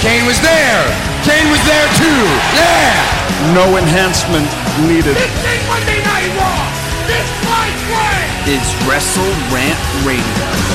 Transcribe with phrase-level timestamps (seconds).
[0.00, 0.82] Kane was there.
[1.28, 2.22] Kane was there too.
[2.56, 3.52] Yeah.
[3.52, 4.48] No enhancement
[4.88, 5.14] needed.
[5.14, 6.64] This ain't Monday Night Raw.
[7.06, 10.70] This fight way is Wrestle Rant Radio.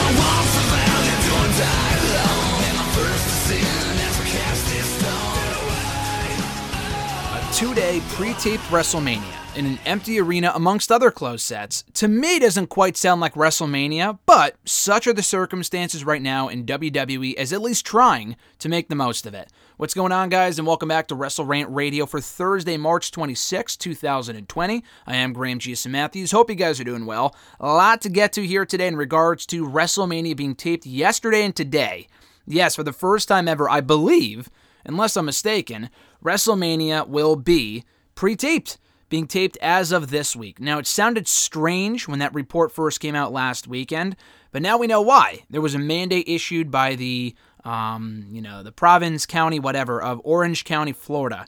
[7.55, 12.97] two-day pre-taped WrestleMania in an empty arena amongst other closed sets, to me doesn't quite
[12.97, 17.85] sound like WrestleMania, but such are the circumstances right now in WWE as at least
[17.85, 19.51] trying to make the most of it.
[19.77, 23.77] What's going on, guys, and welcome back to Wrestle Rant Radio for Thursday, March 26,
[23.77, 24.83] 2020.
[25.07, 25.75] I am Graham G.
[25.87, 26.31] Matthews.
[26.31, 27.35] Hope you guys are doing well.
[27.59, 31.55] A lot to get to here today in regards to WrestleMania being taped yesterday and
[31.55, 32.07] today.
[32.45, 34.49] Yes, for the first time ever, I believe,
[34.85, 35.89] unless I'm mistaken,
[36.23, 38.77] WrestleMania will be pre taped,
[39.15, 40.59] being taped as of this week.
[40.59, 44.17] Now, it sounded strange when that report first came out last weekend,
[44.51, 45.45] but now we know why.
[45.49, 50.19] There was a mandate issued by the, um, you know, the province, county, whatever, of
[50.25, 51.45] Orange County, Florida,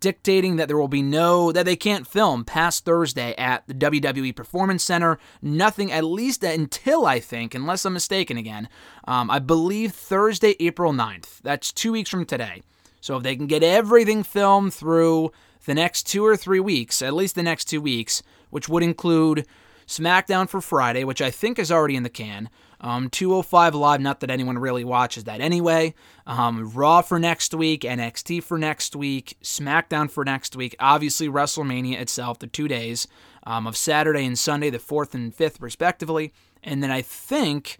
[0.00, 4.34] dictating that there will be no, that they can't film past Thursday at the WWE
[4.34, 5.18] Performance Center.
[5.42, 8.66] Nothing, at least until I think, unless I'm mistaken again,
[9.06, 11.42] um, I believe Thursday, April 9th.
[11.42, 12.62] That's two weeks from today.
[13.02, 15.32] So if they can get everything filmed through
[15.64, 19.46] the next two or three weeks, at least the next two weeks, which would include
[19.86, 22.48] SmackDown for Friday, which I think is already in the can.
[22.80, 25.94] Um, 205 Live, not that anyone really watches that anyway.
[26.26, 30.74] Um, Raw for next week, NXT for next week, SmackDown for next week.
[30.80, 33.06] Obviously, WrestleMania itself, the two days
[33.44, 36.32] um, of Saturday and Sunday, the 4th and 5th, respectively.
[36.62, 37.78] And then I think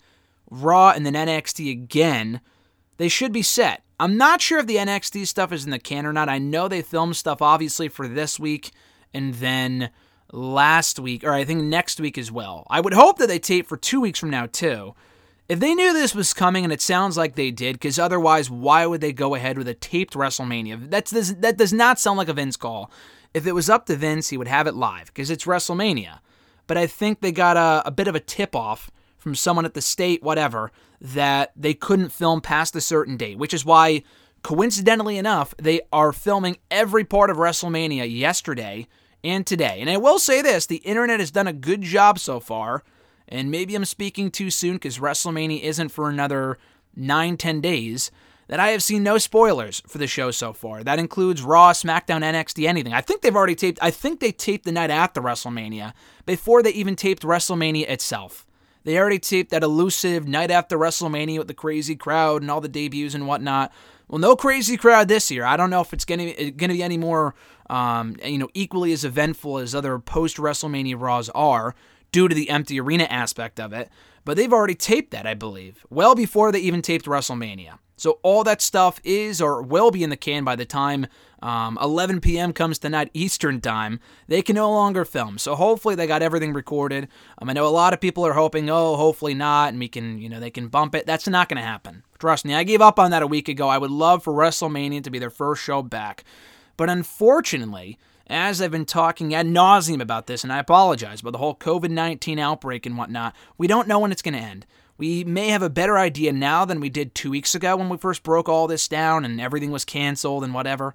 [0.50, 2.40] Raw and then NXT again.
[2.98, 3.82] They should be set.
[4.00, 6.30] I'm not sure if the NXT stuff is in the can or not.
[6.30, 8.70] I know they filmed stuff obviously for this week
[9.12, 9.90] and then
[10.32, 12.66] last week, or I think next week as well.
[12.70, 14.94] I would hope that they tape for two weeks from now too.
[15.50, 18.86] If they knew this was coming, and it sounds like they did, because otherwise, why
[18.86, 20.88] would they go ahead with a taped WrestleMania?
[20.88, 22.90] That's that does not sound like a Vince call.
[23.34, 26.20] If it was up to Vince, he would have it live because it's WrestleMania.
[26.68, 29.74] But I think they got a, a bit of a tip off from someone at
[29.74, 34.02] the state, whatever, that they couldn't film past a certain date, which is why,
[34.42, 38.86] coincidentally enough, they are filming every part of WrestleMania yesterday
[39.24, 39.80] and today.
[39.80, 42.82] And I will say this the internet has done a good job so far,
[43.28, 46.58] and maybe I'm speaking too soon because WrestleMania isn't for another
[46.96, 48.10] 9, 10 days.
[48.48, 50.82] That I have seen no spoilers for the show so far.
[50.82, 52.92] That includes Raw, SmackDown, NXT, anything.
[52.92, 53.78] I think they've already taped.
[53.80, 55.92] I think they taped the night after WrestleMania
[56.26, 58.44] before they even taped WrestleMania itself.
[58.84, 62.68] They already taped that elusive night after WrestleMania with the crazy crowd and all the
[62.68, 63.72] debuts and whatnot.
[64.08, 65.44] Well, no crazy crowd this year.
[65.44, 67.34] I don't know if it's going to be any more,
[67.68, 71.74] um, you know, equally as eventful as other post WrestleMania Raws are
[72.10, 73.88] due to the empty arena aspect of it.
[74.24, 77.78] But they've already taped that, I believe, well before they even taped WrestleMania.
[77.96, 81.06] So all that stuff is or will be in the can by the time
[81.42, 82.52] um, 11 p.m.
[82.52, 84.00] comes tonight Eastern time.
[84.28, 85.38] They can no longer film.
[85.38, 87.08] So hopefully they got everything recorded.
[87.38, 90.18] Um, I know a lot of people are hoping, oh, hopefully not, and we can,
[90.18, 91.06] you know, they can bump it.
[91.06, 92.04] That's not going to happen.
[92.18, 93.68] Trust me, I gave up on that a week ago.
[93.68, 96.24] I would love for WrestleMania to be their first show back,
[96.76, 97.98] but unfortunately.
[98.32, 101.90] As I've been talking ad nauseum about this, and I apologize, about the whole COVID
[101.90, 104.66] 19 outbreak and whatnot, we don't know when it's going to end.
[105.00, 107.96] We may have a better idea now than we did two weeks ago when we
[107.96, 110.94] first broke all this down and everything was canceled and whatever.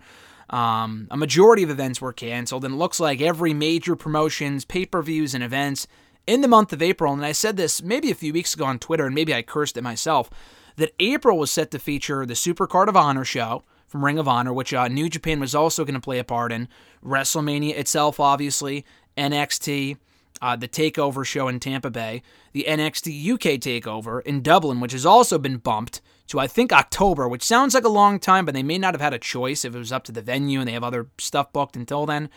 [0.49, 4.85] Um, a majority of events were canceled, and it looks like every major promotions, pay
[4.85, 5.87] per views, and events
[6.27, 7.13] in the month of April.
[7.13, 9.77] And I said this maybe a few weeks ago on Twitter, and maybe I cursed
[9.77, 10.29] it myself,
[10.75, 14.27] that April was set to feature the Super Card of Honor show from Ring of
[14.27, 16.67] Honor, which uh, New Japan was also going to play a part in,
[17.03, 19.97] WrestleMania itself, obviously, NXT
[20.41, 22.21] uh, the Takeover show in Tampa Bay,
[22.53, 27.27] the NXT UK Takeover in Dublin, which has also been bumped to I think October,
[27.27, 29.75] which sounds like a long time, but they may not have had a choice if
[29.75, 32.29] it was up to the venue and they have other stuff booked until then,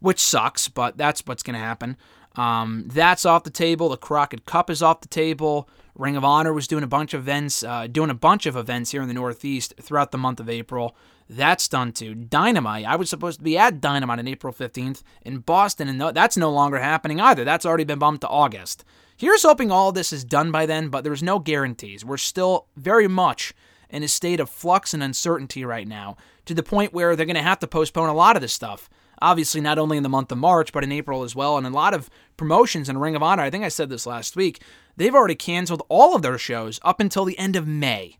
[0.00, 1.96] which sucks, but that's what's going to happen.
[2.36, 3.88] Um, that's off the table.
[3.88, 5.68] The Crockett Cup is off the table.
[5.94, 8.90] Ring of Honor was doing a bunch of events, uh, doing a bunch of events
[8.90, 10.96] here in the Northeast throughout the month of April.
[11.28, 12.14] That's done too.
[12.14, 12.84] Dynamite.
[12.84, 16.36] I was supposed to be at Dynamite on April 15th in Boston, and no, that's
[16.36, 17.44] no longer happening either.
[17.44, 18.84] That's already been bumped to August.
[19.16, 22.04] Here's hoping all this is done by then, but there's no guarantees.
[22.04, 23.52] We're still very much
[23.90, 26.16] in a state of flux and uncertainty right now,
[26.46, 28.88] to the point where they're going to have to postpone a lot of this stuff.
[29.22, 31.56] Obviously, not only in the month of March, but in April as well.
[31.56, 34.36] And a lot of promotions in Ring of Honor, I think I said this last
[34.36, 34.62] week,
[34.96, 38.18] they've already canceled all of their shows up until the end of May.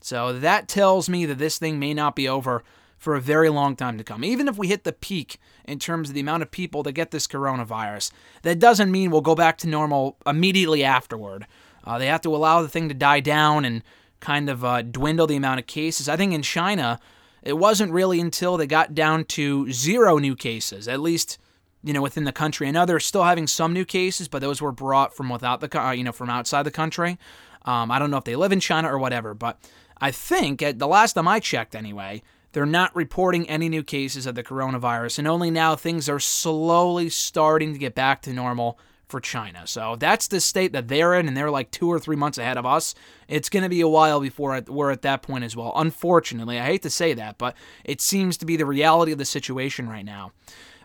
[0.00, 2.64] So that tells me that this thing may not be over
[2.96, 4.24] for a very long time to come.
[4.24, 7.10] Even if we hit the peak in terms of the amount of people that get
[7.10, 8.12] this coronavirus,
[8.42, 11.46] that doesn't mean we'll go back to normal immediately afterward.
[11.84, 13.82] Uh, they have to allow the thing to die down and
[14.20, 16.08] kind of uh, dwindle the amount of cases.
[16.10, 17.00] I think in China,
[17.42, 21.38] it wasn't really until they got down to zero new cases, at least
[21.82, 22.68] you know within the country.
[22.68, 25.80] I know they're still having some new cases, but those were brought from without the
[25.80, 27.18] uh, you know from outside the country.
[27.64, 29.58] Um, I don't know if they live in China or whatever, but
[30.00, 32.22] I think at the last time I checked, anyway,
[32.52, 37.08] they're not reporting any new cases of the coronavirus, and only now things are slowly
[37.08, 38.78] starting to get back to normal
[39.10, 39.66] for China.
[39.66, 42.56] So that's the state that they're in, and they're like two or three months ahead
[42.56, 42.94] of us.
[43.28, 45.72] It's going to be a while before we're at that point as well.
[45.76, 49.24] Unfortunately, I hate to say that, but it seems to be the reality of the
[49.24, 50.32] situation right now.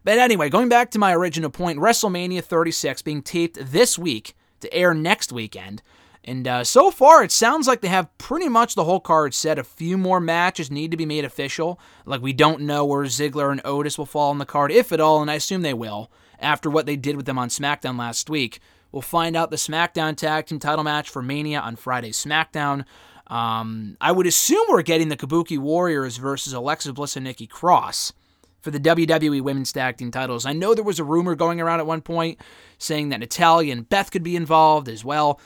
[0.03, 4.73] But anyway, going back to my original point, WrestleMania 36 being taped this week to
[4.73, 5.81] air next weekend.
[6.23, 9.59] And uh, so far, it sounds like they have pretty much the whole card set.
[9.59, 11.79] A few more matches need to be made official.
[12.05, 14.99] Like, we don't know where Ziggler and Otis will fall on the card, if at
[14.99, 16.09] all, and I assume they will
[16.39, 18.59] after what they did with them on SmackDown last week.
[18.91, 22.85] We'll find out the SmackDown Tag Team title match for Mania on Friday's SmackDown.
[23.27, 28.13] Um, I would assume we're getting the Kabuki Warriors versus Alexa Bliss and Nikki Cross
[28.61, 30.45] for the WWE Women's Tag Team titles.
[30.45, 32.39] I know there was a rumor going around at one point
[32.77, 35.39] saying that Natalya and Beth could be involved as well.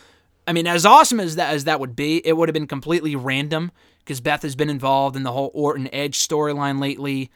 [0.47, 3.15] I mean, as awesome as that as that would be, it would have been completely
[3.15, 7.29] random because Beth has been involved in the whole Orton Edge storyline lately.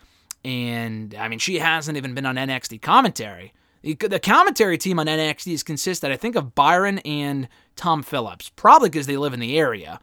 [0.45, 3.53] And I mean, she hasn't even been on NXT commentary.
[3.83, 8.89] The commentary team on NXT is consisted, I think, of Byron and Tom Phillips, probably
[8.89, 9.99] because they live in the area.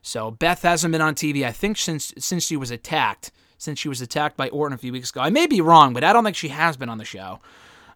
[0.00, 3.30] So Beth hasn't been on TV, I think, since since she was attacked.
[3.58, 5.20] Since she was attacked by Orton a few weeks ago.
[5.20, 7.40] I may be wrong, but I don't think she has been on the show.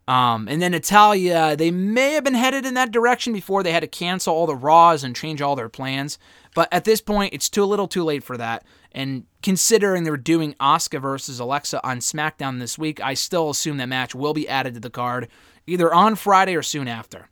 [0.09, 3.81] Um, and then Natalya, they may have been headed in that direction before they had
[3.81, 6.19] to cancel all the Raws and change all their plans.
[6.55, 8.65] But at this point, it's too little too late for that.
[8.95, 13.89] And considering they're doing Asuka versus Alexa on SmackDown this week, I still assume that
[13.89, 15.29] match will be added to the card
[15.67, 17.29] either on Friday or soon after.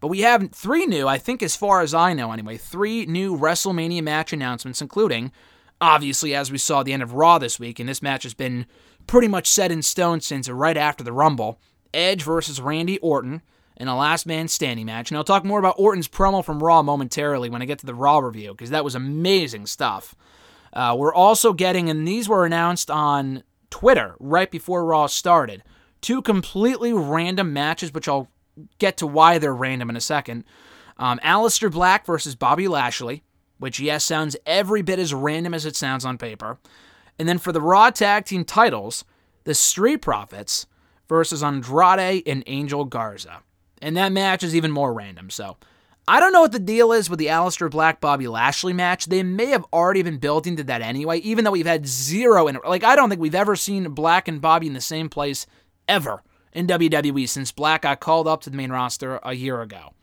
[0.00, 3.36] But we have three new, I think, as far as I know anyway, three new
[3.36, 5.32] WrestleMania match announcements, including,
[5.80, 8.34] obviously, as we saw at the end of Raw this week, and this match has
[8.34, 8.66] been
[9.06, 11.58] pretty much set in stone since right after the Rumble
[11.94, 13.40] Edge versus Randy Orton
[13.76, 15.10] in a last man standing match.
[15.10, 17.94] And I'll talk more about Orton's promo from Raw momentarily when I get to the
[17.94, 20.14] Raw review, because that was amazing stuff.
[20.74, 25.62] Uh, we're also getting, and these were announced on Twitter right before Raw started,
[26.00, 28.28] two completely random matches, which I'll
[28.78, 30.44] get to why they're random in a second.
[30.98, 33.22] Um, Aleister Black versus Bobby Lashley,
[33.58, 36.58] which, yes, sounds every bit as random as it sounds on paper.
[37.18, 39.04] And then for the Raw Tag Team titles,
[39.44, 40.66] the Street Profits
[41.08, 43.42] versus Andrade and Angel Garza.
[43.80, 45.56] And that match is even more random, so
[46.06, 49.06] I don't know what the deal is with the Aleister Black Bobby Lashley match.
[49.06, 52.58] They may have already been building to that anyway, even though we've had zero in
[52.66, 55.46] like I don't think we've ever seen Black and Bobby in the same place
[55.88, 56.22] ever
[56.52, 59.94] in WWE since Black got called up to the main roster a year ago.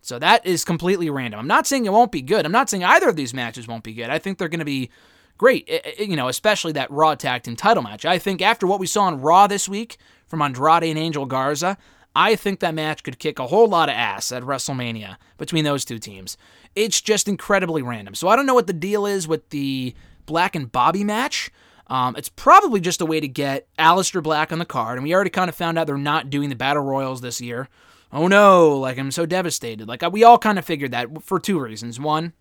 [0.00, 1.40] So that is completely random.
[1.40, 2.44] I'm not saying it won't be good.
[2.44, 4.10] I'm not saying either of these matches won't be good.
[4.10, 4.90] I think they're going to be
[5.38, 8.04] great, eh, eh, eh, you know, especially that Raw Tag Team title match.
[8.04, 9.96] I think after what we saw on Raw this week
[10.26, 11.78] from Andrade and Angel Garza,
[12.14, 15.84] I think that match could kick a whole lot of ass at WrestleMania between those
[15.84, 16.36] two teams.
[16.74, 18.14] It's just incredibly random.
[18.14, 19.94] So I don't know what the deal is with the
[20.26, 21.50] Black and Bobby match.
[21.88, 25.14] Um, it's probably just a way to get Aleister Black on the card, and we
[25.14, 27.68] already kind of found out they're not doing the Battle Royals this year.
[28.12, 29.88] Oh no, like I'm so devastated.
[29.88, 32.00] Like we all kind of figured that for two reasons.
[32.00, 32.32] One,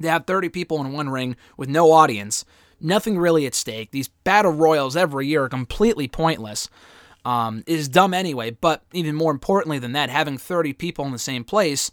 [0.00, 2.44] they have 30 people in one ring with no audience,
[2.80, 3.90] nothing really at stake.
[3.90, 6.70] These Battle Royals every year are completely pointless
[7.24, 8.50] um, is dumb anyway.
[8.50, 11.90] But even more importantly than that, having 30 people in the same place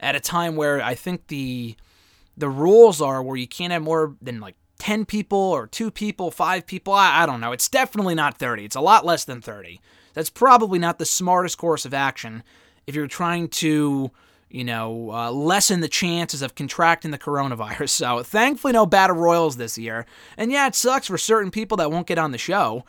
[0.00, 1.76] at a time where I think the
[2.36, 6.30] the rules are where you can't have more than like 10 people or two people,
[6.30, 6.92] five people.
[6.92, 7.50] I, I don't know.
[7.50, 8.64] It's definitely not 30.
[8.64, 9.80] It's a lot less than 30.
[10.14, 12.44] That's probably not the smartest course of action
[12.86, 14.12] if you're trying to
[14.50, 17.88] you know, uh, lessen the chances of contracting the coronavirus.
[17.98, 20.06] So, thankfully, no battle royals this year.
[20.36, 22.84] And yeah, it sucks for certain people that won't get on the show.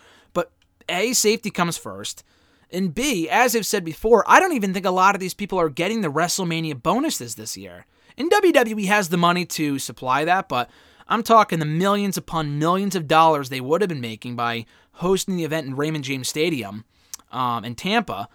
[0.89, 2.24] A, safety comes first.
[2.72, 5.60] And B, as I've said before, I don't even think a lot of these people
[5.60, 7.86] are getting the WrestleMania bonuses this year.
[8.17, 10.69] And WWE has the money to supply that, but
[11.08, 15.38] I'm talking the millions upon millions of dollars they would have been making by hosting
[15.38, 16.86] the event in Raymond James Stadium
[17.31, 18.29] um, in Tampa.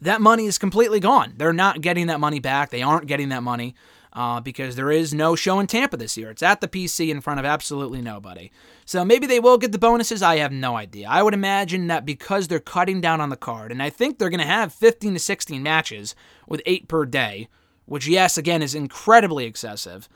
[0.00, 1.34] That money is completely gone.
[1.36, 2.70] They're not getting that money back.
[2.70, 3.74] They aren't getting that money.
[4.12, 6.30] Uh, because there is no show in Tampa this year.
[6.30, 8.50] It's at the PC in front of absolutely nobody.
[8.84, 10.22] So maybe they will get the bonuses.
[10.22, 11.08] I have no idea.
[11.08, 14.30] I would imagine that because they're cutting down on the card, and I think they're
[14.30, 16.14] going to have 15 to 16 matches
[16.48, 17.48] with eight per day,
[17.86, 20.08] which, yes, again, is incredibly excessive.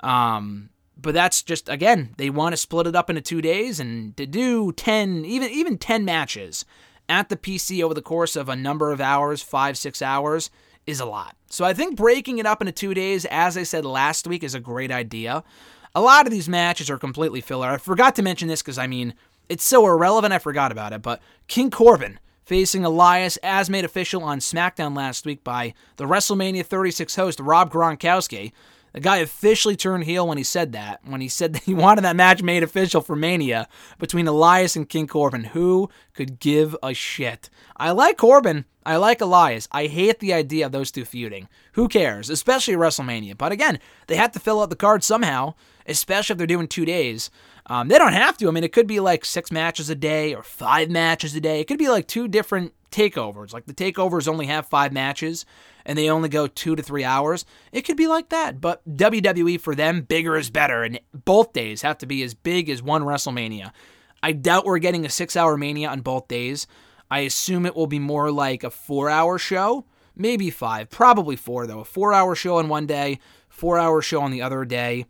[0.00, 4.16] Um, but that's just again they want to split it up into two days and
[4.16, 6.64] to do 10 even even 10 matches
[7.08, 10.50] at the pc over the course of a number of hours five six hours
[10.86, 11.36] is a lot.
[11.48, 14.54] So i think breaking it up into two days as i said last week is
[14.54, 15.44] a great idea.
[15.94, 17.68] A lot of these matches are completely filler.
[17.68, 19.14] I forgot to mention this because i mean
[19.48, 24.22] it's so irrelevant i forgot about it but king corbin facing Elias as made official
[24.22, 28.52] on SmackDown last week by the WrestleMania 36 host Rob Gronkowski.
[28.94, 32.02] The guy officially turned heel when he said that, when he said that he wanted
[32.04, 35.44] that match made official for Mania between Elias and King Corbin.
[35.44, 37.50] Who could give a shit?
[37.76, 38.64] I like Corbin.
[38.86, 39.66] I like Elias.
[39.72, 41.48] I hate the idea of those two feuding.
[41.72, 42.30] Who cares?
[42.30, 43.36] Especially WrestleMania.
[43.36, 45.54] But again, they have to fill out the card somehow,
[45.86, 47.30] especially if they're doing two days.
[47.66, 48.48] Um, they don't have to.
[48.48, 51.60] I mean, it could be like six matches a day or five matches a day.
[51.60, 53.52] It could be like two different takeovers.
[53.52, 55.46] Like the takeovers only have five matches
[55.86, 57.44] and they only go two to three hours.
[57.72, 58.60] It could be like that.
[58.60, 60.82] But WWE, for them, bigger is better.
[60.82, 63.72] And both days have to be as big as one WrestleMania.
[64.22, 66.66] I doubt we're getting a six hour Mania on both days.
[67.10, 69.84] I assume it will be more like a four hour show,
[70.16, 71.80] maybe five, probably four, though.
[71.80, 75.04] A four hour show on one day, four hour show on the other day,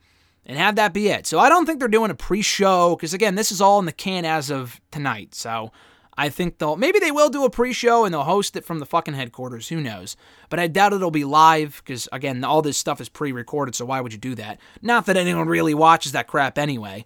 [0.45, 1.26] and have that be it.
[1.26, 3.87] So I don't think they're doing a pre show, because again, this is all in
[3.87, 5.35] the can as of tonight.
[5.35, 5.71] So
[6.16, 8.87] I think they'll maybe they will do a pre-show and they'll host it from the
[8.87, 9.68] fucking headquarters.
[9.68, 10.16] Who knows?
[10.49, 13.75] But I doubt it'll be live because again, all this stuff is pre-recorded.
[13.75, 14.61] So why would you do that?
[14.83, 17.04] Not that anyone really watches that crap anyway.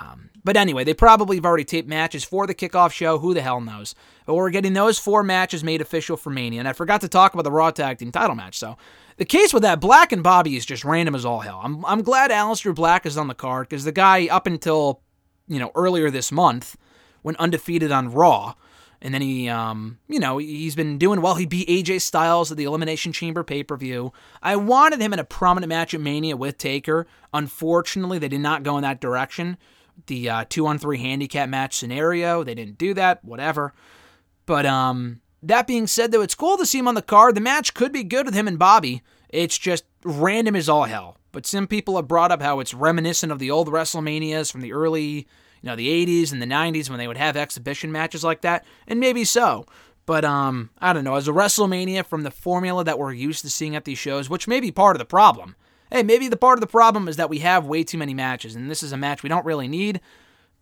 [0.00, 3.18] Um, but anyway, they probably have already taped matches for the kickoff show.
[3.18, 3.94] Who the hell knows?
[4.26, 6.60] But we're getting those four matches made official for Mania.
[6.60, 8.58] And I forgot to talk about the Raw Tag Team title match.
[8.58, 8.76] So
[9.18, 11.60] the case with that, Black and Bobby is just random as all hell.
[11.62, 15.02] I'm, I'm glad Aleister Black is on the card because the guy up until
[15.46, 16.76] you know earlier this month
[17.22, 18.54] went undefeated on Raw.
[19.00, 21.34] And then he, um, you know, he's been doing well.
[21.34, 24.12] He beat AJ Styles at the Elimination Chamber pay per view.
[24.40, 27.08] I wanted him in a prominent match at Mania with Taker.
[27.34, 29.58] Unfortunately, they did not go in that direction.
[30.06, 33.24] The uh, two on three handicap match scenario, they didn't do that.
[33.24, 33.74] Whatever.
[34.46, 37.34] But um, that being said, though, it's cool to see him on the card.
[37.34, 39.02] The match could be good with him and Bobby.
[39.28, 41.16] It's just random as all hell.
[41.32, 44.72] But some people have brought up how it's reminiscent of the old WrestleManias from the
[44.72, 45.26] early
[45.62, 48.64] you know, the 80s and the 90s when they would have exhibition matches like that,
[48.86, 49.64] and maybe so.
[50.04, 53.50] But um, I don't know, as a WrestleMania from the formula that we're used to
[53.50, 55.54] seeing at these shows, which may be part of the problem.
[55.90, 58.56] Hey, maybe the part of the problem is that we have way too many matches,
[58.56, 60.00] and this is a match we don't really need.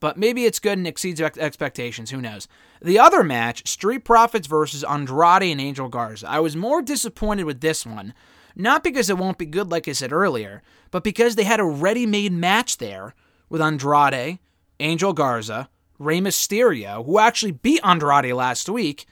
[0.00, 2.10] But maybe it's good and exceeds expectations.
[2.10, 2.48] Who knows?
[2.80, 6.28] The other match, Street Profits versus Andrade and Angel Garza.
[6.28, 8.14] I was more disappointed with this one,
[8.56, 11.64] not because it won't be good, like I said earlier, but because they had a
[11.64, 13.14] ready-made match there
[13.50, 14.38] with Andrade
[14.80, 15.68] Angel Garza,
[15.98, 19.06] Rey Mysterio, who actually beat Andrade last week,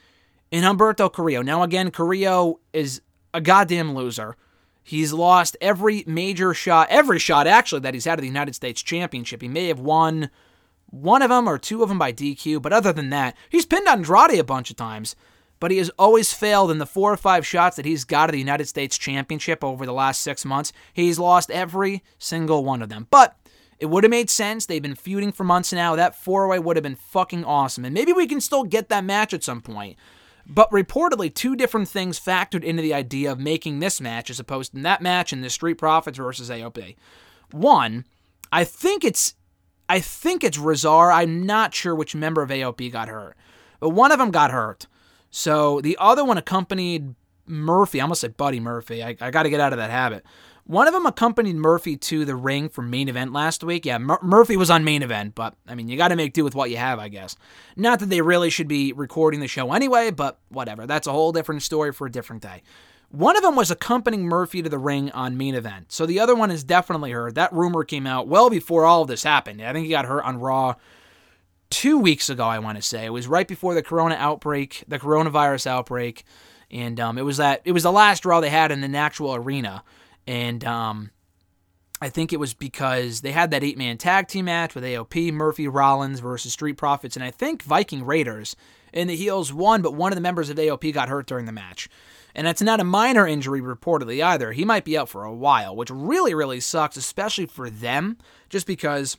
[0.51, 1.41] and Humberto Carrillo.
[1.41, 3.01] Now, again, Carrillo is
[3.33, 4.35] a goddamn loser.
[4.83, 8.81] He's lost every major shot, every shot actually that he's had at the United States
[8.81, 9.41] Championship.
[9.41, 10.31] He may have won
[10.87, 13.87] one of them or two of them by DQ, but other than that, he's pinned
[13.87, 15.15] Andrade a bunch of times.
[15.59, 18.31] But he has always failed in the four or five shots that he's got at
[18.31, 20.71] the United States Championship over the last six months.
[20.93, 23.07] He's lost every single one of them.
[23.11, 23.35] But
[23.79, 24.65] it would have made sense.
[24.65, 25.95] They've been feuding for months now.
[25.95, 27.85] That four oh way would have been fucking awesome.
[27.85, 29.97] And maybe we can still get that match at some point.
[30.45, 34.73] But reportedly, two different things factored into the idea of making this match as opposed
[34.73, 36.95] to that match in the Street Profits versus AOP.
[37.51, 38.05] One,
[38.51, 39.35] I think it's
[39.87, 41.11] I think it's Rezar.
[41.11, 43.35] I'm not sure which member of AOP got hurt.
[43.79, 44.87] But one of them got hurt.
[45.31, 47.99] So the other one accompanied Murphy.
[47.99, 49.03] I almost said Buddy Murphy.
[49.03, 50.25] I, I got to get out of that habit.
[50.69, 53.87] One of them accompanied Murphy to the ring for main event last week.
[53.87, 56.43] Yeah, Mur- Murphy was on main event, but I mean, you got to make do
[56.43, 57.35] with what you have, I guess.
[57.75, 60.85] Not that they really should be recording the show anyway, but whatever.
[60.85, 62.61] That's a whole different story for a different day.
[63.09, 65.91] One of them was accompanying Murphy to the ring on main event.
[65.91, 67.31] So the other one is definitely her.
[67.31, 69.63] That rumor came out well before all of this happened.
[69.63, 70.75] I think he got hurt on Raw
[71.71, 73.05] two weeks ago, I want to say.
[73.05, 76.25] It was right before the corona outbreak, the coronavirus outbreak.
[76.69, 79.33] And um, it was that it was the last Raw they had in the actual
[79.33, 79.83] arena.
[80.27, 81.11] And um,
[82.01, 85.33] I think it was because they had that eight man tag team match with AOP,
[85.33, 88.55] Murphy Rollins versus Street Profits, and I think Viking Raiders.
[88.91, 91.51] And the heels won, but one of the members of AOP got hurt during the
[91.51, 91.89] match.
[92.33, 94.51] And it's not a minor injury reportedly either.
[94.51, 98.17] He might be out for a while, which really, really sucks, especially for them,
[98.49, 99.17] just because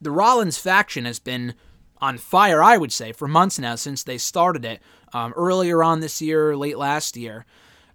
[0.00, 1.54] the Rollins faction has been
[2.00, 4.82] on fire, I would say, for months now since they started it
[5.12, 7.44] um, earlier on this year, late last year.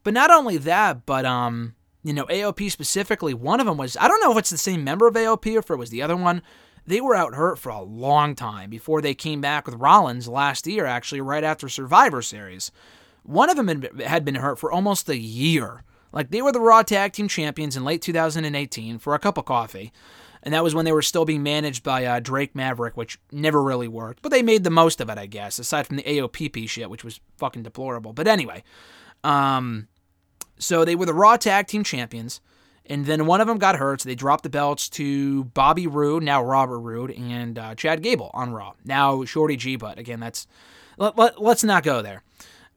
[0.04, 4.07] But not only that, but um, you know, AOP specifically, one of them was, I
[4.07, 6.15] don't know if it's the same member of AOP or if it was the other
[6.15, 6.43] one.
[6.85, 10.67] They were out hurt for a long time before they came back with Rollins last
[10.67, 12.71] year, actually, right after Survivor Series.
[13.24, 15.83] One of them had been hurt for almost a year.
[16.12, 19.45] Like, they were the Raw Tag Team Champions in late 2018 for a cup of
[19.45, 19.91] coffee.
[20.43, 23.63] And that was when they were still being managed by uh, Drake Maverick, which never
[23.63, 24.21] really worked.
[24.21, 27.03] But they made the most of it, I guess, aside from the AOPP shit, which
[27.03, 28.13] was fucking deplorable.
[28.13, 28.63] But anyway,
[29.24, 29.88] um,
[30.57, 32.41] so they were the Raw Tag Team Champions,
[32.85, 36.24] and then one of them got hurt, so they dropped the belts to Bobby Roode,
[36.24, 38.74] now Robert Roode, and uh, Chad Gable on Raw.
[38.83, 40.47] Now Shorty G, but again, that's
[40.97, 42.24] let, let, let's not go there.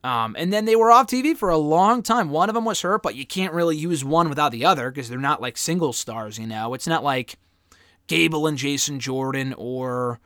[0.03, 2.29] Um, and then they were off TV for a long time.
[2.29, 5.09] One of them was hurt, but you can't really use one without the other because
[5.09, 6.73] they're not like single stars, you know.
[6.73, 7.37] It's not like
[8.07, 10.19] Gable and Jason Jordan or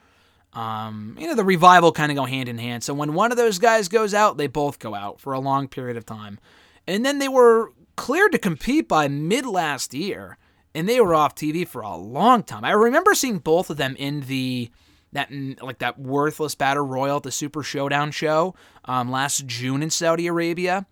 [0.53, 2.83] um, you know, the revival kind of go hand in hand.
[2.83, 5.67] So when one of those guys goes out, they both go out for a long
[5.67, 6.39] period of time.
[6.88, 10.38] And then they were cleared to compete by mid last year,
[10.75, 12.63] and they were off TV for a long time.
[12.63, 14.70] I remember seeing both of them in the
[15.13, 19.90] that like that worthless battle royal at the Super Showdown show um, last June in
[19.90, 20.86] Saudi Arabia,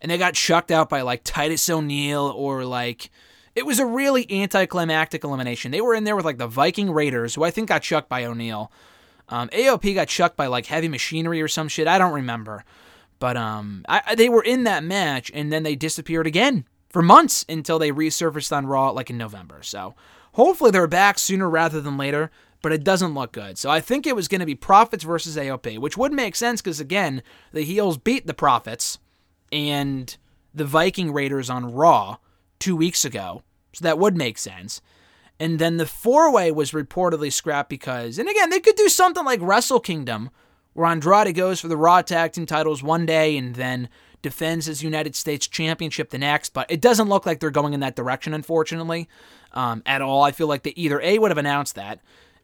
[0.00, 3.10] and they got chucked out by like Titus O'Neil or like
[3.54, 5.70] it was a really anticlimactic elimination.
[5.70, 8.24] They were in there with like the Viking Raiders, who I think got chucked by
[8.24, 8.72] O'Neil.
[9.28, 11.88] Um, AOP got chucked by like Heavy Machinery or some shit.
[11.88, 12.64] I don't remember.
[13.24, 17.42] But um, I, they were in that match, and then they disappeared again for months
[17.48, 19.62] until they resurfaced on Raw, like in November.
[19.62, 19.94] So
[20.32, 22.30] hopefully they're back sooner rather than later.
[22.60, 23.56] But it doesn't look good.
[23.56, 26.60] So I think it was going to be Profits versus AOP, which would make sense
[26.60, 28.98] because again, the heels beat the Profits
[29.50, 30.14] and
[30.52, 32.18] the Viking Raiders on Raw
[32.58, 33.42] two weeks ago.
[33.72, 34.82] So that would make sense.
[35.40, 39.24] And then the four way was reportedly scrapped because, and again, they could do something
[39.24, 40.28] like Wrestle Kingdom,
[40.74, 43.88] where Andrade goes for the Raw Tag Team titles one day and then
[44.22, 46.52] defends his United States Championship the next.
[46.52, 49.08] But it doesn't look like they're going in that direction, unfortunately,
[49.52, 50.22] um, at all.
[50.22, 52.00] I feel like they either A would have announced that,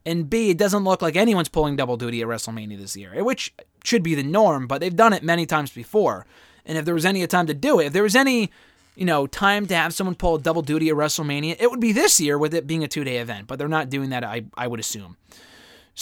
[0.06, 3.52] and B, it doesn't look like anyone's pulling double duty at WrestleMania this year, which
[3.84, 6.26] should be the norm, but they've done it many times before.
[6.64, 8.50] And if there was any time to do it, if there was any,
[8.94, 12.20] you know, time to have someone pull double duty at WrestleMania, it would be this
[12.20, 14.66] year with it being a two day event, but they're not doing that, I, I
[14.66, 15.16] would assume.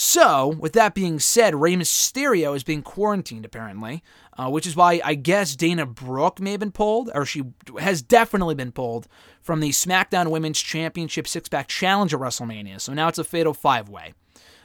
[0.01, 4.01] So, with that being said, Rey Mysterio is being quarantined apparently,
[4.37, 7.43] uh, which is why I guess Dana Brooke may have been pulled, or she
[7.79, 9.09] has definitely been pulled
[9.41, 12.79] from the SmackDown Women's Championship Six Pack Challenge at WrestleMania.
[12.79, 14.13] So now it's a fatal five way.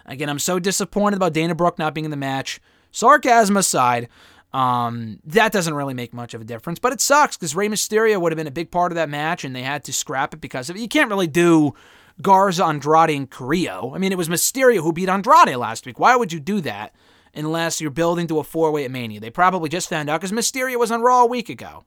[0.06, 2.60] Again, I'm so disappointed about Dana Brooke not being in the match.
[2.92, 4.08] Sarcasm aside,
[4.52, 8.20] um, that doesn't really make much of a difference, but it sucks because Rey Mysterio
[8.20, 10.40] would have been a big part of that match, and they had to scrap it
[10.40, 10.78] because of it.
[10.78, 11.74] You can't really do
[12.22, 13.92] Garza, Andrade, and Carrillo.
[13.94, 15.98] I mean, it was Mysterio who beat Andrade last week.
[15.98, 16.94] Why would you do that
[17.35, 19.20] unless you're building to a four way at Mania?
[19.20, 21.85] They probably just found out because Mysterio was on Raw a week ago.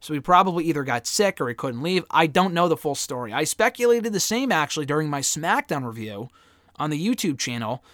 [0.00, 2.04] So he probably either got sick or he couldn't leave.
[2.10, 3.32] I don't know the full story.
[3.32, 6.28] I speculated the same actually during my SmackDown review
[6.76, 7.84] on the YouTube channel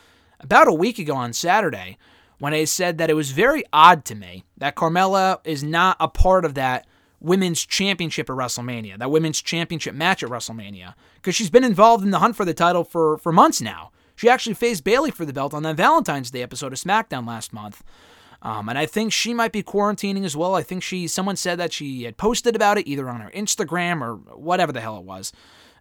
[0.40, 1.98] about a week ago on Saturday
[2.38, 6.08] when I said that it was very odd to me that Carmella is not a
[6.08, 6.86] part of that
[7.20, 12.10] women's championship at WrestleMania, that women's championship match at WrestleMania, because she's been involved in
[12.10, 13.90] the hunt for the title for, for months now.
[14.14, 17.52] She actually faced Bayley for the belt on that Valentine's Day episode of SmackDown last
[17.52, 17.84] month.
[18.42, 20.54] Um, and I think she might be quarantining as well.
[20.54, 24.00] I think she, someone said that she had posted about it either on her Instagram
[24.00, 25.32] or whatever the hell it was.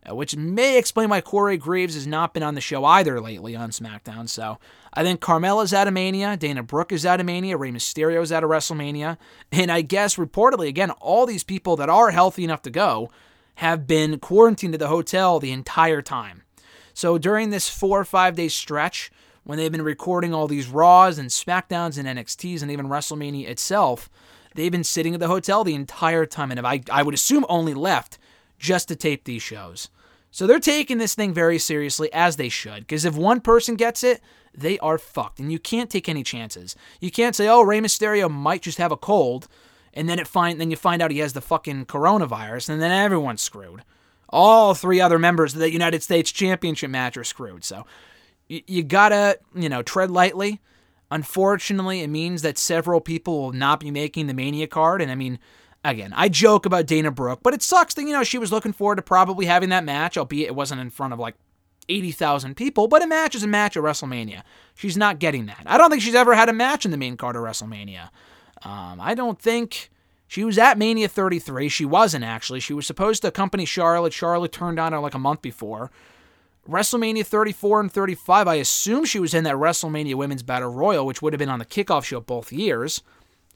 [0.10, 3.56] Uh, which may explain why Corey Graves has not been on the show either lately
[3.56, 4.30] on SmackDown.
[4.30, 4.58] So
[4.94, 8.44] I think Carmella's out of Mania, Dana Brooke is out of Mania, Rey Mysterio's out
[8.44, 9.18] of WrestleMania,
[9.52, 13.10] and I guess reportedly, again, all these people that are healthy enough to go
[13.56, 16.44] have been quarantined at the hotel the entire time.
[16.94, 19.12] So during this four or five day stretch,
[19.44, 24.10] when they've been recording all these Raws and SmackDowns and NXTs and even WrestleMania itself,
[24.56, 27.74] they've been sitting at the hotel the entire time, and I, I would assume only
[27.74, 28.18] left
[28.58, 29.89] just to tape these shows.
[30.32, 34.04] So they're taking this thing very seriously, as they should, because if one person gets
[34.04, 34.22] it,
[34.54, 36.76] they are fucked, and you can't take any chances.
[37.00, 39.48] You can't say, "Oh, Rey Mysterio might just have a cold,"
[39.93, 42.91] and then it find then you find out he has the fucking coronavirus, and then
[42.91, 43.84] everyone's screwed.
[44.30, 47.63] All three other members of the United States Championship match are screwed.
[47.63, 47.86] So
[48.48, 50.60] you, you gotta, you know, tread lightly.
[51.10, 55.15] Unfortunately, it means that several people will not be making the Mania card, and I
[55.15, 55.39] mean
[55.84, 58.74] Again, I joke about Dana Brooke, but it sucks that, you know, she was looking
[58.74, 61.36] forward to probably having that match, albeit it wasn't in front of like
[61.90, 64.44] 80,000 people, but a match is a match at WrestleMania.
[64.76, 65.63] She's not getting that.
[65.66, 68.10] I don't think she's ever had a match in the main card of WrestleMania.
[68.63, 69.90] Um, I don't think
[70.28, 71.70] she was at Mania 33.
[71.70, 72.60] She wasn't actually.
[72.60, 74.13] She was supposed to accompany Charlotte.
[74.13, 75.92] Charlotte turned on her like a month before.
[76.68, 81.22] WrestleMania 34 and 35, I assume she was in that WrestleMania Women's Battle Royal, which
[81.22, 83.02] would have been on the kickoff show both years.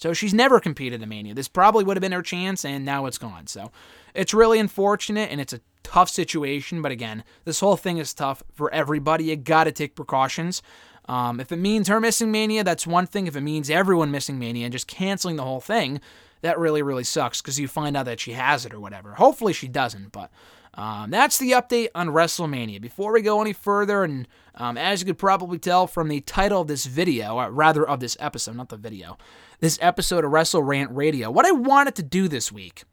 [0.02, 1.36] So she's never competed in Mania.
[1.36, 3.46] This probably would have been her chance, and now it's gone.
[3.46, 3.72] So
[4.16, 6.82] it's really unfortunate, and it's a tough situation.
[6.82, 9.26] But again, this whole thing is tough for everybody.
[9.26, 10.64] You got to take precautions.
[11.08, 13.28] Um, if it means her missing Mania, that's one thing.
[13.28, 16.02] If it means everyone missing Mania and just canceling the whole thing,
[16.42, 19.14] that really, really sucks because you find out that she has it or whatever.
[19.14, 20.32] Hopefully she doesn't, but
[20.74, 22.80] um, that's the update on WrestleMania.
[22.80, 26.62] Before we go any further, and um, as you could probably tell from the title
[26.62, 29.18] of this video, or rather of this episode, not the video,
[29.60, 32.84] this episode of Wrestle Rant Radio, what I wanted to do this week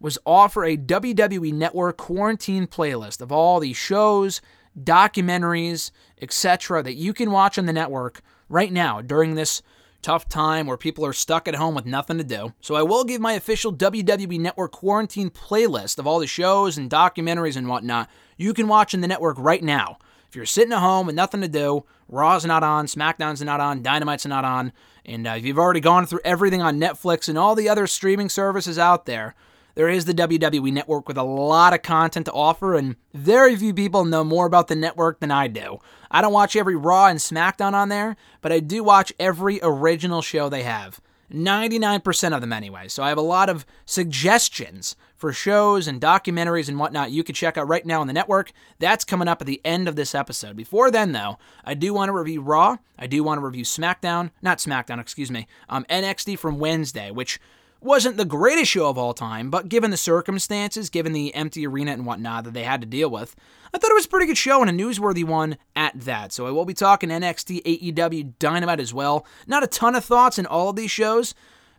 [0.00, 4.40] was offer a WWE Network quarantine playlist of all the shows,
[4.78, 9.62] documentaries, etc., that you can watch on the network right now during this
[10.02, 12.52] tough time where people are stuck at home with nothing to do.
[12.60, 16.90] So I will give my official WWE Network quarantine playlist of all the shows and
[16.90, 19.98] documentaries and whatnot you can watch in the network right now.
[20.28, 23.82] If you're sitting at home with nothing to do, Raw's not on, SmackDown's not on,
[23.82, 24.72] Dynamite's not on,
[25.04, 28.28] and uh, if you've already gone through everything on Netflix and all the other streaming
[28.28, 29.34] services out there,
[29.74, 33.72] there is the WWE Network with a lot of content to offer, and very few
[33.72, 35.78] people know more about the network than I do.
[36.10, 40.22] I don't watch every Raw and SmackDown on there, but I do watch every original
[40.22, 41.00] show they have.
[41.32, 42.88] 99% of them, anyway.
[42.88, 47.34] So I have a lot of suggestions for shows and documentaries and whatnot you can
[47.34, 48.52] check out right now on the network.
[48.78, 50.56] That's coming up at the end of this episode.
[50.56, 52.78] Before then, though, I do want to review Raw.
[52.98, 54.30] I do want to review SmackDown.
[54.42, 55.46] Not SmackDown, excuse me.
[55.68, 57.40] Um, NXT from Wednesday, which
[57.82, 61.92] wasn't the greatest show of all time, but given the circumstances, given the empty arena
[61.92, 63.34] and whatnot that they had to deal with,
[63.74, 66.32] I thought it was a pretty good show and a newsworthy one at that.
[66.32, 67.62] So I will be talking NXT,
[67.94, 69.26] AEW, Dynamite as well.
[69.46, 71.34] Not a ton of thoughts in all of these shows,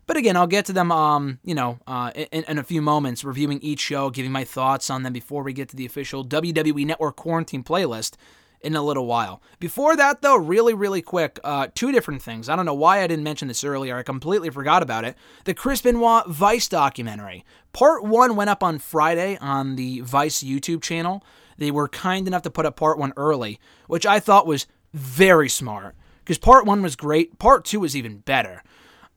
[0.06, 3.24] but again, I'll get to them, um, you know, uh, in, in, a few moments,
[3.24, 6.84] reviewing each show, giving my thoughts on them before we get to the official WWE
[6.84, 8.16] Network quarantine playlist
[8.64, 9.42] in a little while.
[9.60, 12.48] Before that, though, really, really quick, uh, two different things.
[12.48, 13.96] I don't know why I didn't mention this earlier.
[13.96, 15.16] I completely forgot about it.
[15.44, 17.44] The Chris Benoit Vice documentary.
[17.72, 21.22] Part one went up on Friday on the Vice YouTube channel.
[21.58, 25.48] They were kind enough to put up part one early, which I thought was very
[25.48, 27.38] smart because part one was great.
[27.38, 28.62] Part two was even better.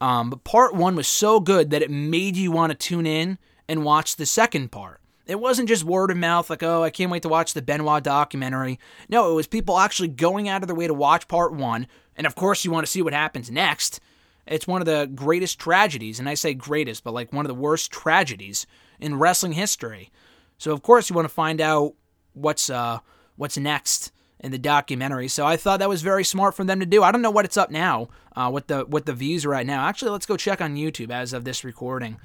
[0.01, 3.39] Um, but part one was so good that it made you want to tune in
[3.67, 4.96] and watch the second part.
[5.27, 8.03] It wasn't just word of mouth, like, oh, I can't wait to watch the Benoit
[8.03, 8.79] documentary.
[9.09, 11.87] No, it was people actually going out of their way to watch part one.
[12.15, 13.99] And of course, you want to see what happens next.
[14.45, 17.55] It's one of the greatest tragedies, and I say greatest, but like one of the
[17.55, 18.65] worst tragedies
[18.99, 20.11] in wrestling history.
[20.57, 21.93] So of course you want to find out
[22.33, 22.99] what's uh
[23.35, 25.28] what's next in the documentary.
[25.28, 27.04] So I thought that was very smart for them to do.
[27.04, 29.88] I don't know what it's up now, uh, what the what the views right now.
[29.88, 32.17] Actually, let's go check on YouTube as of this recording.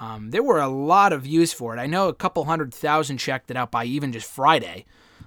[0.00, 1.80] Um, there were a lot of views for it.
[1.80, 4.86] I know a couple hundred thousand checked it out by even just Friday.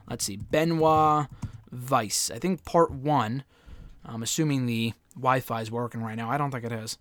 [0.10, 1.28] Let's see, Benoit
[1.72, 2.32] Vice.
[2.32, 3.44] I think part one.
[4.04, 6.30] I'm assuming the Wi-Fi is working right now.
[6.30, 6.98] I don't think it is.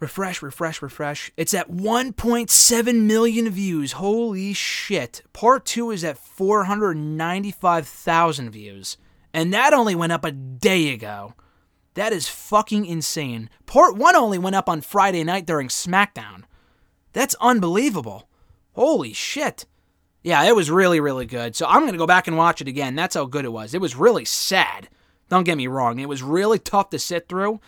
[0.00, 1.30] Refresh, refresh, refresh.
[1.36, 3.92] It's at 1.7 million views.
[3.92, 5.20] Holy shit.
[5.34, 8.96] Part 2 is at 495,000 views.
[9.34, 11.34] And that only went up a day ago.
[11.94, 13.50] That is fucking insane.
[13.66, 16.44] Part 1 only went up on Friday night during SmackDown.
[17.12, 18.26] That's unbelievable.
[18.72, 19.66] Holy shit.
[20.22, 21.54] Yeah, it was really, really good.
[21.54, 22.94] So I'm going to go back and watch it again.
[22.94, 23.74] That's how good it was.
[23.74, 24.88] It was really sad.
[25.28, 25.98] Don't get me wrong.
[25.98, 27.60] It was really tough to sit through.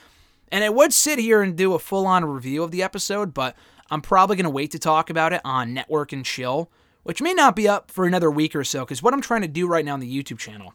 [0.52, 3.56] And I would sit here and do a full on review of the episode, but
[3.90, 6.70] I'm probably going to wait to talk about it on Network and Chill,
[7.04, 9.48] which may not be up for another week or so, because what I'm trying to
[9.48, 10.74] do right now on the YouTube channel,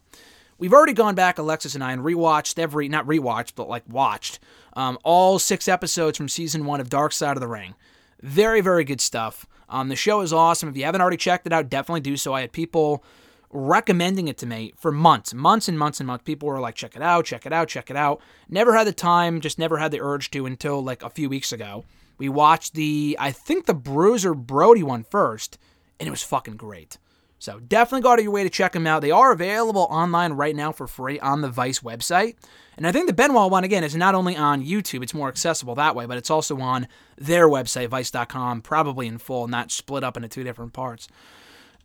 [0.58, 4.40] we've already gone back, Alexis and I, and rewatched every, not rewatched, but like watched
[4.74, 7.76] um, all six episodes from season one of Dark Side of the Ring.
[8.20, 9.46] Very, very good stuff.
[9.68, 10.68] Um, the show is awesome.
[10.68, 12.34] If you haven't already checked it out, definitely do so.
[12.34, 13.04] I had people
[13.50, 16.24] recommending it to me for months, months and months and months.
[16.24, 18.20] People were like, check it out, check it out, check it out.
[18.48, 21.52] Never had the time, just never had the urge to until like a few weeks
[21.52, 21.84] ago.
[22.18, 25.56] We watched the, I think the Bruiser Brody one first,
[25.98, 26.98] and it was fucking great.
[27.38, 29.00] So definitely go out of your way to check them out.
[29.00, 32.34] They are available online right now for free on the Vice website.
[32.76, 35.76] And I think the Benoit one, again, is not only on YouTube, it's more accessible
[35.76, 40.16] that way, but it's also on their website, vice.com, probably in full, not split up
[40.16, 41.08] into two different parts.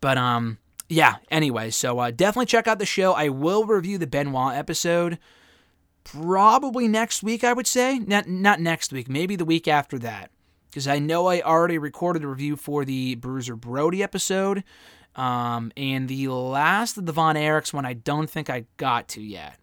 [0.02, 0.58] But um,
[0.93, 3.13] yeah, anyway, so uh, definitely check out the show.
[3.13, 5.17] I will review the Benoit episode
[6.03, 7.99] probably next week, I would say.
[7.99, 10.29] Not, not next week, maybe the week after that.
[10.69, 14.63] Because I know I already recorded a review for the Bruiser Brody episode.
[15.15, 19.21] Um, and the last of the Von Erichs one, I don't think I got to
[19.21, 19.58] yet.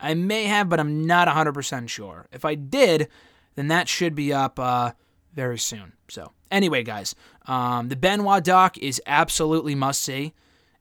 [0.00, 2.28] I may have, but I'm not 100% sure.
[2.32, 3.08] If I did,
[3.54, 4.92] then that should be up uh,
[5.34, 5.92] very soon.
[6.08, 7.14] So, anyway, guys,
[7.46, 10.34] um, the Benoit doc is absolutely must see.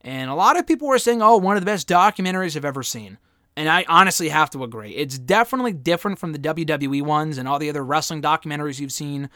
[0.05, 2.83] And a lot of people were saying, oh, one of the best documentaries I've ever
[2.83, 3.17] seen.
[3.57, 4.91] And I honestly have to agree.
[4.91, 9.31] It's definitely different from the WWE ones and all the other wrestling documentaries you've seen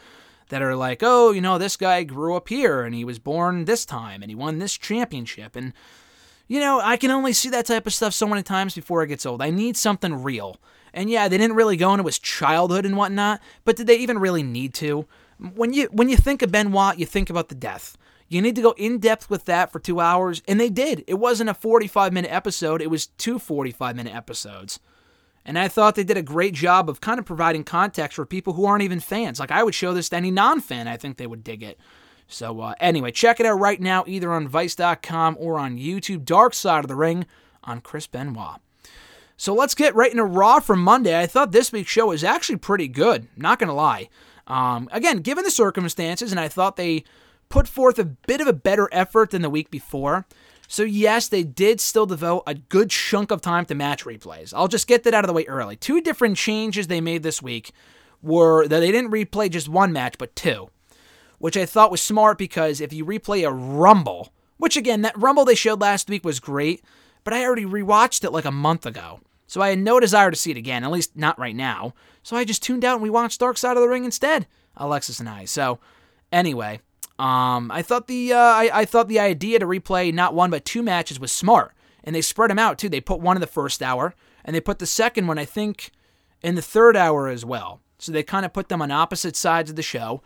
[0.48, 3.64] that are like, oh, you know, this guy grew up here and he was born
[3.64, 5.56] this time and he won this championship.
[5.56, 5.72] And,
[6.46, 9.08] you know, I can only see that type of stuff so many times before it
[9.08, 9.42] gets old.
[9.42, 10.58] I need something real.
[10.94, 14.20] And yeah, they didn't really go into his childhood and whatnot, but did they even
[14.20, 15.06] really need to?
[15.38, 17.96] When you when you think of Benoit, you think about the death.
[18.30, 21.02] You need to go in depth with that for two hours, and they did.
[21.08, 24.78] It wasn't a 45 minute episode, it was two 45 minute episodes.
[25.44, 28.52] And I thought they did a great job of kind of providing context for people
[28.52, 29.40] who aren't even fans.
[29.40, 31.78] Like I would show this to any non fan, I think they would dig it.
[32.28, 36.24] So, uh, anyway, check it out right now, either on Vice.com or on YouTube.
[36.24, 37.26] Dark Side of the Ring
[37.64, 38.60] on Chris Benoit.
[39.36, 41.18] So let's get right into Raw from Monday.
[41.18, 44.08] I thought this week's show was actually pretty good, not going to lie.
[44.46, 47.04] Um, again, given the circumstances, and I thought they
[47.50, 50.24] put forth a bit of a better effort than the week before.
[50.66, 54.54] So, yes, they did still devote a good chunk of time to match replays.
[54.56, 55.76] I'll just get that out of the way early.
[55.76, 57.72] Two different changes they made this week
[58.22, 60.70] were that they didn't replay just one match, but two,
[61.38, 65.44] which I thought was smart because if you replay a Rumble, which again, that Rumble
[65.44, 66.84] they showed last week was great,
[67.24, 69.20] but I already rewatched it like a month ago.
[69.48, 71.94] So I had no desire to see it again, at least not right now.
[72.22, 75.18] So I just tuned out and we watched Dark Side of the Ring instead, Alexis
[75.18, 75.46] and I.
[75.46, 75.80] So,
[76.30, 76.80] anyway,
[77.20, 80.64] um, I thought the uh, I, I thought the idea to replay not one but
[80.64, 82.88] two matches was smart, and they spread them out too.
[82.88, 85.90] They put one in the first hour, and they put the second one, I think,
[86.42, 87.80] in the third hour as well.
[87.98, 90.22] So they kind of put them on opposite sides of the show.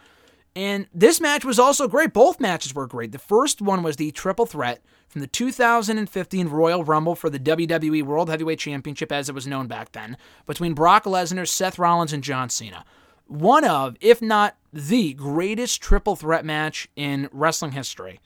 [0.55, 2.13] And this match was also great.
[2.13, 3.11] Both matches were great.
[3.11, 8.05] The first one was the triple threat from the 2015 Royal Rumble for the WWE
[8.05, 12.23] World Heavyweight Championship, as it was known back then, between Brock Lesnar, Seth Rollins, and
[12.23, 12.85] John Cena
[13.27, 18.21] one of, if not the greatest triple threat match in wrestling history.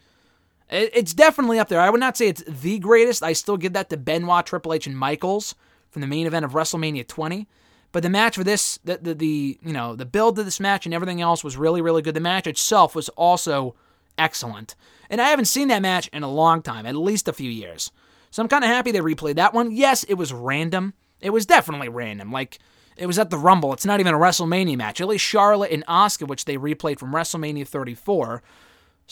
[0.71, 1.81] It's definitely up there.
[1.81, 3.23] I would not say it's the greatest.
[3.23, 5.55] I still give that to Benoit, Triple H, and Michaels
[5.91, 7.47] from the main event of WrestleMania 20.
[7.91, 10.85] But the match for this, the, the, the you know the build of this match
[10.85, 12.15] and everything else was really really good.
[12.15, 13.77] The match itself was also
[14.19, 14.75] excellent,
[15.09, 17.91] and I haven't seen that match in a long time, at least a few years.
[18.31, 19.71] So I'm kind of happy they replayed that one.
[19.71, 20.93] Yes, it was random.
[21.21, 22.31] It was definitely random.
[22.31, 22.59] Like
[22.99, 23.73] it was at the Rumble.
[23.73, 25.01] It's not even a WrestleMania match.
[25.01, 28.43] At least Charlotte and Asuka, which they replayed from WrestleMania 34,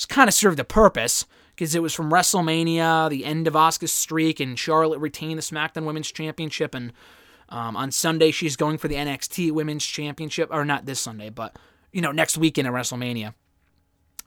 [0.08, 4.40] kind of served a purpose because it was from WrestleMania, the end of Asuka's streak,
[4.40, 6.74] and Charlotte retained the SmackDown Women's Championship.
[6.74, 6.92] And
[7.48, 11.56] um, on Sunday, she's going for the NXT Women's Championship, or not this Sunday, but
[11.92, 13.32] you know next weekend at WrestleMania.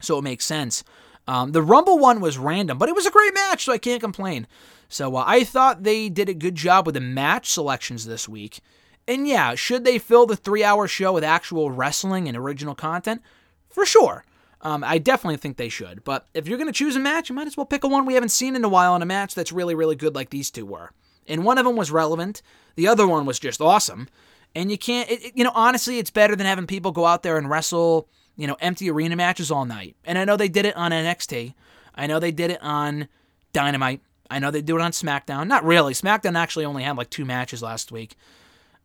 [0.02, 0.84] So it makes sense.
[1.28, 4.02] Um, the Rumble one was random, but it was a great match, so I can't
[4.02, 4.48] complain.
[4.88, 8.62] So uh, I thought they did a good job with the match selections this week.
[9.10, 13.24] And yeah, should they fill the three hour show with actual wrestling and original content?
[13.68, 14.24] For sure.
[14.62, 16.04] Um, I definitely think they should.
[16.04, 18.06] But if you're going to choose a match, you might as well pick a one
[18.06, 20.52] we haven't seen in a while in a match that's really, really good, like these
[20.52, 20.92] two were.
[21.26, 22.44] And one of them was relevant,
[22.76, 24.10] the other one was just awesome.
[24.54, 27.38] And you can't, it, you know, honestly, it's better than having people go out there
[27.38, 29.96] and wrestle, you know, empty arena matches all night.
[30.06, 31.56] And I know they did it on NXT.
[31.96, 33.08] I know they did it on
[33.54, 34.02] Dynamite.
[34.30, 35.48] I know they do it on SmackDown.
[35.48, 35.94] Not really.
[35.94, 38.16] SmackDown actually only had like two matches last week.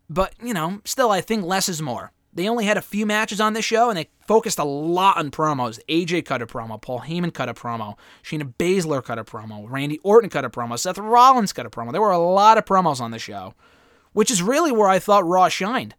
[0.08, 2.12] But, you know, still, I think less is more.
[2.34, 5.30] They only had a few matches on this show, and they focused a lot on
[5.30, 5.78] promos.
[5.88, 10.00] AJ cut a promo, Paul Heyman cut a promo, Shayna Baszler cut a promo, Randy
[10.02, 11.92] Orton cut a promo, Seth Rollins cut a promo.
[11.92, 13.54] There were a lot of promos on the show,
[14.12, 15.94] which is really where I thought Raw shined.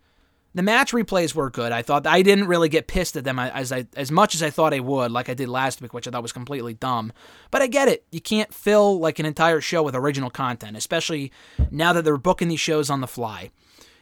[0.54, 1.74] The match replays were good.
[1.74, 4.50] I thought I didn't really get pissed at them as I as much as I
[4.50, 7.12] thought I would, like I did last week, which I thought was completely dumb.
[7.52, 8.06] But I get it.
[8.10, 11.34] You can't fill like an entire show with original content, especially
[11.72, 13.52] now that they're booking these shows on the fly.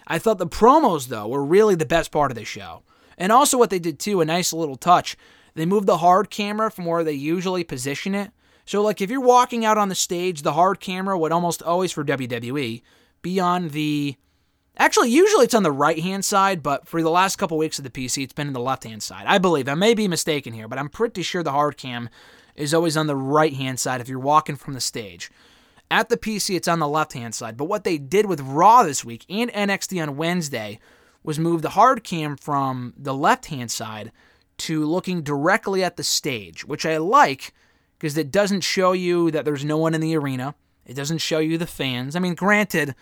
[0.07, 2.83] I thought the promos, though, were really the best part of the show.
[3.17, 5.15] And also, what they did too, a nice little touch,
[5.55, 8.31] they moved the hard camera from where they usually position it.
[8.65, 11.91] So, like, if you're walking out on the stage, the hard camera would almost always
[11.91, 12.81] for WWE
[13.21, 14.15] be on the.
[14.75, 17.83] Actually, usually it's on the right hand side, but for the last couple weeks of
[17.83, 19.25] the PC, it's been on the left hand side.
[19.27, 19.69] I believe.
[19.69, 22.09] I may be mistaken here, but I'm pretty sure the hard cam
[22.55, 25.29] is always on the right hand side if you're walking from the stage.
[25.93, 27.55] At the PC, it's on the left hand side.
[27.55, 30.79] But what they did with Raw this week and NXT on Wednesday
[31.21, 34.11] was move the hard cam from the left hand side
[34.57, 37.53] to looking directly at the stage, which I like
[37.99, 40.55] because it doesn't show you that there's no one in the arena.
[40.83, 42.15] It doesn't show you the fans.
[42.15, 42.95] I mean, granted,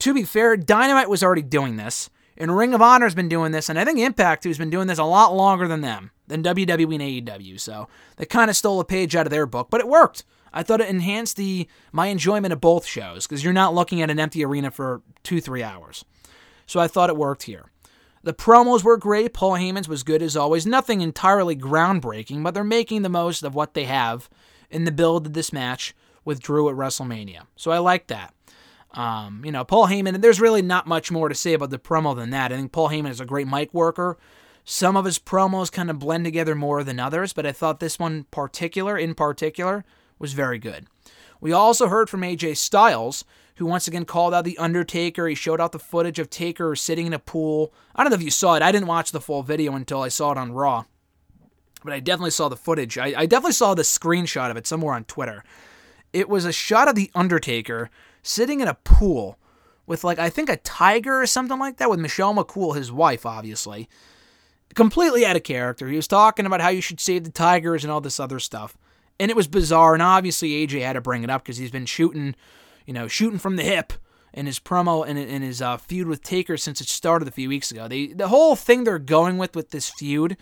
[0.00, 3.52] to be fair, Dynamite was already doing this, and Ring of Honor has been doing
[3.52, 6.42] this, and I think Impact who's been doing this a lot longer than them, than
[6.42, 7.60] WWE and AEW.
[7.60, 10.24] So they kind of stole a page out of their book, but it worked.
[10.54, 14.10] I thought it enhanced the my enjoyment of both shows because you're not looking at
[14.10, 16.04] an empty arena for two, three hours.
[16.66, 17.66] So I thought it worked here.
[18.22, 19.34] The promos were great.
[19.34, 20.64] Paul Heyman's was good as always.
[20.64, 24.30] Nothing entirely groundbreaking, but they're making the most of what they have
[24.70, 27.42] in the build of this match with Drew at WrestleMania.
[27.54, 28.32] So I like that.
[28.92, 31.78] Um, you know, Paul Heyman, and there's really not much more to say about the
[31.78, 32.52] promo than that.
[32.52, 34.16] I think Paul Heyman is a great mic worker.
[34.64, 37.98] Some of his promos kind of blend together more than others, but I thought this
[37.98, 39.84] one particular, in particular,
[40.18, 40.86] was very good.
[41.40, 43.24] We also heard from AJ Styles,
[43.56, 45.28] who once again called out The Undertaker.
[45.28, 47.72] He showed out the footage of Taker sitting in a pool.
[47.94, 48.62] I don't know if you saw it.
[48.62, 50.84] I didn't watch the full video until I saw it on Raw.
[51.84, 52.96] But I definitely saw the footage.
[52.96, 55.44] I, I definitely saw the screenshot of it somewhere on Twitter.
[56.12, 57.90] It was a shot of The Undertaker
[58.22, 59.38] sitting in a pool
[59.86, 63.26] with, like, I think a tiger or something like that, with Michelle McCool, his wife,
[63.26, 63.88] obviously.
[64.74, 65.88] Completely out of character.
[65.88, 68.78] He was talking about how you should save the tigers and all this other stuff.
[69.20, 71.86] And it was bizarre, and obviously AJ had to bring it up because he's been
[71.86, 72.34] shooting,
[72.84, 73.92] you know, shooting from the hip
[74.32, 77.48] in his promo and in his uh, feud with Taker since it started a few
[77.48, 77.86] weeks ago.
[77.86, 80.36] They, the whole thing they're going with with this feud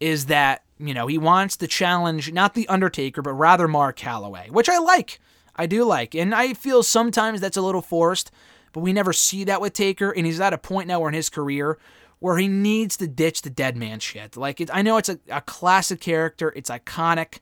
[0.00, 4.50] is that you know he wants to challenge not the Undertaker but rather Mark Calaway,
[4.50, 5.20] which I like.
[5.54, 8.30] I do like, and I feel sometimes that's a little forced,
[8.72, 11.28] but we never see that with Taker, and he's at a point now in his
[11.28, 11.78] career
[12.20, 14.36] where he needs to ditch the dead man shit.
[14.36, 17.38] Like it, I know it's a, a classic character, it's iconic.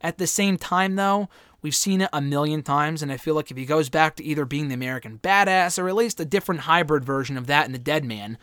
[0.00, 1.28] At the same time, though,
[1.62, 4.24] we've seen it a million times, and I feel like if he goes back to
[4.24, 7.72] either being the American badass or at least a different hybrid version of that in
[7.72, 8.38] the Dead Man,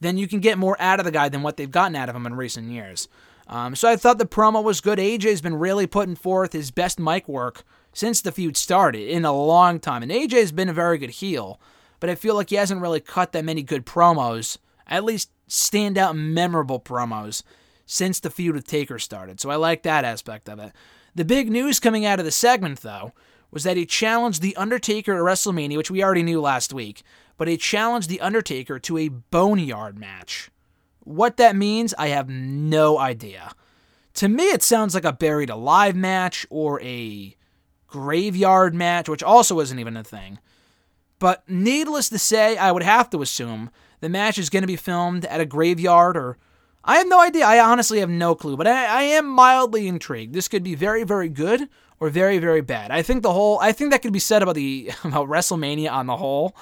[0.00, 2.16] then you can get more out of the guy than what they've gotten out of
[2.16, 3.08] him in recent years.
[3.46, 4.98] Um, so I thought the promo was good.
[4.98, 9.32] AJ's been really putting forth his best mic work since the feud started in a
[9.32, 11.60] long time, and AJ's been a very good heel,
[12.00, 16.16] but I feel like he hasn't really cut that many good promos, at least standout
[16.16, 17.42] memorable promos
[17.88, 19.40] since the feud with Taker started.
[19.40, 20.72] So I like that aspect of it.
[21.14, 23.12] The big news coming out of the segment, though,
[23.50, 27.02] was that he challenged The Undertaker at WrestleMania, which we already knew last week,
[27.38, 30.50] but he challenged The Undertaker to a Boneyard match.
[31.00, 33.52] What that means, I have no idea.
[34.14, 37.34] To me, it sounds like a buried alive match or a
[37.86, 40.38] graveyard match, which also isn't even a thing.
[41.18, 43.70] But needless to say, I would have to assume
[44.00, 46.36] the match is going to be filmed at a graveyard or
[46.88, 47.44] I have no idea.
[47.44, 50.32] I honestly have no clue, but I, I, am mildly intrigued.
[50.32, 51.68] This could be very, very good
[52.00, 52.90] or very, very bad.
[52.90, 56.06] I think the whole, I think that could be said about the about WrestleMania on
[56.06, 56.56] the whole,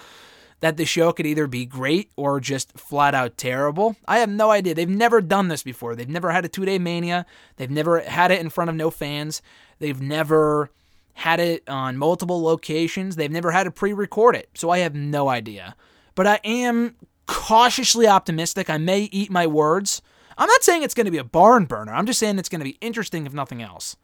[0.59, 3.95] that the show could either be great or just flat out terrible.
[4.09, 4.75] I have no idea.
[4.75, 5.95] They've never done this before.
[5.95, 7.25] They've never had a two day mania.
[7.55, 9.43] They've never had it in front of no fans.
[9.79, 10.73] They've never
[11.15, 13.15] had it on multiple locations.
[13.15, 14.51] They've never had to pre record it.
[14.55, 15.77] So I have no idea.
[16.17, 18.69] But I am cautiously optimistic.
[18.69, 20.03] I may eat my words
[20.39, 21.95] I'm not saying it's going to be a barn burner.
[21.95, 23.97] I'm just saying it's going to be interesting, if nothing else.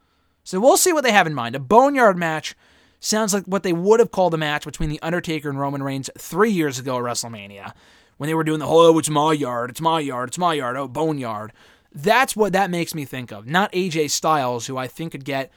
[0.43, 1.55] So we'll see what they have in mind.
[1.55, 2.55] A boneyard match
[2.99, 6.09] sounds like what they would have called a match between The Undertaker and Roman Reigns
[6.17, 7.73] three years ago at WrestleMania
[8.17, 10.53] when they were doing the whole, oh, it's my yard, it's my yard, it's my
[10.53, 11.51] yard, oh, boneyard.
[11.93, 13.47] That's what that makes me think of.
[13.47, 15.51] Not AJ Styles, who I think could get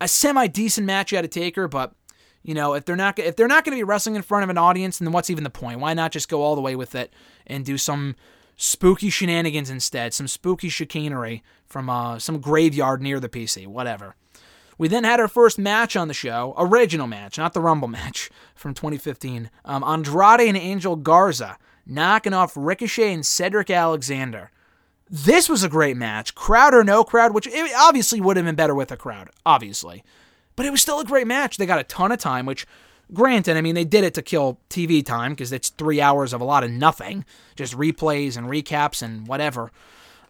[0.00, 1.94] a semi decent match out of Taker, but
[2.42, 4.50] you know, if they're not if they're not going to be wrestling in front of
[4.50, 5.80] an audience, then what's even the point?
[5.80, 7.12] Why not just go all the way with it
[7.46, 8.16] and do some
[8.58, 14.16] spooky shenanigans instead, some spooky chicanery from uh, some graveyard near the PC, whatever.
[14.76, 18.30] We then had our first match on the show, original match, not the Rumble match
[18.54, 19.48] from 2015.
[19.64, 24.50] Um, Andrade and Angel Garza knocking off Ricochet and Cedric Alexander.
[25.08, 28.74] This was a great match, crowd or no crowd, which obviously would have been better
[28.74, 30.04] with a crowd, obviously.
[30.54, 31.56] But it was still a great match.
[31.56, 32.66] They got a ton of time, which
[33.12, 36.40] Granted, I mean, they did it to kill TV time because it's three hours of
[36.40, 37.24] a lot of nothing,
[37.56, 39.70] just replays and recaps and whatever.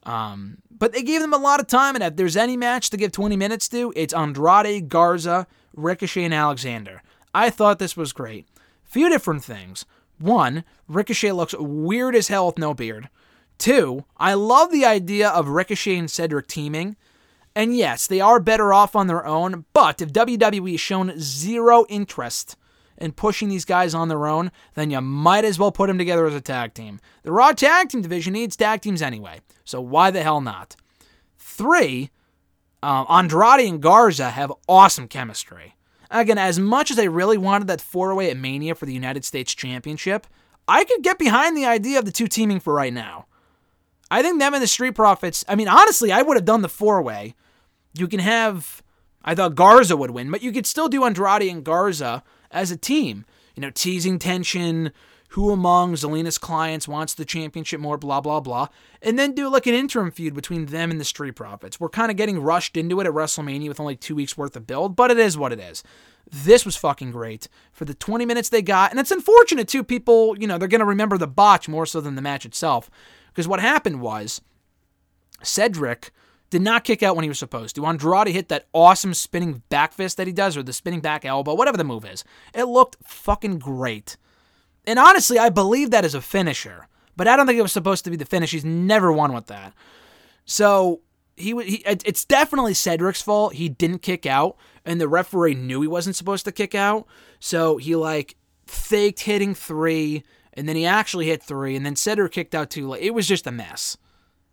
[0.05, 2.97] Um, but they gave them a lot of time, and if there's any match to
[2.97, 7.03] give 20 minutes to, it's Andrade, Garza, Ricochet, and Alexander.
[7.35, 8.47] I thought this was great.
[8.85, 9.85] Few different things.
[10.19, 13.09] One, Ricochet looks weird as hell with no beard.
[13.59, 16.97] Two, I love the idea of Ricochet and Cedric teaming.
[17.55, 21.85] And yes, they are better off on their own, but if WWE has shown zero
[21.89, 22.57] interest
[22.99, 26.27] and pushing these guys on their own, then you might as well put them together
[26.27, 27.01] as a tag team.
[27.23, 30.77] The Raw Tag Team division needs tag teams anyway, so why the hell not?
[31.39, 32.11] Three,
[32.83, 35.77] uh, Andrade and Garza have awesome chemistry.
[36.11, 39.25] Again, as much as I really wanted that four way at Mania for the United
[39.25, 40.27] States Championship,
[40.67, 43.27] I could get behind the idea of the two teaming for right now.
[44.11, 46.69] I think them and the Street Profits, I mean, honestly, I would have done the
[46.69, 47.35] four way.
[47.93, 48.83] You can have,
[49.23, 52.77] I thought Garza would win, but you could still do Andrade and Garza as a
[52.77, 53.25] team.
[53.55, 54.93] You know, teasing tension,
[55.31, 58.69] who among Zelina's clients wants the championship more, blah, blah, blah.
[59.03, 61.79] And then do like an interim feud between them and the Street Profits.
[61.79, 64.67] We're kind of getting rushed into it at WrestleMania with only two weeks worth of
[64.67, 65.83] build, but it is what it is.
[66.31, 68.91] This was fucking great for the 20 minutes they got.
[68.91, 69.85] And it's unfortunate, too.
[69.85, 72.91] People, you know, they're going to remember the botch more so than the match itself.
[73.29, 74.41] Because what happened was
[75.43, 76.11] Cedric
[76.51, 77.87] did not kick out when he was supposed to.
[77.87, 81.55] Andrade hit that awesome spinning back fist that he does, or the spinning back elbow,
[81.55, 82.25] whatever the move is.
[82.55, 84.17] It looked fucking great.
[84.87, 88.05] And honestly, I believe that is a finisher, but I don't think it was supposed
[88.05, 88.53] to be the finish.
[88.53, 89.75] He's never won with that.
[90.47, 91.03] So
[91.37, 93.55] he, he it's definitely Cedric's fault.
[93.55, 97.07] He didn't kick out, and the referee knew he wasn't supposed to kick out.
[97.39, 98.37] So he like
[98.67, 100.23] faked hitting three,
[100.55, 103.03] and then he actually hit three, and then Cedric kicked out too late.
[103.03, 103.99] It was just a mess.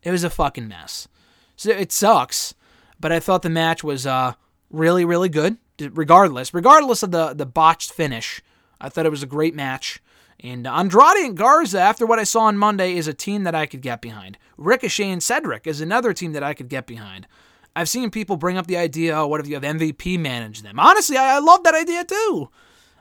[0.03, 1.07] It was a fucking mess.
[1.55, 2.53] So it sucks,
[2.99, 4.33] but I thought the match was uh,
[4.69, 5.57] really, really good.
[5.79, 8.41] Regardless, regardless of the the botched finish,
[8.79, 10.01] I thought it was a great match.
[10.39, 13.65] And Andrade and Garza, after what I saw on Monday, is a team that I
[13.65, 14.37] could get behind.
[14.57, 17.27] Ricochet and Cedric is another team that I could get behind.
[17.75, 20.79] I've seen people bring up the idea, oh, what if you have MVP manage them?
[20.79, 22.49] Honestly, I, I love that idea too.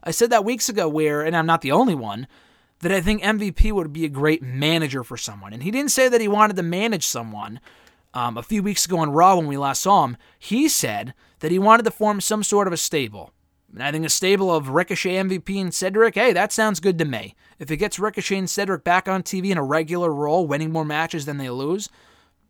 [0.03, 2.27] I said that weeks ago, where, and I'm not the only one,
[2.81, 5.53] that I think MVP would be a great manager for someone.
[5.53, 7.61] And he didn't say that he wanted to manage someone,
[8.15, 11.51] um, a few weeks ago on Raw when we last saw him, he said that
[11.51, 13.33] he wanted to form some sort of a stable.
[13.73, 17.05] And I think a stable of Ricochet, MVP, and Cedric, hey, that sounds good to
[17.05, 17.35] me.
[17.59, 20.85] If it gets Ricochet and Cedric back on TV in a regular role, winning more
[20.85, 21.89] matches than they lose,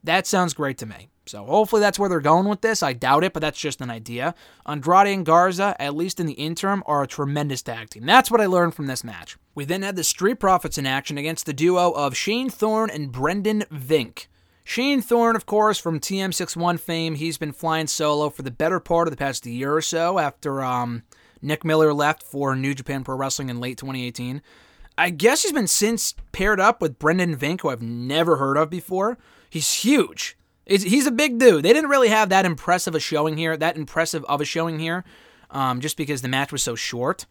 [0.03, 1.09] that sounds great to me.
[1.27, 2.83] So hopefully that's where they're going with this.
[2.83, 4.35] I doubt it, but that's just an idea.
[4.67, 8.05] Andrade and Garza, at least in the interim, are a tremendous tag team.
[8.05, 9.39] That's what I learned from this match.
[9.55, 13.11] We then had the Street Profits in action against the duo of Shane Thorne and
[13.11, 14.27] Brendan Vink.
[14.65, 19.07] Shane Thorne, of course, from TM61 fame, he's been flying solo for the better part
[19.07, 21.03] of the past year or so after um,
[21.43, 24.41] Nick Miller left for New Japan Pro Wrestling in late 2018.
[24.97, 28.71] I guess he's been since paired up with Brendan Vink, who I've never heard of
[28.71, 29.19] before.
[29.51, 30.39] He's huge.
[30.67, 31.63] He's a big dude.
[31.63, 35.05] They didn't really have that impressive a showing here, that impressive of a showing here,
[35.51, 37.27] um, just because the match was so short.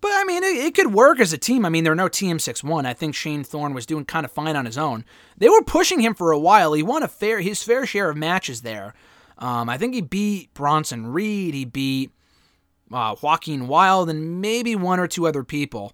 [0.00, 1.64] But I mean, it, it, could work as a team.
[1.64, 2.86] I mean, there are no TM61.
[2.86, 5.04] I think Shane Thorne was doing kind of fine on his own.
[5.36, 6.72] They were pushing him for a while.
[6.72, 8.94] He won a fair his fair share of matches there.
[9.38, 11.54] Um, I think he beat Bronson Reed.
[11.54, 12.10] He beat
[12.92, 15.92] uh, Joaquin Wilde and maybe one or two other people.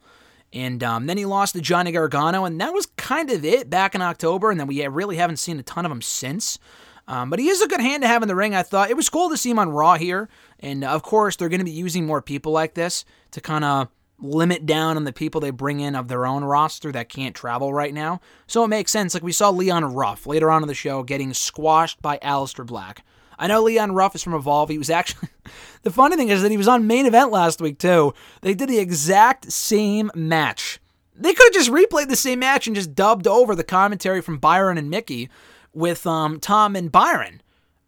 [0.53, 3.95] And um, then he lost to Johnny Gargano, and that was kind of it back
[3.95, 4.51] in October.
[4.51, 6.59] And then we really haven't seen a ton of him since.
[7.07, 8.55] Um, but he is a good hand to have in the ring.
[8.55, 10.29] I thought it was cool to see him on Raw here,
[10.61, 13.65] and uh, of course they're going to be using more people like this to kind
[13.65, 13.89] of
[14.19, 17.73] limit down on the people they bring in of their own roster that can't travel
[17.75, 18.21] right now.
[18.47, 19.13] So it makes sense.
[19.13, 23.05] Like we saw Leon Ruff later on in the show getting squashed by Aleister Black.
[23.39, 24.71] I know Leon Ruff is from Evolve.
[24.71, 25.29] He was actually
[25.83, 28.15] the funny thing is that he was on main event last week too.
[28.41, 30.81] They did the exact same match.
[31.17, 34.39] They could have just replayed the same match and just dubbed over the commentary from
[34.39, 35.29] Byron and Mickey
[35.75, 37.43] with um, Tom and Byron.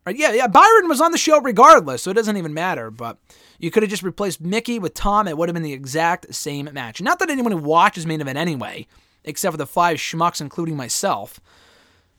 [0.05, 0.16] Right?
[0.16, 0.47] Yeah, yeah.
[0.47, 2.91] Byron was on the show regardless, so it doesn't even matter.
[2.91, 3.18] But
[3.59, 5.26] you could have just replaced Mickey with Tom.
[5.26, 7.01] It would have been the exact same match.
[7.03, 8.87] Not that anyone who watches main event anyway,
[9.24, 11.41] except for the five schmucks, including myself.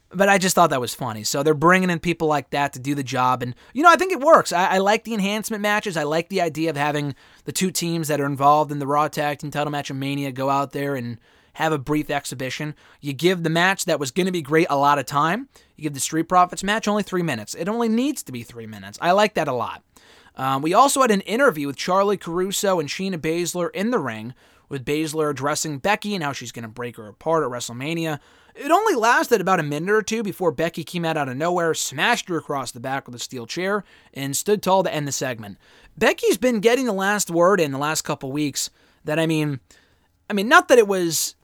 [0.10, 1.24] But I just thought that was funny.
[1.24, 3.44] So they're bringing in people like that to do the job.
[3.44, 4.54] And, you know, I think it works.
[4.54, 5.98] I, I like the enhancement matches.
[5.98, 7.14] I like the idea of having
[7.44, 10.32] the two teams that are involved in the Raw Tag Team title match of Mania
[10.32, 11.20] go out there and
[11.58, 12.76] have a brief exhibition.
[13.02, 15.50] You give the match that was going to be great a lot of time.
[15.76, 17.56] You give the Street Profits match only three minutes.
[17.56, 19.00] It only needs to be three minutes.
[19.02, 19.82] I like that a lot.
[20.36, 24.36] Um, we also had an interview with Charly Caruso and Shayna Baszler in the ring,
[24.70, 28.20] with Baszler addressing Becky and how she's going to break her apart at WrestleMania.
[28.54, 31.74] It only lasted about a minute or two before Becky came out out of nowhere,
[31.74, 33.84] smashed her across the back with a steel chair,
[34.14, 35.58] and stood tall to end the segment.
[35.98, 38.70] Becky's been getting the last word in the last couple weeks.
[39.06, 39.60] That I mean,
[40.30, 41.36] I mean, not that it was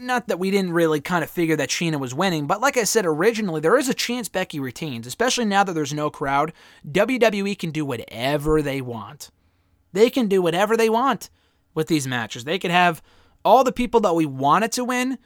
[0.00, 2.84] not that we didn't really kind of figure that Shayna was winning, but like I
[2.84, 6.52] said originally, there is a chance Becky retains, especially now that there's no crowd.
[6.90, 9.30] WWE can do whatever they want.
[9.92, 11.30] They can do whatever they want
[11.74, 12.44] with these matches.
[12.44, 13.02] They could have
[13.44, 15.18] all the people that we wanted to win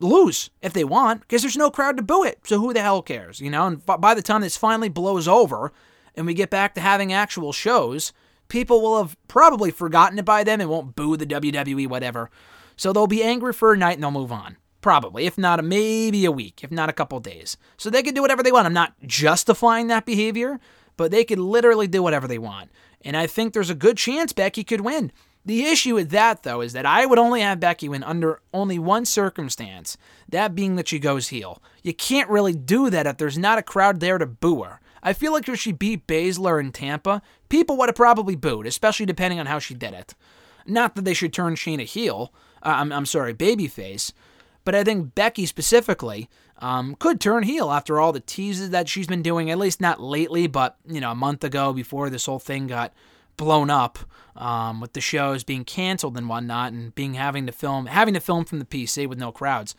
[0.00, 2.40] lose if they want because there's no crowd to boo it.
[2.44, 3.66] So who the hell cares, you know?
[3.66, 5.72] And by the time this finally blows over
[6.14, 8.12] and we get back to having actual shows,
[8.48, 12.30] people will have probably forgotten it by then and won't boo the WWE whatever.
[12.82, 14.56] So they'll be angry for a night and they'll move on.
[14.80, 17.56] Probably, if not a, maybe a week, if not a couple days.
[17.76, 18.66] So they can do whatever they want.
[18.66, 20.58] I'm not justifying that behavior,
[20.96, 22.72] but they could literally do whatever they want.
[23.02, 25.12] And I think there's a good chance Becky could win.
[25.44, 28.80] The issue with that, though, is that I would only have Becky win under only
[28.80, 29.96] one circumstance,
[30.28, 31.62] that being that she goes heel.
[31.84, 34.80] You can't really do that if there's not a crowd there to boo her.
[35.04, 39.06] I feel like if she beat Baszler in Tampa, people would have probably booed, especially
[39.06, 40.16] depending on how she did it.
[40.66, 44.12] Not that they should turn Shayna heel, uh, I'm, I'm sorry, babyface.
[44.64, 49.08] But I think Becky specifically um, could turn heel after all the teases that she's
[49.08, 52.38] been doing, at least not lately, but, you know, a month ago before this whole
[52.38, 52.92] thing got
[53.36, 53.98] blown up
[54.36, 58.20] um, with the shows being canceled and whatnot and being having to film having to
[58.20, 59.74] film from the PC with no crowds.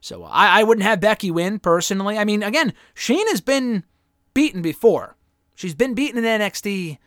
[0.00, 2.18] So I, I wouldn't have Becky win personally.
[2.18, 3.84] I mean, again, Shane has been
[4.32, 5.16] beaten before.
[5.54, 6.98] She's been beaten in NXT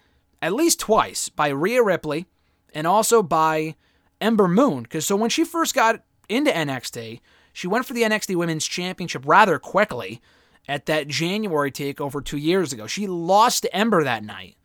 [0.41, 2.25] at least twice by Rhea Ripley
[2.73, 3.75] and also by
[4.23, 4.83] Ember Moon.
[4.83, 7.19] Because so when she first got into NXT,
[7.51, 10.21] she went for the NXT Women's Championship rather quickly
[10.67, 12.87] at that January takeover two years ago.
[12.87, 14.55] She lost to Ember that night,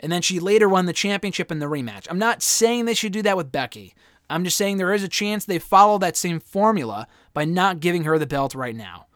[0.00, 2.06] and then she later won the championship in the rematch.
[2.10, 3.94] I'm not saying they should do that with Becky.
[4.28, 8.04] I'm just saying there is a chance they follow that same formula by not giving
[8.04, 9.06] her the belt right now.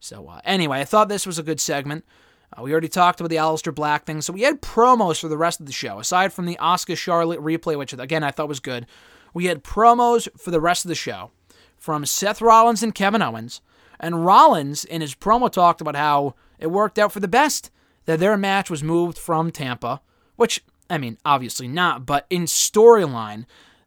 [0.00, 2.04] So, uh, anyway, I thought this was a good segment.
[2.52, 5.36] Uh, we already talked about the Aleister Black thing, so we had promos for the
[5.36, 5.98] rest of the show.
[5.98, 8.86] Aside from the Asuka Charlotte replay, which again I thought was good,
[9.34, 11.32] we had promos for the rest of the show
[11.76, 13.60] from Seth Rollins and Kevin Owens.
[14.00, 17.70] And Rollins, in his promo, talked about how it worked out for the best,
[18.06, 20.00] that their match was moved from Tampa,
[20.36, 23.44] which, I mean, obviously not, but in storyline,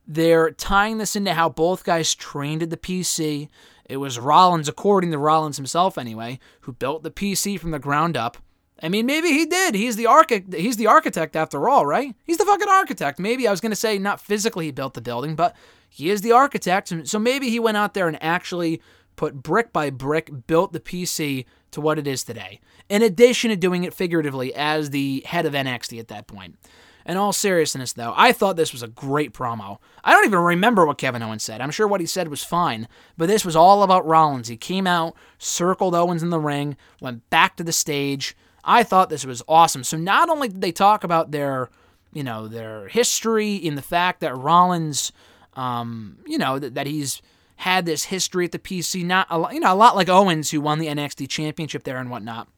[0.08, 3.50] they're tying this into how both guys trained at the PC.
[3.86, 8.16] It was Rollins, according to Rollins himself anyway, who built the PC from the ground
[8.16, 8.38] up.
[8.82, 9.75] I mean, maybe he did.
[9.75, 10.53] He's the architect.
[10.53, 12.13] He's the architect after all, right?
[12.23, 13.19] He's the fucking architect.
[13.19, 15.55] Maybe I was gonna say not physically he built the building, but
[15.89, 16.93] he is the architect.
[17.05, 18.82] So maybe he went out there and actually
[19.15, 22.59] put brick by brick, built the PC to what it is today.
[22.88, 26.57] In addition to doing it figuratively as the head of NXT at that point.
[27.05, 29.78] In all seriousness, though, I thought this was a great promo.
[30.03, 31.61] I don't even remember what Kevin Owens said.
[31.61, 34.49] I'm sure what he said was fine, but this was all about Rollins.
[34.49, 38.36] He came out, circled Owens in the ring, went back to the stage.
[38.68, 39.86] I thought this was awesome.
[39.86, 41.70] So not only did they talk about their,
[42.11, 45.13] you know, their history in the fact that Rollins,
[45.53, 47.22] um, you know, that, that he's
[47.55, 50.59] had this history at the PC, not a, you know, a lot like Owens who
[50.59, 52.49] won the NXT championship there and whatnot.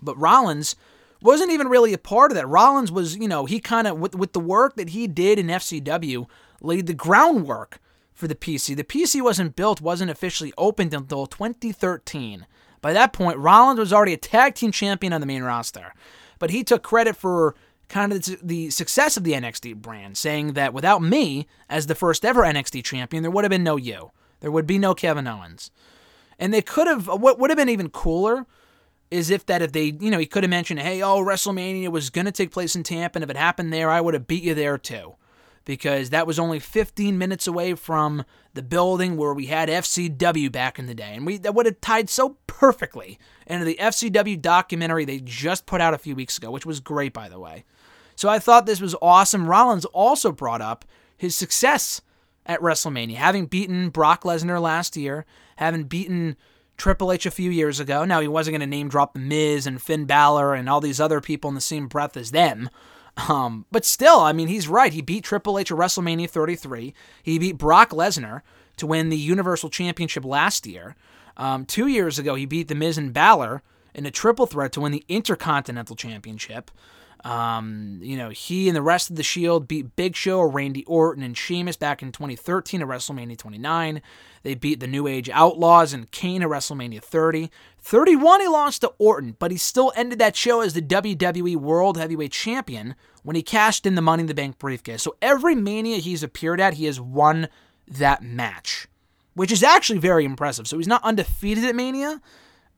[0.00, 0.76] But Rollins
[1.20, 2.46] wasn't even really a part of that.
[2.46, 5.48] Rollins was, you know, he kind of with with the work that he did in
[5.48, 6.26] FCW
[6.60, 7.80] laid the groundwork
[8.14, 8.76] for the PC.
[8.76, 12.46] The PC wasn't built, wasn't officially opened until 2013.
[12.86, 15.92] By that point, Rollins was already a tag team champion on the main roster,
[16.38, 17.56] but he took credit for
[17.88, 22.24] kind of the success of the NXT brand, saying that without me as the first
[22.24, 24.12] ever NXT champion, there would have been no you.
[24.38, 25.72] There would be no Kevin Owens.
[26.38, 28.46] And they could have, what would have been even cooler
[29.10, 32.10] is if that if they you know he could have mentioned hey oh WrestleMania was
[32.10, 34.44] going to take place in Tampa and if it happened there I would have beat
[34.44, 35.16] you there too
[35.66, 40.78] because that was only 15 minutes away from the building where we had FCW back
[40.78, 45.04] in the day and we that would have tied so perfectly into the FCW documentary
[45.04, 47.64] they just put out a few weeks ago which was great by the way
[48.14, 50.86] so I thought this was awesome Rollins also brought up
[51.18, 52.00] his success
[52.46, 56.36] at WrestleMania having beaten Brock Lesnar last year having beaten
[56.76, 58.04] Triple H a few years ago.
[58.04, 61.00] Now, he wasn't going to name drop The Miz and Finn Balor and all these
[61.00, 62.68] other people in the same breath as them.
[63.28, 64.92] Um, but still, I mean, he's right.
[64.92, 66.94] He beat Triple H at WrestleMania 33.
[67.22, 68.42] He beat Brock Lesnar
[68.76, 70.96] to win the Universal Championship last year.
[71.36, 73.62] Um, two years ago, he beat The Miz and Balor
[73.94, 76.70] in a triple threat to win the Intercontinental Championship.
[77.24, 81.22] Um, you know, he and the rest of the Shield beat Big Show, Randy Orton,
[81.22, 84.02] and Sheamus back in 2013 at WrestleMania 29.
[84.42, 87.50] They beat the New Age Outlaws and Kane at WrestleMania 30.
[87.86, 91.96] 31, he lost to Orton, but he still ended that show as the WWE World
[91.96, 95.04] Heavyweight Champion when he cashed in the Money in the Bank briefcase.
[95.04, 97.46] So every Mania he's appeared at, he has won
[97.86, 98.88] that match,
[99.34, 100.66] which is actually very impressive.
[100.66, 102.20] So he's not undefeated at Mania,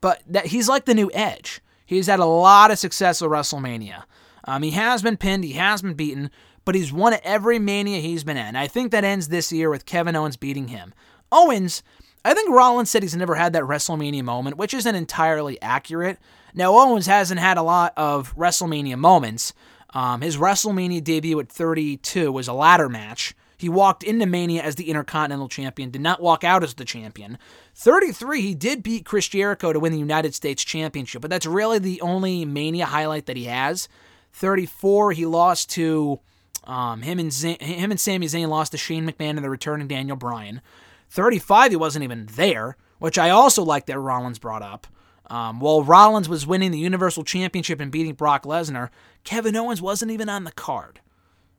[0.03, 1.63] but that he's like the new Edge.
[1.87, 4.05] He's had a lot of success at WrestleMania.
[4.45, 6.31] Um, he has been pinned, he has been beaten,
[6.67, 8.57] but he's won every Mania he's been in.
[8.57, 10.93] I think that ends this year with Kevin Owens beating him.
[11.33, 11.83] Owens,
[12.25, 16.19] I think Rollins said he's never had that WrestleMania moment, which isn't entirely accurate.
[16.55, 19.53] Now, Owens hasn't had a lot of WrestleMania moments.
[19.95, 23.35] Um, his WrestleMania debut at 32 was a ladder match.
[23.57, 27.39] He walked into Mania as the Intercontinental Champion, did not walk out as the champion.
[27.75, 31.81] 33, he did beat Chris Jericho to win the United States Championship, but that's really
[31.81, 33.89] the only Mania highlight that he has.
[34.33, 36.21] 34, he lost to
[36.65, 39.89] um, him and Z- him and Sami Zayn lost to Shane McMahon and the returning
[39.89, 40.61] Daniel Bryan.
[41.11, 44.87] 35, he wasn't even there, which I also like that Rollins brought up.
[45.31, 48.89] Um, while Rollins was winning the Universal Championship and beating Brock Lesnar,
[49.25, 51.01] Kevin Owens wasn't even on the card.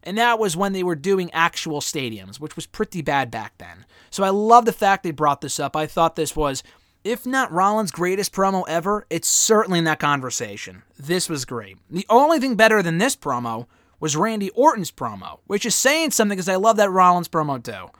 [0.04, 3.86] And that was when they were doing actual stadiums, which was pretty bad back then.
[4.10, 5.76] So I love the fact they brought this up.
[5.76, 6.64] I thought this was,
[7.04, 10.84] if not Rollins' greatest promo ever, it's certainly in that conversation.
[10.98, 11.78] This was great.
[11.90, 13.68] The only thing better than this promo
[14.00, 17.92] was Randy Orton's promo, which is saying something because I love that Rollins promo too.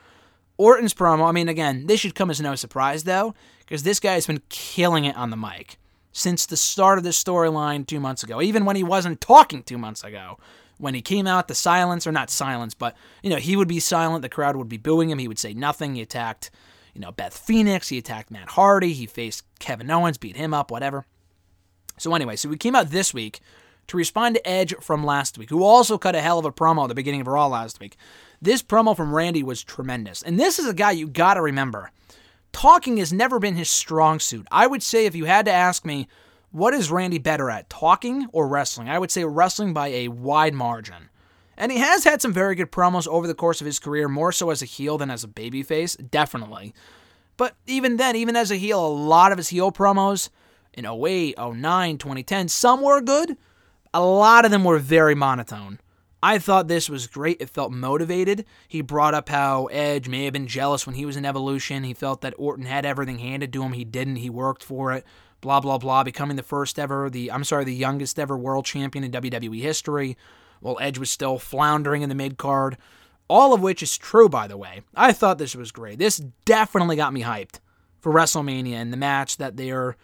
[0.60, 4.16] Orton's promo, I mean, again, this should come as no surprise, though, because this guy
[4.16, 5.78] has been killing it on the mic
[6.12, 9.78] since the start of this storyline two months ago, even when he wasn't talking two
[9.78, 10.38] months ago.
[10.78, 13.80] When he came out, the silence, or not silence, but, you know, he would be
[13.80, 15.96] silent, the crowd would be booing him, he would say nothing.
[15.96, 16.52] He attacked,
[16.94, 20.72] you know, Beth Phoenix, he attacked Matt Hardy, he faced Kevin Owens, beat him up,
[20.72, 21.06] whatever.
[21.98, 23.40] So, anyway, so we came out this week
[23.88, 26.84] to respond to Edge from last week, who also cut a hell of a promo
[26.84, 27.98] at the beginning of Raw last week.
[28.42, 30.22] This promo from Randy was tremendous.
[30.22, 31.92] And this is a guy you got to remember.
[32.52, 34.48] Talking has never been his strong suit.
[34.52, 36.08] I would say if you had to ask me,
[36.52, 38.90] what is Randy better at, talking or wrestling?
[38.90, 41.10] I would say wrestling by a wide margin.
[41.58, 44.32] And he has had some very good promos over the course of his career, more
[44.32, 46.74] so as a heel than as a babyface, definitely.
[47.36, 50.30] But even then, even as a heel, a lot of his heel promos
[50.74, 53.38] in 08, 09, 2010, some were good.
[53.94, 55.80] A lot of them were very monotone.
[56.22, 57.42] I thought this was great.
[57.42, 58.46] It felt motivated.
[58.68, 61.84] He brought up how Edge may have been jealous when he was in Evolution.
[61.84, 63.72] He felt that Orton had everything handed to him.
[63.72, 64.18] He didn't.
[64.18, 65.06] He worked for it.
[65.42, 66.04] Blah blah blah.
[66.04, 70.18] Becoming the first ever, the I'm sorry, the youngest ever world champion in WWE history.
[70.60, 72.78] While Edge was still floundering in the mid card.
[73.30, 74.82] All of which is true, by the way.
[74.96, 76.00] I thought this was great.
[76.00, 77.60] This definitely got me hyped
[78.00, 79.96] for WrestleMania and the match that they're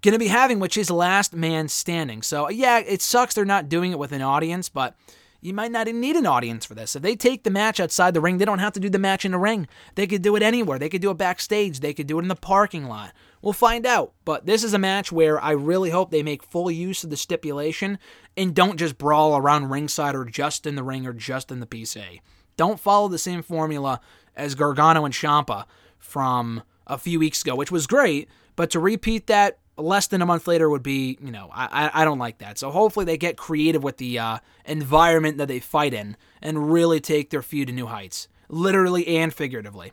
[0.00, 2.22] going to be having, which is Last Man Standing.
[2.22, 4.96] So yeah, it sucks they're not doing it with an audience, but
[5.42, 6.94] you might not even need an audience for this.
[6.94, 9.24] If they take the match outside the ring, they don't have to do the match
[9.24, 9.66] in the ring.
[9.96, 10.78] They could do it anywhere.
[10.78, 11.80] They could do it backstage.
[11.80, 13.12] They could do it in the parking lot.
[13.42, 14.12] We'll find out.
[14.24, 17.16] But this is a match where I really hope they make full use of the
[17.16, 17.98] stipulation
[18.36, 21.66] and don't just brawl around ringside or just in the ring or just in the
[21.66, 22.20] PC.
[22.56, 24.00] Don't follow the same formula
[24.36, 25.64] as Gargano and Ciampa
[25.98, 30.26] from a few weeks ago, which was great, but to repeat that less than a
[30.26, 32.58] month later would be, you know, I, I don't like that.
[32.58, 37.00] So hopefully they get creative with the uh, environment that they fight in and really
[37.00, 39.92] take their feud to new heights, literally and figuratively.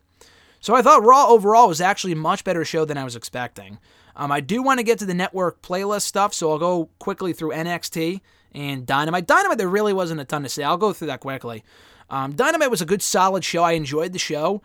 [0.59, 3.79] So I thought Raw overall was actually a much better show than I was expecting.
[4.15, 7.31] Um, I do want to get to the network playlist stuff, so I'll go quickly
[7.31, 8.19] through NXT
[8.53, 9.27] and Dynamite.
[9.27, 10.63] Dynamite, there really wasn't a ton to say.
[10.63, 11.63] I'll go through that quickly.
[12.09, 13.63] Um, Dynamite was a good, solid show.
[13.63, 14.61] I enjoyed the show.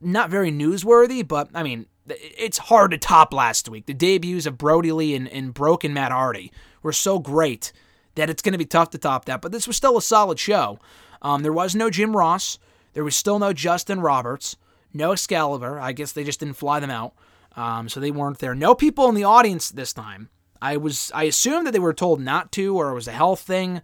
[0.00, 3.86] Not very newsworthy, but I mean, it's hard to top last week.
[3.86, 7.72] The debuts of Brodie Lee and, and Broken Matt Hardy were so great
[8.14, 9.40] that it's going to be tough to top that.
[9.40, 10.78] But this was still a solid show.
[11.22, 12.58] Um, there was no Jim Ross.
[12.94, 14.56] There was still no Justin Roberts.
[14.92, 15.80] No Excalibur.
[15.80, 17.14] I guess they just didn't fly them out.
[17.56, 18.54] Um, so they weren't there.
[18.54, 20.28] No people in the audience this time.
[20.60, 23.40] I was I assumed that they were told not to or it was a health
[23.40, 23.82] thing.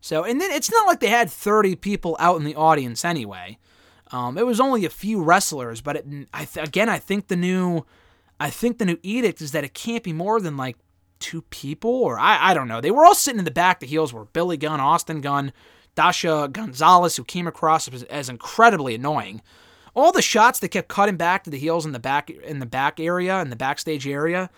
[0.00, 3.58] So and then it's not like they had 30 people out in the audience anyway.
[4.12, 7.36] Um, it was only a few wrestlers, but it, I th- again, I think the
[7.36, 7.84] new,
[8.38, 10.76] I think the new edict is that it can't be more than like
[11.20, 12.80] two people, or I, I don't know.
[12.80, 13.80] They were all sitting in the back.
[13.80, 15.52] The heels were Billy Gunn, Austin Gunn,
[15.94, 19.42] Dasha Gonzalez, who came across as, as incredibly annoying.
[19.94, 22.66] All the shots that kept cutting back to the heels in the back in the
[22.66, 24.50] back area in the backstage area.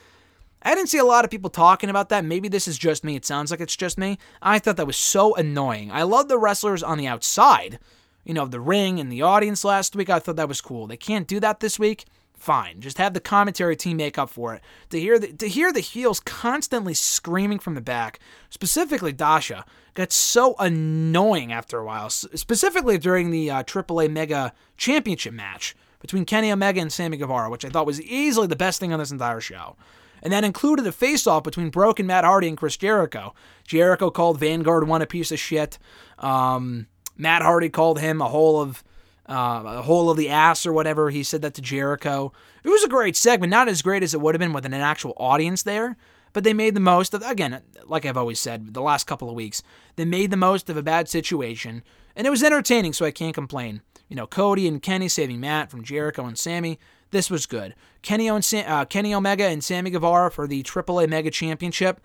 [0.65, 2.25] I didn't see a lot of people talking about that.
[2.25, 3.17] Maybe this is just me.
[3.17, 4.19] It sounds like it's just me.
[4.41, 5.91] I thought that was so annoying.
[5.91, 7.81] I love the wrestlers on the outside
[8.25, 10.11] you know, the ring and the audience last week.
[10.11, 10.87] I thought that was cool.
[10.87, 12.05] They can't do that this week.
[12.35, 14.62] Fine, just have the commentary team make up for it.
[14.91, 18.18] To hear the to hear the heels constantly screaming from the back,
[18.51, 19.64] specifically Dasha,
[19.95, 22.11] got so annoying after a while.
[22.11, 27.64] Specifically during the uh, AAA Mega Championship match between Kenny Omega and Sammy Guevara, which
[27.64, 29.77] I thought was easily the best thing on this entire show.
[30.20, 33.35] And that included a face-off between Broken Matt Hardy and Chris Jericho.
[33.64, 35.79] Jericho called Vanguard one a piece of shit.
[36.18, 36.87] Um,
[37.17, 38.83] Matt Hardy called him a hole of
[39.29, 41.11] uh, a hole of the ass or whatever.
[41.11, 42.33] He said that to Jericho.
[42.65, 44.75] It was a great segment, not as great as it would have been with an
[44.75, 45.97] actual audience there,
[46.33, 49.35] but they made the most of again, like I've always said, the last couple of
[49.35, 49.63] weeks,
[49.97, 51.83] they made the most of a bad situation,
[52.17, 53.83] and it was entertaining, so I can't complain.
[54.09, 56.79] You know, Cody and Kenny saving Matt from Jericho and Sammy.
[57.13, 57.75] This was good.
[58.03, 62.01] Kenny, and Sam, uh, Kenny Omega and Sammy Guevara for the AAA Mega Championship.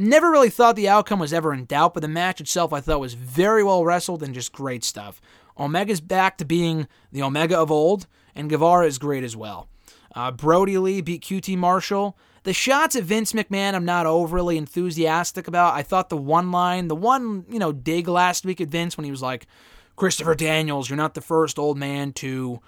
[0.00, 3.00] Never really thought the outcome was ever in doubt, but the match itself I thought
[3.00, 5.20] was very well wrestled and just great stuff.
[5.58, 9.68] Omega's back to being the Omega of old, and Guevara is great as well.
[10.14, 12.16] Uh, Brodie Lee beat QT Marshall.
[12.44, 15.74] The shots at Vince McMahon, I'm not overly enthusiastic about.
[15.74, 19.04] I thought the one line, the one, you know, dig last week at Vince when
[19.04, 19.46] he was like,
[19.96, 22.62] Christopher Daniels, you're not the first old man to,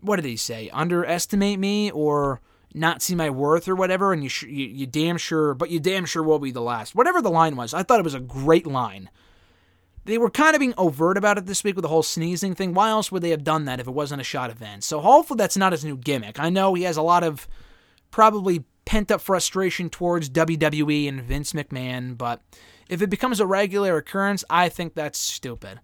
[0.00, 2.40] what did he say, underestimate me or
[2.74, 5.80] not see my worth or whatever, and you, sh- you, you damn sure, but you
[5.80, 6.94] damn sure will be the last.
[6.94, 9.10] Whatever the line was, I thought it was a great line.
[10.04, 12.72] They were kind of being overt about it this week with the whole sneezing thing.
[12.72, 14.84] Why else would they have done that if it wasn't a shot event?
[14.84, 16.40] So hopefully that's not his new gimmick.
[16.40, 17.46] I know he has a lot of
[18.10, 22.40] probably pent up frustration towards WWE and Vince McMahon, but
[22.88, 25.80] if it becomes a regular occurrence, I think that's stupid.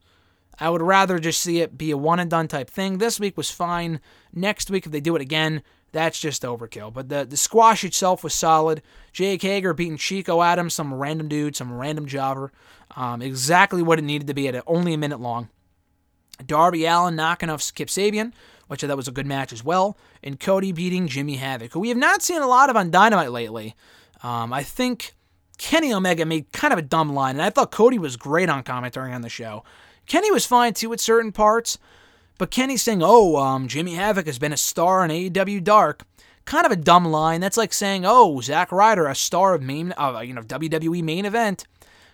[0.59, 2.99] I would rather just see it be a one and done type thing.
[2.99, 4.01] This week was fine.
[4.33, 5.63] Next week, if they do it again,
[5.95, 6.93] that's just overkill.
[6.93, 8.83] But the, the squash itself was solid.
[9.13, 12.53] Jake Hager beating Chico Adams, some random dude, some random jobber.
[12.97, 15.49] Um, exactly what it needed to be at only a minute long.
[16.45, 18.33] Darby Allin knocking off Kip Sabian,
[18.67, 19.97] which I thought was a good match as well.
[20.23, 23.31] And Cody beating Jimmy Havoc, who we have not seen a lot of on Dynamite
[23.31, 23.75] lately.
[24.23, 25.15] Um, I think
[25.59, 28.65] Kenny Omega made kind of a dumb line, and I thought Cody was great on
[28.65, 29.65] commentary on the show.
[30.07, 31.79] Kenny was fine too at certain parts,
[32.39, 36.05] but Kenny saying, "Oh, um, Jimmy Havoc has been a star in AEW Dark,"
[36.45, 37.41] kind of a dumb line.
[37.41, 41.25] That's like saying, "Oh, Zack Ryder, a star of main, uh, you know, WWE main
[41.25, 41.67] event."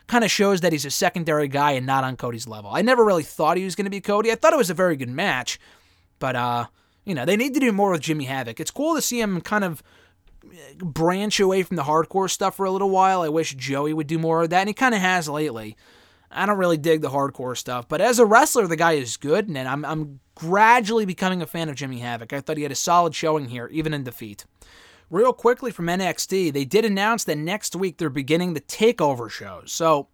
[0.06, 2.70] Kind of shows that he's a secondary guy and not on Cody's level.
[2.74, 4.32] I never really thought he was going to be Cody.
[4.32, 5.60] I thought it was a very good match,
[6.18, 6.66] but uh,
[7.04, 8.58] you know, they need to do more with Jimmy Havoc.
[8.60, 9.82] It's cool to see him kind of
[10.76, 13.22] branch away from the hardcore stuff for a little while.
[13.22, 15.76] I wish Joey would do more of that, and he kind of has lately.
[16.30, 19.48] I don't really dig the hardcore stuff, but as a wrestler, the guy is good,
[19.48, 22.32] and I'm, I'm gradually becoming a fan of Jimmy Havoc.
[22.32, 24.44] I thought he had a solid showing here, even in defeat.
[25.10, 29.72] Real quickly from NXT, they did announce that next week they're beginning the TakeOver shows.
[29.72, 30.08] So,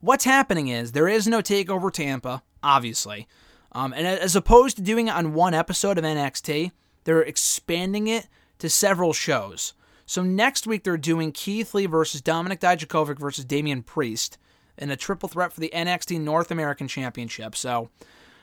[0.00, 3.28] what's happening is there is no TakeOver Tampa, obviously.
[3.72, 6.72] Um, and as opposed to doing it on one episode of NXT,
[7.04, 9.74] they're expanding it to several shows.
[10.06, 14.38] So next week they're doing Keith Lee versus Dominik Dijakovic versus Damian Priest
[14.80, 17.54] in a triple threat for the NXT North American Championship.
[17.54, 17.90] So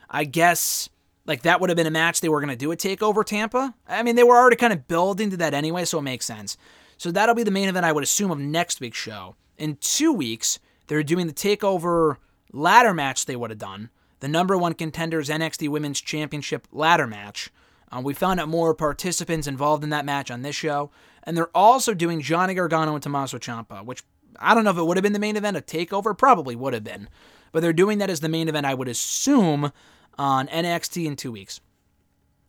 [0.09, 0.89] I guess
[1.25, 3.75] like that would have been a match they were going to do a takeover Tampa.
[3.87, 6.57] I mean, they were already kind of building to that anyway, so it makes sense.
[6.97, 9.35] So that'll be the main event I would assume of next week's show.
[9.57, 12.17] In 2 weeks, they're doing the takeover
[12.53, 13.89] ladder match they would have done.
[14.19, 17.51] The number one contenders NXT Women's Championship ladder match.
[17.91, 20.91] Um, we found out more participants involved in that match on this show.
[21.23, 24.03] And they're also doing Johnny Gargano and Tommaso Ciampa, which
[24.39, 26.73] I don't know if it would have been the main event, a takeover, probably would
[26.73, 27.09] have been.
[27.51, 29.71] But they're doing that as the main event, I would assume,
[30.17, 31.61] on NXT in two weeks.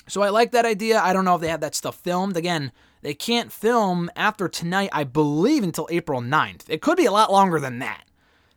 [0.09, 1.01] So I like that idea.
[1.01, 2.37] I don't know if they have that stuff filmed.
[2.37, 2.73] Again,
[3.03, 6.65] they can't film after tonight, I believe, until April 9th.
[6.69, 8.05] It could be a lot longer than that.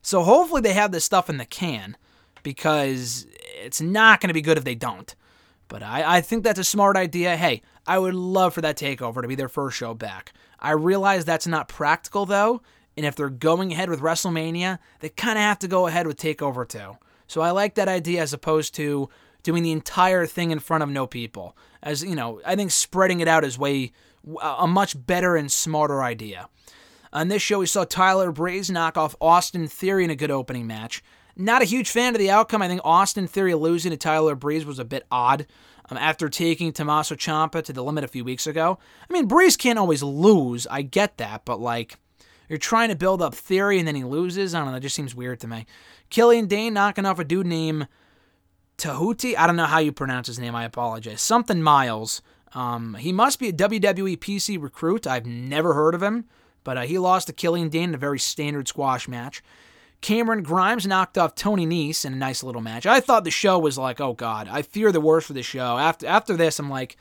[0.01, 1.97] So hopefully they have this stuff in the can
[2.41, 3.27] because
[3.63, 5.13] it's not going to be good if they don't.
[5.67, 7.37] But I, I think that's a smart idea.
[7.37, 10.33] Hey, I would love for that takeover to be their first show back.
[10.59, 12.61] I realize that's not practical though,
[13.01, 16.17] and if they're going ahead with WrestleMania, they kind of have to go ahead with
[16.17, 16.97] Takeover too.
[17.25, 19.09] So I like that idea as opposed to
[19.41, 21.57] doing the entire thing in front of no people.
[21.81, 23.91] As you know, I think spreading it out is way
[24.39, 26.47] a much better and smarter idea.
[27.11, 30.67] On this show, we saw Tyler Breeze knock off Austin Theory in a good opening
[30.67, 31.03] match.
[31.35, 32.61] Not a huge fan of the outcome.
[32.61, 35.47] I think Austin Theory losing to Tyler Breeze was a bit odd
[35.89, 38.77] um, after taking Tommaso Ciampa to the limit a few weeks ago.
[39.09, 40.67] I mean, Breeze can't always lose.
[40.67, 41.97] I get that, but like,
[42.51, 44.53] you're trying to build up Theory and then he loses.
[44.53, 44.73] I don't know.
[44.73, 45.65] That just seems weird to me.
[46.09, 47.87] Killian Dain knocking off a dude named
[48.77, 49.37] Tehuti.
[49.37, 50.53] I don't know how you pronounce his name.
[50.53, 51.21] I apologize.
[51.21, 52.21] Something Miles.
[52.53, 55.07] Um, he must be a WWE PC recruit.
[55.07, 56.25] I've never heard of him,
[56.65, 59.41] but uh, he lost to Killian Dain in a very standard squash match.
[60.01, 62.85] Cameron Grimes knocked off Tony Nese in a nice little match.
[62.85, 65.77] I thought the show was like, oh god, I fear the worst for the show.
[65.77, 66.97] After after this, I'm like,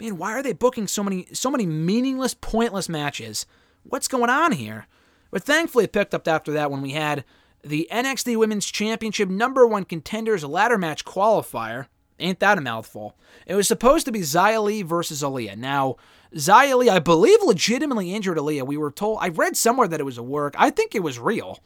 [0.00, 3.44] man, why are they booking so many so many meaningless, pointless matches?
[3.84, 4.86] What's going on here?
[5.30, 7.24] But thankfully, it picked up after that when we had
[7.62, 11.86] the NXT Women's Championship number one contenders ladder match qualifier.
[12.18, 13.16] Ain't that a mouthful?
[13.46, 15.56] It was supposed to be Xia versus Aliyah.
[15.56, 15.96] Now,
[16.34, 18.66] Xia I believe, legitimately injured Aliyah.
[18.66, 20.54] We were told, I read somewhere that it was a work.
[20.56, 21.58] I think it was real.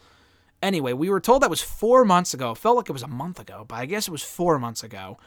[0.63, 2.55] Anyway, we were told that was four months ago.
[2.55, 5.19] Felt like it was a month ago, but I guess it was four months ago.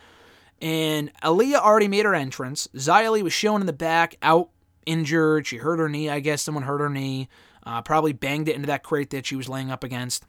[0.61, 2.67] And Aliyah already made her entrance.
[2.75, 4.49] Xia was shown in the back, out
[4.85, 5.47] injured.
[5.47, 6.09] She hurt her knee.
[6.09, 7.29] I guess someone hurt her knee.
[7.63, 10.25] Uh, probably banged it into that crate that she was laying up against.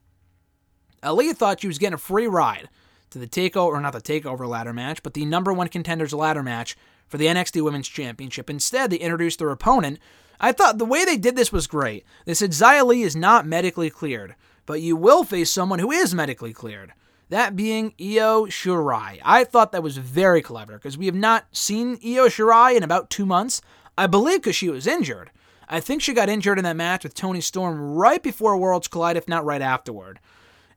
[1.03, 2.69] Aliyah thought she was getting a free ride
[3.11, 6.43] to the takeover, or not the takeover ladder match, but the number one contenders ladder
[6.43, 6.77] match
[7.09, 8.49] for the NXT Women's Championship.
[8.49, 9.99] Instead, they introduced their opponent.
[10.41, 12.05] I thought the way they did this was great.
[12.25, 14.35] They said Xia is not medically cleared
[14.67, 16.93] but you will face someone who is medically cleared.
[17.29, 19.21] That being Io Shirai.
[19.25, 23.11] I thought that was very clever because we have not seen Io Shirai in about
[23.11, 23.63] two months.
[23.97, 25.31] I believe because she was injured.
[25.69, 29.17] I think she got injured in that match with Toni Storm right before Worlds Collide,
[29.17, 30.21] if not right afterward.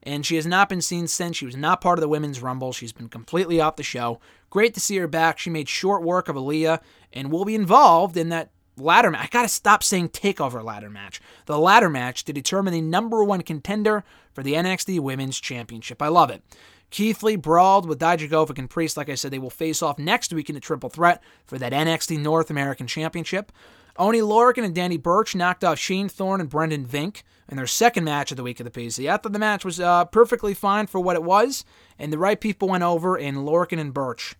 [0.02, 1.36] And she has not been seen since.
[1.36, 2.72] She was not part of the Women's Rumble.
[2.72, 4.20] She's been completely off the show.
[4.50, 5.38] Great to see her back.
[5.38, 6.80] She made short work of Aliyah
[7.12, 9.24] and will be involved in that ladder match.
[9.24, 11.20] I gotta stop saying takeover ladder match.
[11.46, 16.00] The ladder match to determine the number one contender for the NXT Women's Championship.
[16.00, 16.42] I love it.
[16.90, 18.96] Keith Lee brawled with Dijakovic and Priest.
[18.96, 21.72] Like I said, they will face off next week in a triple threat for that
[21.72, 23.52] NXT North American Championship.
[23.98, 28.04] Oni Lorcan and Danny Burch knocked off Shane Thorne and Brendan Vink in their second
[28.04, 29.10] match of the week of the PC.
[29.10, 31.64] I thought the match was uh, perfectly fine for what it was,
[31.98, 34.34] and the right people went over in Lorcan and Burch.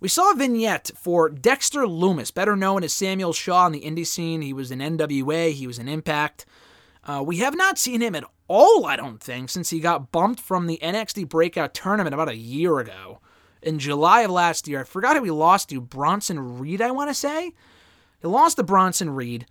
[0.00, 4.06] We saw a vignette for Dexter Lumis, better known as Samuel Shaw on the indie
[4.06, 4.42] scene.
[4.42, 6.46] He was in NWA, he was in Impact.
[7.04, 10.40] Uh, we have not seen him at all, I don't think, since he got bumped
[10.40, 13.20] from the NXT Breakout Tournament about a year ago.
[13.62, 15.80] In July of last year, I forgot who he lost to.
[15.80, 17.52] Bronson Reed, I want to say.
[18.22, 19.46] He lost to Bronson Reed.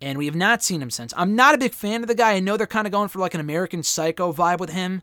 [0.00, 1.12] and we have not seen him since.
[1.16, 2.32] I'm not a big fan of the guy.
[2.32, 5.02] I know they're kind of going for like an American Psycho vibe with him.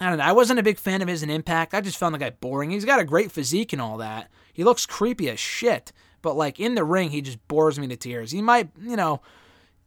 [0.00, 0.24] I don't know.
[0.24, 1.74] I wasn't a big fan of his in Impact.
[1.74, 2.70] I just found the guy boring.
[2.70, 4.30] He's got a great physique and all that.
[4.52, 5.92] He looks creepy as shit,
[6.22, 8.30] but like in the ring, he just bores me to tears.
[8.30, 9.20] He might, you know,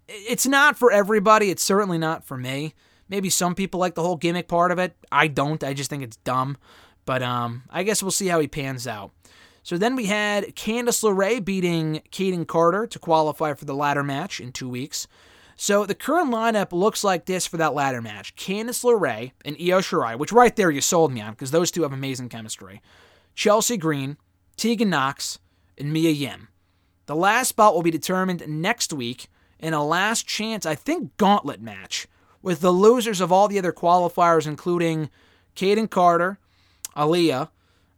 [0.08, 1.49] it's not for everybody.
[1.49, 2.74] It's certainly not for me.
[3.10, 4.95] Maybe some people like the whole gimmick part of it.
[5.12, 5.64] I don't.
[5.64, 6.58] I just think it's dumb.
[7.06, 9.12] But um, I guess we'll see how he pans out.
[9.62, 14.39] So then we had Candice LeRae beating Kayden Carter to qualify for the ladder match
[14.39, 15.08] in two weeks.
[15.56, 19.80] So the current lineup looks like this for that ladder match: Candice LeRae and Io
[19.80, 22.82] Shirai, which right there you sold me on because those two have amazing chemistry.
[23.36, 24.18] Chelsea Green,
[24.58, 25.39] Tegan Nox,
[25.78, 26.49] and Mia Yim.
[27.06, 29.28] The last spot will be determined next week
[29.64, 32.05] in a last chance, I think, gauntlet match
[32.41, 35.09] with the losers of all the other qualifiers, including
[35.55, 36.38] Kayden Carter,
[36.97, 37.49] Aliyah,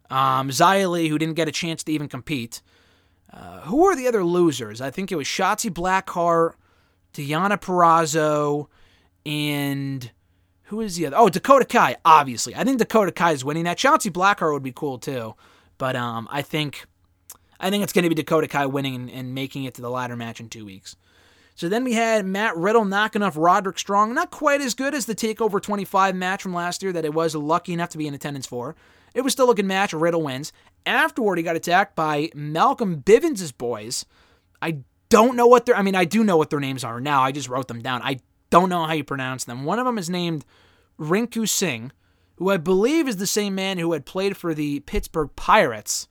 [0.08, 2.62] um, Xia Li, who didn't get a chance to even compete.
[3.32, 4.80] Uh, who were the other losers?
[4.80, 6.52] I think it was Shotzi Blackheart,
[7.12, 8.68] Deonna Purrazzo,
[9.26, 10.08] and
[10.64, 11.16] who is the other?
[11.16, 12.54] Oh, Dakota Kai, obviously.
[12.54, 13.78] I think Dakota Kai is winning that.
[13.78, 15.34] Shotzi Blackheart would be cool too,
[15.78, 16.86] but um, I think
[17.58, 19.90] I think it's going to be Dakota Kai winning and, and making it to the
[19.90, 20.94] ladder match in two weeks.
[21.56, 24.12] So then we had Matt Riddle knocking off Roderick Strong.
[24.12, 27.34] Not quite as good as the TakeOver 25 match from last year that it was
[27.34, 28.76] lucky enough to be in attendance for.
[29.14, 29.94] It was still a good match.
[29.94, 30.52] Riddle wins.
[30.84, 34.04] Afterward, he got attacked by Malcolm Bivens' boys.
[34.60, 37.22] I don't know what their I mean, I do know what their names are now.
[37.22, 38.02] I just wrote them down.
[38.02, 39.64] I don't know how you pronounce them.
[39.64, 40.44] One of them is named
[41.00, 41.90] Rinku Singh,
[42.36, 46.06] who I believe is the same man who had played for the Pittsburgh Pirates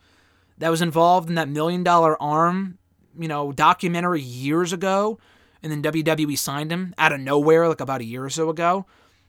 [0.57, 2.79] that was involved in that million dollar arm,
[3.15, 5.19] you know, documentary years ago
[5.65, 8.85] and then WWE signed him out of nowhere like about a year or so ago.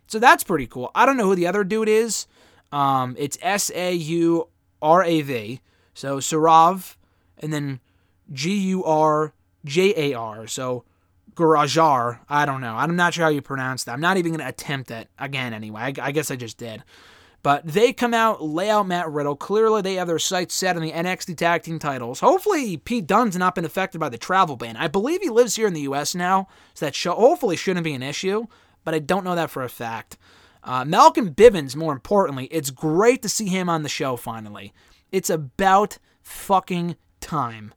[0.07, 0.91] So that's pretty cool.
[0.95, 2.27] I don't know who the other dude is.
[2.71, 4.49] Um, it's S A U
[4.83, 5.61] R A V.
[5.95, 6.97] So Sarav,
[7.39, 7.81] and then
[8.31, 9.33] G U R
[9.65, 10.47] J A R.
[10.47, 10.85] So
[11.35, 12.21] Garajar.
[12.29, 12.75] I don't know.
[12.75, 13.93] I'm not sure how you pronounce that.
[13.93, 15.81] I'm not even going to attempt it again anyway.
[15.81, 16.85] I, I guess I just did.
[17.47, 19.37] But they come out, lay out Matt Riddle.
[19.37, 22.19] Clearly, they have their sights set on the NXT Tag Team titles.
[22.19, 24.77] Hopefully, Pete Dunne's not been affected by the travel ban.
[24.77, 26.13] I believe he lives here in the U.S.
[26.13, 28.47] now, so that show hopefully shouldn't be an issue,
[28.83, 30.19] but I don't know that for a fact.
[30.65, 34.75] Uh, Malcolm Bivens, more importantly, it's great to see him on the show finally.
[35.13, 37.73] It's about fucking time.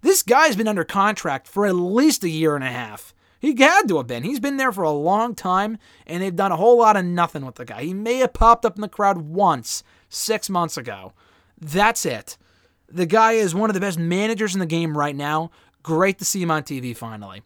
[0.00, 3.12] This guy's been under contract for at least a year and a half.
[3.40, 4.22] He had to have been.
[4.22, 7.44] He's been there for a long time, and they've done a whole lot of nothing
[7.46, 7.82] with the guy.
[7.82, 11.14] He may have popped up in the crowd once six months ago.
[11.58, 12.36] That's it.
[12.88, 15.50] The guy is one of the best managers in the game right now.
[15.82, 17.42] Great to see him on TV finally.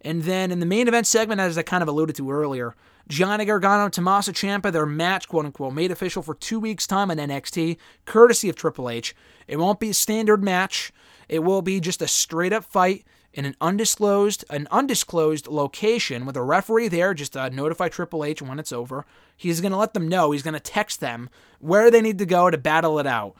[0.00, 2.74] And then in the main event segment, as I kind of alluded to earlier,
[3.08, 7.18] Johnny Gargano, Tommaso Ciampa, their match, quote unquote, made official for two weeks' time on
[7.18, 9.14] NXT, courtesy of Triple H.
[9.46, 10.92] It won't be a standard match.
[11.28, 13.04] It will be just a straight up fight
[13.34, 18.42] in an undisclosed an undisclosed location with a referee there just to notify Triple H
[18.42, 19.06] when it's over.
[19.36, 20.30] He's going to let them know.
[20.30, 23.34] He's going to text them where they need to go to battle it out.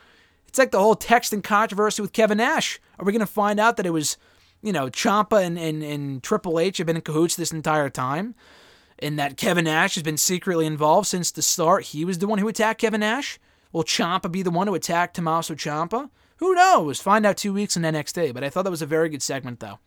[0.48, 2.80] It's like the whole texting controversy with Kevin Nash.
[2.98, 4.16] Are we going to find out that it was,
[4.62, 8.34] you know, Ciampa and, and, and Triple H have been in cahoots this entire time?
[8.98, 11.84] And that Kevin Nash has been secretly involved since the start.
[11.86, 13.38] He was the one who attacked Kevin Nash.
[13.72, 16.10] Will Ciampa be the one who attacked Tommaso Ciampa?
[16.42, 17.00] Who knows?
[17.00, 18.34] Find out two weeks in NXT.
[18.34, 19.78] But I thought that was a very good segment, though.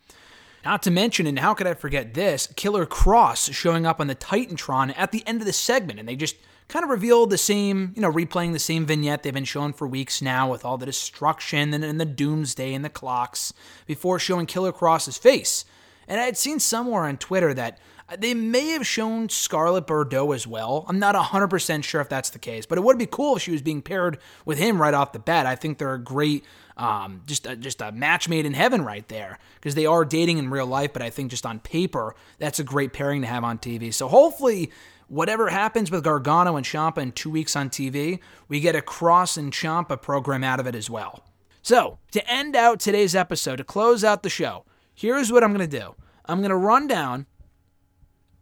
[0.64, 2.48] Not to mention, and how could I forget this?
[2.56, 6.16] Killer Kross showing up on the Titantron at the end of the segment, and they
[6.16, 6.38] just
[6.70, 9.86] kind of revealed the same, you know, replaying the same vignette they've been showing for
[9.86, 13.52] weeks now with all the destruction and, and the doomsday and the clocks
[13.86, 15.66] before showing Killer Kross's face.
[16.08, 17.80] And I had seen somewhere on Twitter that
[18.20, 20.86] they may have shown Scarlett Bordeaux as well.
[20.88, 23.52] I'm not 100% sure if that's the case, but it would be cool if she
[23.52, 25.48] was being paired with him right off the bat.
[25.48, 26.46] I think they're a great,
[26.78, 30.38] um, just, a, just a match made in heaven right there because they are dating
[30.38, 33.44] in real life, but I think just on paper, that's a great pairing to have
[33.44, 33.92] on TV.
[33.92, 34.72] So hopefully,
[35.08, 39.36] whatever happens with Gargano and Ciampa in two weeks on TV, we get a Kross
[39.36, 41.24] and Ciampa program out of it as well.
[41.64, 45.68] So, to end out today's episode, to close out the show, here's what I'm going
[45.68, 45.96] to do
[46.26, 47.26] I'm going to run down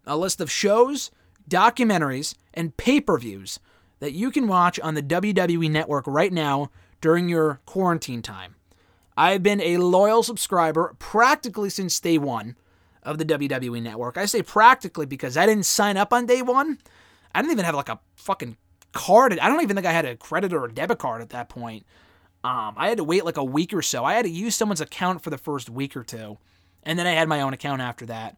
[0.06, 1.12] a list of shows,
[1.50, 3.60] documentaries, and pay per views
[4.00, 6.70] that you can watch on the WWE Network right now
[7.02, 8.56] during your quarantine time.
[9.16, 12.56] I've been a loyal subscriber practically since day one
[13.04, 14.18] of the WWE Network.
[14.18, 16.80] I say practically because I didn't sign up on day one.
[17.34, 18.58] I didn't even have like a fucking
[18.92, 19.38] card.
[19.40, 21.86] I don't even think I had a credit or a debit card at that point.
[22.44, 24.04] Um, I had to wait like a week or so.
[24.04, 26.38] I had to use someone's account for the first week or two,
[26.84, 28.38] and then I had my own account after that.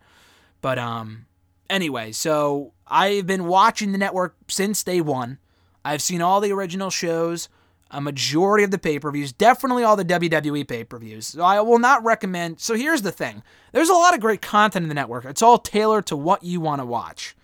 [0.61, 1.25] But um,
[1.69, 5.39] anyway, so I've been watching the network since day one.
[5.83, 7.49] I've seen all the original shows.
[7.91, 11.27] a majority of the pay per views, definitely all the WWE pay per views.
[11.27, 12.59] So I will not recommend.
[12.59, 15.25] So here's the thing there's a lot of great content in the network.
[15.25, 17.35] It's all tailored to what you want to watch.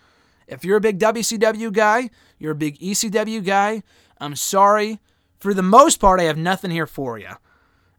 [0.48, 3.84] If you're a big WCW guy, you're a big ECW guy,
[4.20, 5.00] I'm sorry.
[5.40, 7.32] For the most part, I have nothing here for you.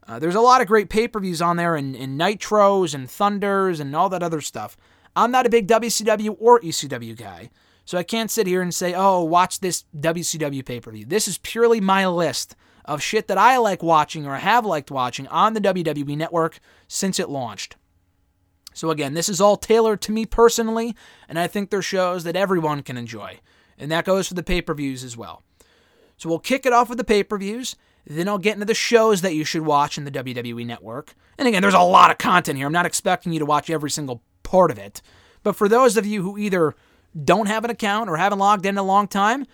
[0.07, 3.09] Uh, there's a lot of great pay per views on there, and, and Nitros and
[3.09, 4.77] Thunders and all that other stuff.
[5.15, 7.49] I'm not a big WCW or ECW guy,
[7.85, 11.05] so I can't sit here and say, oh, watch this WCW pay per view.
[11.05, 12.55] This is purely my list
[12.85, 17.19] of shit that I like watching or have liked watching on the WWE network since
[17.19, 17.75] it launched.
[18.73, 20.95] So, again, this is all tailored to me personally,
[21.29, 23.39] and I think they're shows that everyone can enjoy.
[23.77, 25.43] And that goes for the pay per views as well.
[26.17, 27.75] So, we'll kick it off with the pay per views.
[28.05, 31.13] Then I'll get into the shows that you should watch in the WWE network.
[31.37, 32.67] And again, there's a lot of content here.
[32.67, 35.01] I'm not expecting you to watch every single part of it.
[35.41, 36.75] But for those of you who either
[37.21, 39.45] don't have an account or haven't logged in, in a long time,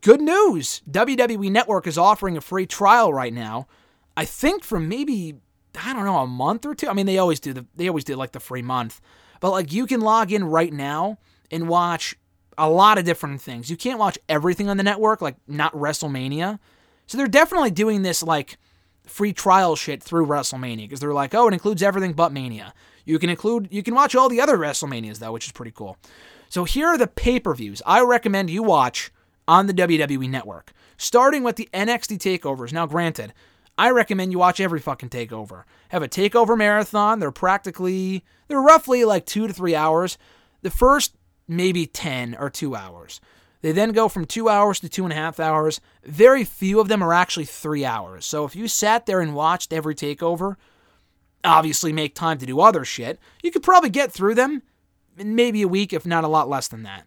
[0.00, 0.82] good news.
[0.90, 3.66] WWE Network is offering a free trial right now.
[4.16, 5.34] I think for maybe
[5.84, 6.88] I don't know a month or two.
[6.88, 9.00] I mean, they always do the they always do like the free month.
[9.40, 11.18] But like you can log in right now
[11.50, 12.16] and watch
[12.58, 13.70] a lot of different things.
[13.70, 16.58] You can't watch everything on the network, like not WrestleMania.
[17.06, 18.56] So they're definitely doing this like
[19.06, 22.72] free trial shit through WrestleMania because they're like, oh, it includes everything but Mania.
[23.06, 25.96] You can include you can watch all the other WrestleManias though, which is pretty cool.
[26.50, 29.10] So here are the pay-per-views I recommend you watch
[29.48, 30.72] on the WWE network.
[30.98, 32.72] Starting with the NXT takeovers.
[32.72, 33.32] Now granted,
[33.78, 35.64] I recommend you watch every fucking takeover.
[35.90, 37.20] Have a takeover marathon.
[37.20, 40.18] They're practically they're roughly like 2 to 3 hours.
[40.62, 41.14] The first
[41.48, 43.20] maybe 10 or 2 hours.
[43.62, 45.80] They then go from two hours to two and a half hours.
[46.04, 48.24] Very few of them are actually three hours.
[48.24, 50.56] So if you sat there and watched every takeover,
[51.46, 54.62] obviously make time to do other shit, you could probably get through them
[55.18, 57.06] in maybe a week, if not a lot less than that.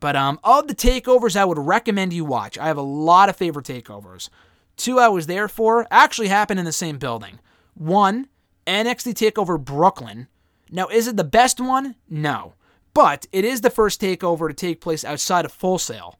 [0.00, 3.36] But um, of the takeovers I would recommend you watch, I have a lot of
[3.36, 4.28] favorite takeovers.
[4.76, 7.40] Two I was there for actually happened in the same building.
[7.74, 8.28] One,
[8.66, 10.28] NXT TakeOver Brooklyn.
[10.70, 11.96] Now, is it the best one?
[12.08, 12.54] No.
[12.94, 16.18] But it is the first takeover to take place outside of Full Sail.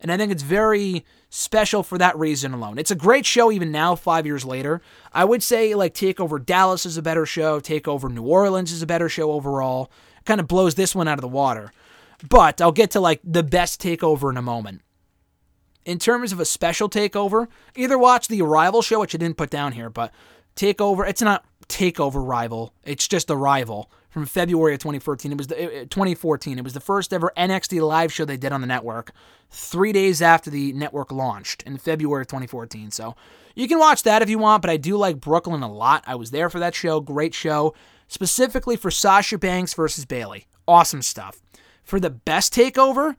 [0.00, 2.78] And I think it's very special for that reason alone.
[2.78, 4.80] It's a great show even now, five years later.
[5.12, 7.60] I would say like Takeover Dallas is a better show.
[7.60, 9.90] Takeover New Orleans is a better show overall.
[10.18, 11.72] It Kind of blows this one out of the water.
[12.28, 14.82] But I'll get to like the best takeover in a moment.
[15.84, 19.50] In terms of a special takeover, either watch the Arrival show, which I didn't put
[19.50, 20.12] down here, but
[20.58, 25.30] Takeover, it's not Takeover Rival, it's just Arrival from February of 2014.
[25.30, 26.58] It was the, 2014.
[26.58, 29.12] It was the first ever NXT live show they did on the network.
[29.48, 32.90] Three days after the network launched in February of 2014.
[32.90, 33.14] So
[33.54, 34.62] you can watch that if you want.
[34.62, 36.02] But I do like Brooklyn a lot.
[36.04, 37.00] I was there for that show.
[37.00, 37.74] Great show,
[38.08, 40.46] specifically for Sasha Banks versus Bayley.
[40.66, 41.40] Awesome stuff.
[41.84, 43.14] For the best takeover,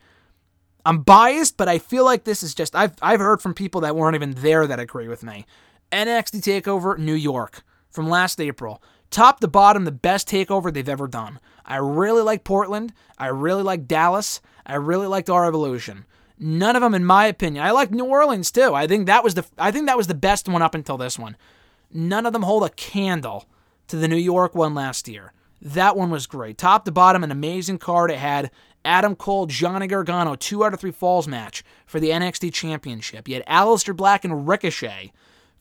[0.86, 3.96] I'm biased, but I feel like this is just I've I've heard from people that
[3.96, 5.46] weren't even there that agree with me.
[5.94, 11.08] NXT Takeover New York from last April top to bottom, the best takeover they've ever
[11.08, 11.40] done.
[11.66, 12.94] I really like Portland.
[13.18, 14.42] I really like Dallas.
[14.66, 16.06] I really liked R Evolution.
[16.38, 17.66] None of them, in my opinion.
[17.66, 18.74] I like New Orleans too.
[18.74, 21.20] I think that was the I think that was the best one up until this
[21.20, 21.36] one.
[21.92, 23.46] None of them hold a candle
[23.88, 25.34] to the New York one last year.
[25.62, 26.58] That one was great.
[26.58, 28.12] Top to bottom, an amazing card.
[28.12, 28.52] It had
[28.86, 33.28] Adam Cole, Johnny Gargano, two out of three falls match for the NXT Championship.
[33.28, 35.12] You had Aleister Black and Ricochet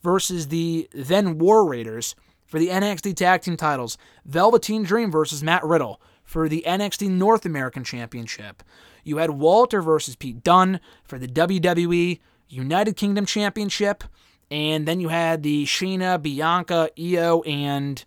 [0.02, 2.14] versus the then War Raiders
[2.48, 7.46] for the NXT Tag Team titles, Velveteen Dream versus Matt Riddle for the NXT North
[7.46, 8.62] American Championship.
[9.04, 12.18] You had Walter versus Pete Dunne for the WWE
[12.48, 14.02] United Kingdom Championship,
[14.50, 18.04] and then you had the Shayna, Bianca, Io, and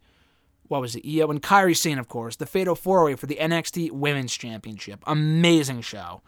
[0.67, 1.05] what was it?
[1.07, 5.03] Io and Kairi Sane, of course, the Fatal Four Way for the NXT Women's Championship.
[5.05, 6.21] Amazing show.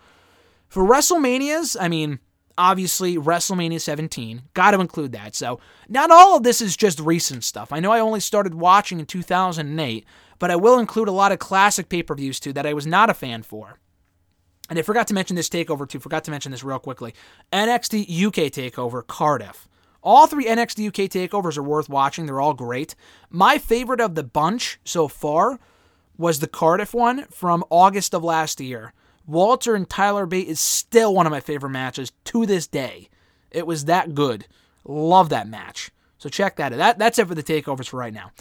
[0.68, 2.20] For WrestleManias, I mean,
[2.58, 4.44] obviously WrestleMania 17.
[4.54, 5.36] Got to include that.
[5.36, 7.72] So, not all of this is just recent stuff.
[7.72, 10.06] I know I only started watching in 2008,
[10.40, 12.88] but I will include a lot of classic pay per views too that I was
[12.88, 13.80] not a fan for.
[14.70, 16.00] And I forgot to mention this takeover too.
[16.00, 17.14] Forgot to mention this real quickly.
[17.52, 19.68] NXT UK takeover Cardiff.
[20.02, 22.26] All three NXT UK takeovers are worth watching.
[22.26, 22.96] They're all great.
[23.30, 25.60] My favorite of the bunch so far
[26.18, 28.94] was the Cardiff one from August of last year.
[29.26, 33.10] Walter and Tyler Bate is still one of my favorite matches to this day.
[33.52, 34.48] It was that good.
[34.84, 35.92] Love that match.
[36.18, 36.78] So check that out.
[36.78, 38.32] That, that's it for the takeovers for right now.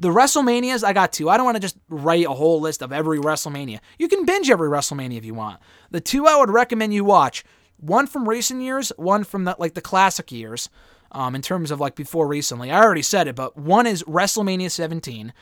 [0.00, 1.28] The WrestleManias, I got two.
[1.28, 3.80] I don't want to just write a whole list of every WrestleMania.
[3.98, 5.60] You can binge every WrestleMania if you want.
[5.90, 7.44] The two I would recommend you watch
[7.78, 10.68] one from recent years, one from the, like the classic years,
[11.10, 12.70] um, in terms of like before recently.
[12.70, 15.32] I already said it, but one is WrestleMania 17.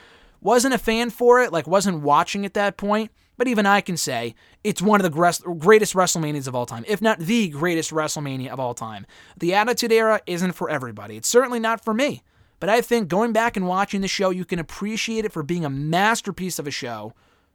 [0.40, 3.96] Wasn't a fan for it, like wasn't watching at that point But even I can
[3.96, 4.34] say
[4.64, 8.58] it's one of the greatest WrestleManias of all time, if not the greatest WrestleMania of
[8.58, 9.06] all time.
[9.36, 11.16] The Attitude Era isn't for everybody.
[11.16, 12.22] It's certainly not for me.
[12.58, 15.64] But I think going back and watching the show, you can appreciate it for being
[15.64, 17.12] a masterpiece of a show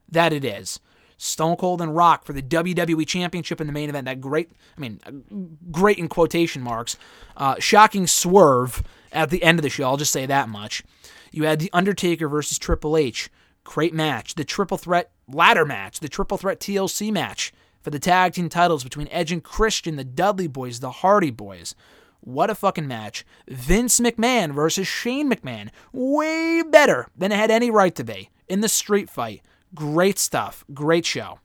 [0.10, 0.80] that it is.
[1.18, 4.06] Stone Cold and Rock for the WWE Championship in the main event.
[4.06, 6.98] That great, I mean, great in quotation marks,
[7.38, 9.84] uh, shocking swerve at the end of the show.
[9.84, 10.84] I'll just say that much.
[11.32, 13.30] You had The Undertaker versus Triple H.
[13.64, 14.34] Great match.
[14.34, 16.00] The triple threat ladder match.
[16.00, 20.04] The triple threat TLC match for the tag team titles between Edge and Christian, the
[20.04, 21.76] Dudley Boys, the Hardy Boys.
[22.22, 23.26] What a fucking match.
[23.48, 25.70] Vince McMahon versus Shane McMahon.
[25.92, 29.42] Way better than it had any right to be in the street fight.
[29.74, 30.64] Great stuff.
[30.74, 31.40] Great show.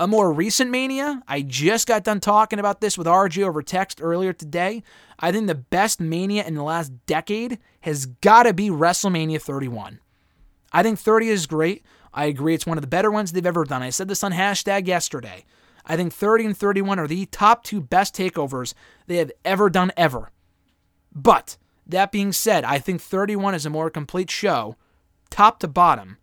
[0.00, 4.00] A more recent Mania, I just got done talking about this with RG over text
[4.02, 4.82] earlier today.
[5.20, 10.00] I think the best Mania in the last decade has got to be WrestleMania 31.
[10.72, 11.84] I think 30 is great.
[12.14, 13.82] I agree it's one of the better ones they've ever done.
[13.82, 15.44] I said this on hashtag yesterday.
[15.84, 18.74] I think 30 and 31 are the top two best takeovers
[19.06, 20.30] they have ever done ever.
[21.14, 21.56] But
[21.86, 24.76] that being said, I think 31 is a more complete show,
[25.30, 26.18] top to bottom,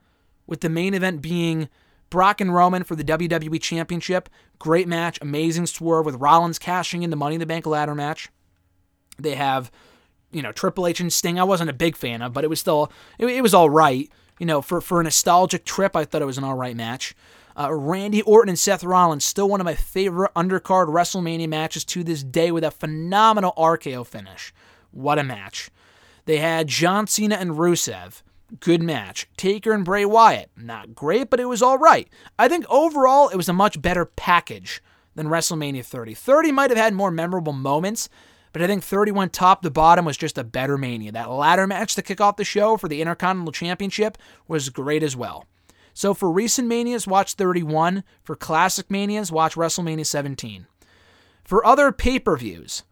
[0.47, 1.69] with the main event being
[2.09, 4.29] Brock and Roman for the WWE Championship.
[4.57, 8.29] Great match, amazing swerve with Rollins cashing in the Money in the Bank ladder match.
[9.19, 9.69] They have,
[10.31, 11.39] you know, Triple H and Sting.
[11.39, 14.09] I wasn't a big fan of, but it was still, it, it was all right.
[14.39, 17.15] You know, for, for a nostalgic trip, I thought it was an all right match.
[17.57, 22.03] Uh, Randy Orton and Seth Rollins, still one of my favorite undercard WrestleMania matches to
[22.03, 24.53] this day with a phenomenal RKO finish.
[24.91, 25.69] What a match.
[26.25, 28.21] They had John Cena and Rusev
[28.59, 29.27] good match.
[29.37, 32.09] Taker and Bray Wyatt, not great, but it was all right.
[32.37, 34.81] I think overall it was a much better package
[35.15, 36.13] than WrestleMania 30.
[36.13, 38.09] 30 might have had more memorable moments,
[38.51, 41.11] but I think 31 top to bottom was just a better Mania.
[41.11, 45.15] That ladder match to kick off the show for the Intercontinental Championship was great as
[45.15, 45.45] well.
[45.93, 48.03] So for recent Manias, watch 31.
[48.23, 50.67] For classic Manias, watch WrestleMania 17.
[51.43, 52.83] For other pay per views,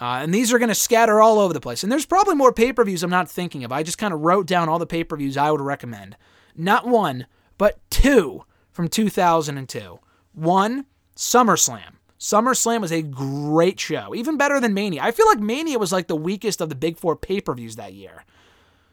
[0.00, 1.82] uh, and these are going to scatter all over the place.
[1.82, 3.72] And there's probably more pay per views I'm not thinking of.
[3.72, 6.16] I just kind of wrote down all the pay per views I would recommend.
[6.56, 7.26] Not one,
[7.58, 9.98] but two from 2002.
[10.32, 10.86] One,
[11.16, 11.99] SummerSlam.
[12.20, 15.02] SummerSlam was a great show, even better than Mania.
[15.02, 17.76] I feel like Mania was like the weakest of the big four pay per views
[17.76, 18.24] that year.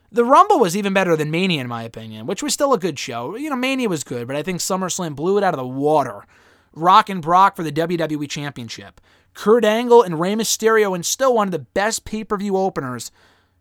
[0.09, 2.97] The Rumble was even better than Mania, in my opinion, which was still a good
[2.97, 3.35] show.
[3.35, 6.25] You know, Mania was good, but I think SummerSlam blew it out of the water.
[6.73, 9.01] Rock and Brock for the WWE Championship.
[9.33, 13.11] Kurt Angle and Rey Mysterio, and still one of the best pay per view openers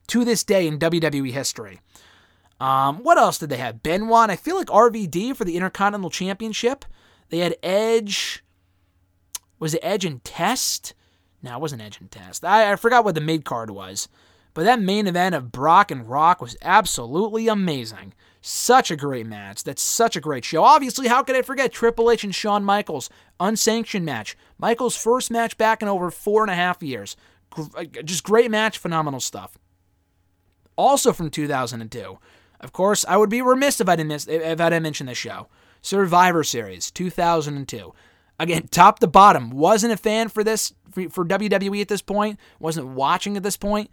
[0.06, 1.80] to this day in WWE history.
[2.60, 3.82] Um, what else did they have?
[3.82, 6.84] Benoit, I feel like RVD for the Intercontinental Championship.
[7.30, 8.44] They had Edge.
[9.58, 10.94] Was it Edge and Test?
[11.42, 12.44] No, it wasn't Edge and Test.
[12.44, 14.08] I, I forgot what the mid card was.
[14.54, 18.14] But that main event of Brock and Rock was absolutely amazing.
[18.40, 19.64] Such a great match.
[19.64, 20.64] That's such a great show.
[20.64, 23.10] Obviously, how could I forget Triple H and Shawn Michaels?
[23.38, 24.34] Unsanctioned match.
[24.56, 27.16] Michaels' first match back in over four and a half years.
[28.04, 29.58] Just great match, phenomenal stuff.
[30.76, 32.18] Also from 2002.
[32.60, 35.18] Of course, I would be remiss if I didn't miss, if I didn't mention this
[35.18, 35.48] show.
[35.82, 37.92] Survivor Series 2002.
[38.38, 39.50] Again, top to bottom.
[39.50, 42.38] Wasn't a fan for this for, WWE at this point.
[42.58, 43.90] Wasn't watching at this point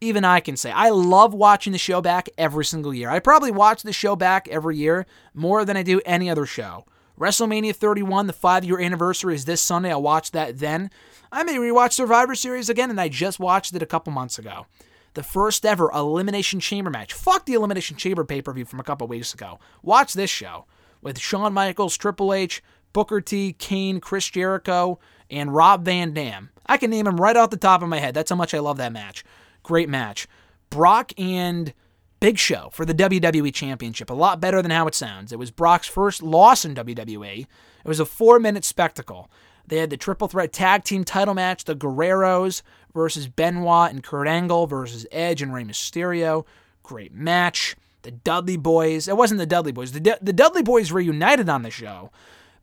[0.00, 3.08] even I can say I love watching the show back every single year.
[3.08, 6.84] I probably watch the show back every year more than I do any other show.
[7.18, 9.90] WrestleMania 31, the five year anniversary is this Sunday.
[9.90, 10.90] I'll watch that then.
[11.32, 14.66] I may rewatch Survivor Series again, and I just watched it a couple months ago.
[15.14, 17.14] The first ever Elimination Chamber match.
[17.14, 19.58] Fuck the Elimination Chamber pay per view from a couple weeks ago.
[19.82, 20.66] Watch this show
[21.00, 22.62] with Shawn Michaels, Triple H,
[22.96, 24.98] Booker T, Kane, Chris Jericho,
[25.30, 26.48] and Rob Van Dam.
[26.64, 28.14] I can name them right off the top of my head.
[28.14, 29.22] That's how much I love that match.
[29.62, 30.26] Great match.
[30.70, 31.74] Brock and
[32.20, 34.08] Big Show for the WWE Championship.
[34.08, 35.30] A lot better than how it sounds.
[35.30, 37.40] It was Brock's first loss in WWE.
[37.40, 37.46] It
[37.84, 39.30] was a four minute spectacle.
[39.66, 42.62] They had the triple threat tag team title match the Guerreros
[42.94, 46.46] versus Benoit and Kurt Angle versus Edge and Rey Mysterio.
[46.82, 47.76] Great match.
[48.04, 49.06] The Dudley Boys.
[49.06, 49.92] It wasn't the Dudley Boys.
[49.92, 52.10] The, D- the Dudley Boys reunited on the show,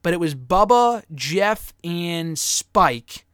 [0.04, 3.26] but it was Bubba, Jeff, and Spike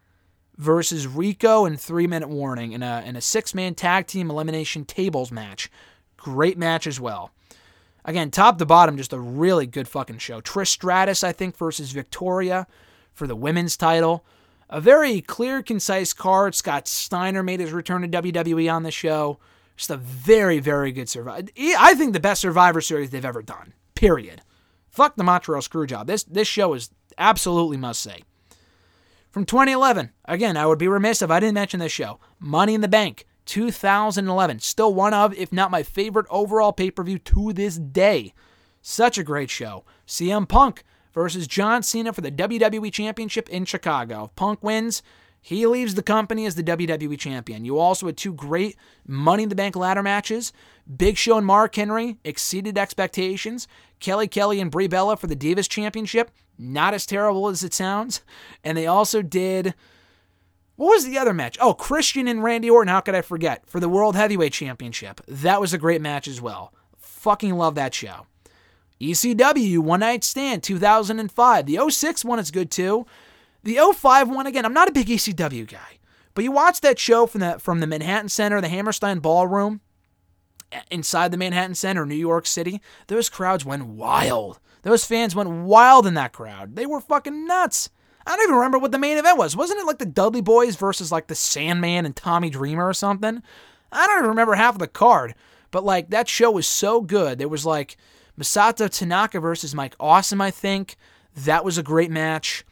[0.58, 4.86] versus Rico and Three Minute Warning in a, in a six man tag team elimination
[4.86, 5.70] tables match.
[6.16, 7.32] Great match as well.
[8.06, 10.42] Again, top to bottom, just a really good fucking show.
[10.42, 12.68] Trish Stratus, I think, versus Victoria
[13.14, 14.24] for the women's title.
[14.70, 16.56] A very clear, concise card.
[16.56, 19.40] Scott Steiner made his return to WWE on the show.
[19.76, 21.48] Just a very, very good survivor.
[21.58, 23.74] I think the best Survivor Series they've ever done.
[23.96, 24.42] Period.
[24.90, 26.08] Fuck the Montreal Screwjob.
[26.08, 28.24] This this show is absolutely must say.
[29.30, 32.20] From 2011, again, I would be remiss if I didn't mention this show.
[32.40, 34.60] Money in the Bank, 2011.
[34.60, 38.34] Still one of, if not my favorite overall pay per view to this day.
[38.82, 39.86] Such a great show.
[40.08, 40.84] CM Punk
[41.14, 44.32] versus John Cena for the WWE Championship in Chicago.
[44.36, 45.04] Punk wins,
[45.42, 47.66] he leaves the company as the WWE Champion.
[47.66, 48.76] You also had two great
[49.08, 50.52] Money in the Bank ladder matches.
[50.98, 53.68] Big Show and Mark Henry exceeded expectations.
[54.00, 56.32] Kelly Kelly and Brie Bella for the Divas Championship.
[56.58, 58.22] Not as terrible as it sounds.
[58.64, 59.74] And they also did.
[60.76, 61.58] What was the other match?
[61.62, 62.90] Oh, Christian and Randy Orton.
[62.90, 63.68] How could I forget?
[63.68, 65.22] For the World Heavyweight Championship.
[65.28, 66.74] That was a great match as well.
[66.98, 68.28] Fucking love that show.
[69.02, 71.66] ECW One Night Stand 2005.
[71.66, 73.06] The 06 one is good too.
[73.64, 74.66] The 05 one again.
[74.66, 76.00] I'm not a big ECW guy,
[76.34, 79.82] but you watch that show from the from the Manhattan Center, the Hammerstein Ballroom,
[80.90, 82.82] inside the Manhattan Center, New York City.
[83.08, 84.60] Those crowds went wild.
[84.84, 86.76] Those fans went wild in that crowd.
[86.76, 87.90] They were fucking nuts.
[88.26, 89.56] I don't even remember what the main event was.
[89.56, 93.42] Wasn't it like the Dudley Boys versus like the Sandman and Tommy Dreamer or something?
[93.92, 95.36] I don't even remember half of the card.
[95.72, 97.38] But like that show was so good.
[97.38, 97.98] There was like
[98.40, 100.96] Masato Tanaka versus Mike Awesome, I think.
[101.36, 102.66] That was a great match.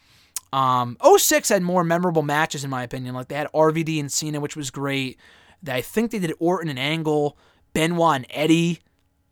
[0.54, 3.16] Um, 06 had more memorable matches, in my opinion.
[3.16, 5.20] Like they had RVD and Cena, which was great.
[5.68, 7.38] I think they did Orton and Angle,
[7.74, 8.80] Benoit and Eddie,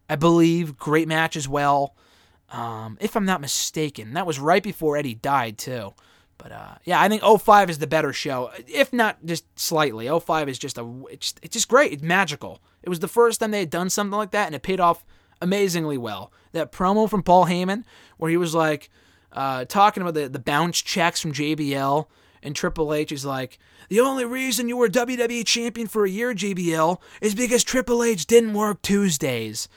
[0.10, 0.78] I believe.
[0.78, 1.96] Great match as well.
[2.50, 4.14] Um, if I'm not mistaken.
[4.14, 5.94] That was right before Eddie died, too.
[6.38, 10.08] But uh, yeah, I think 05 is the better show, if not just slightly.
[10.08, 11.94] 05 is just a it's, it's just great.
[11.94, 12.62] It's magical.
[12.84, 15.06] It was the first time they had done something like that, and it paid off
[15.42, 16.32] amazingly well.
[16.52, 17.84] That promo from Paul Heyman,
[18.18, 18.90] where he was like
[19.36, 22.08] uh, talking about the, the bounce checks from JBL,
[22.42, 23.60] and Triple H is like,
[23.90, 28.26] the only reason you were WWE champion for a year, JBL, is because Triple H
[28.26, 29.68] didn't work Tuesdays.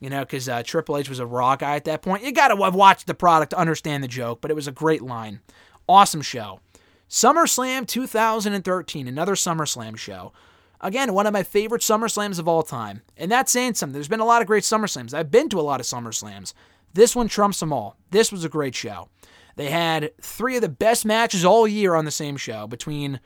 [0.00, 2.24] You know, because uh, Triple H was a Raw guy at that point.
[2.24, 4.72] You got to have watched the product to understand the joke, but it was a
[4.72, 5.40] great line.
[5.88, 6.60] Awesome show.
[7.08, 10.32] SummerSlam 2013, another SummerSlam show.
[10.80, 13.02] Again, one of my favorite SummerSlams of all time.
[13.16, 13.94] And that's saying something.
[13.94, 15.14] There's been a lot of great SummerSlams.
[15.14, 16.52] I've been to a lot of SummerSlams.
[16.94, 17.96] This one trumps them all.
[18.10, 19.08] This was a great show.
[19.56, 23.20] They had three of the best matches all year on the same show between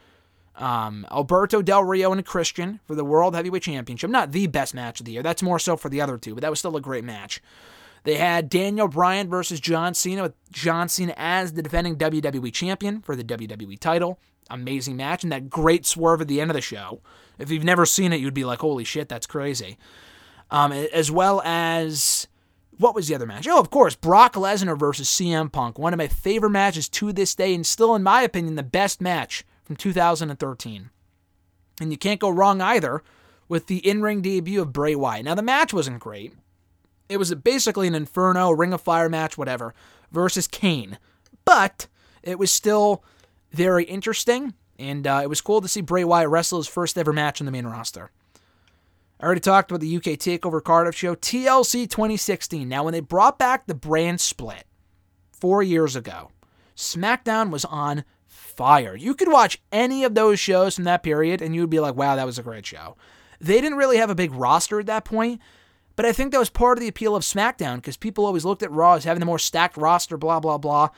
[0.56, 4.10] um, Alberto Del Rio and Christian for the World Heavyweight Championship.
[4.10, 5.22] Not the best match of the year.
[5.22, 7.40] That's more so for the other two, but that was still a great match.
[8.04, 13.00] They had Daniel Bryan versus John Cena with John Cena as the defending WWE champion
[13.00, 14.18] for the WWE title.
[14.50, 17.02] Amazing match and that great swerve at the end of the show.
[17.38, 19.78] If you've never seen it, you'd be like, "Holy shit, that's crazy."
[20.50, 22.28] Um, as well as
[22.78, 23.46] what was the other match?
[23.48, 25.78] Oh, of course, Brock Lesnar versus CM Punk.
[25.78, 29.00] One of my favorite matches to this day, and still, in my opinion, the best
[29.00, 30.90] match from 2013.
[31.80, 33.02] And you can't go wrong either
[33.48, 35.24] with the in ring debut of Bray Wyatt.
[35.24, 36.34] Now, the match wasn't great.
[37.08, 39.74] It was basically an Inferno, Ring of Fire match, whatever,
[40.12, 40.98] versus Kane.
[41.44, 41.86] But
[42.22, 43.02] it was still
[43.52, 47.12] very interesting, and uh, it was cool to see Bray Wyatt wrestle his first ever
[47.12, 48.10] match in the main roster.
[49.20, 52.68] I already talked about the UK Takeover Cardiff show, TLC 2016.
[52.68, 54.64] Now, when they brought back the brand split
[55.32, 56.30] four years ago,
[56.76, 58.94] SmackDown was on fire.
[58.94, 61.96] You could watch any of those shows from that period and you would be like,
[61.96, 62.96] wow, that was a great show.
[63.40, 65.40] They didn't really have a big roster at that point,
[65.96, 68.62] but I think that was part of the appeal of SmackDown because people always looked
[68.62, 70.90] at Raw as having the more stacked roster, blah, blah, blah.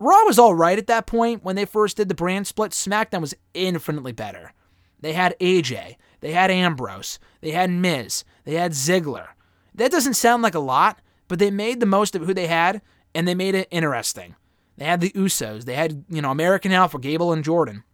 [0.00, 2.72] Raw was all right at that point when they first did the brand split.
[2.72, 4.52] SmackDown was infinitely better.
[5.00, 5.96] They had AJ.
[6.20, 7.18] They had Ambrose.
[7.40, 8.24] They had Miz.
[8.44, 9.28] They had Ziggler.
[9.74, 12.82] That doesn't sound like a lot, but they made the most of who they had,
[13.14, 14.34] and they made it interesting.
[14.76, 15.64] They had the Usos.
[15.64, 17.84] They had, you know, American Alpha, Gable and Jordan.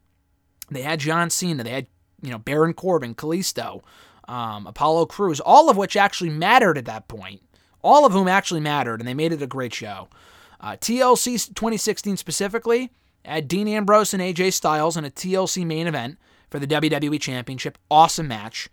[0.71, 1.65] They had John Cena.
[1.65, 1.87] They had,
[2.23, 3.83] you know, Baron Corbin, Kalisto,
[4.29, 7.43] um, Apollo Crews, all of which actually mattered at that point.
[7.83, 10.09] All of whom actually mattered, and they made it a great show.
[10.59, 12.91] Uh, TLC 2016 specifically
[13.27, 16.19] had Dean Ambrose and AJ Styles in a TLC main event
[16.55, 17.77] for the WWE Championship.
[17.91, 18.69] Awesome match.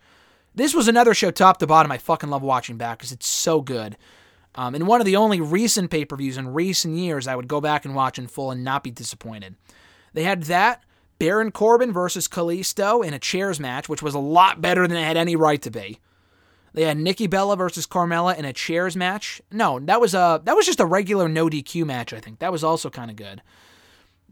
[0.54, 3.60] This was another show top to bottom I fucking love watching back because it's so
[3.60, 3.96] good.
[4.54, 7.48] Um, and one of the only recent pay per views in recent years I would
[7.48, 9.56] go back and watch in full and not be disappointed.
[10.12, 10.84] They had that,
[11.18, 15.02] Baron Corbin versus Kalisto in a chairs match, which was a lot better than it
[15.02, 15.98] had any right to be.
[16.74, 19.42] They had Nikki Bella versus Carmella in a chairs match.
[19.50, 22.12] No, that was a that was just a regular no DQ match.
[22.12, 23.42] I think that was also kind of good.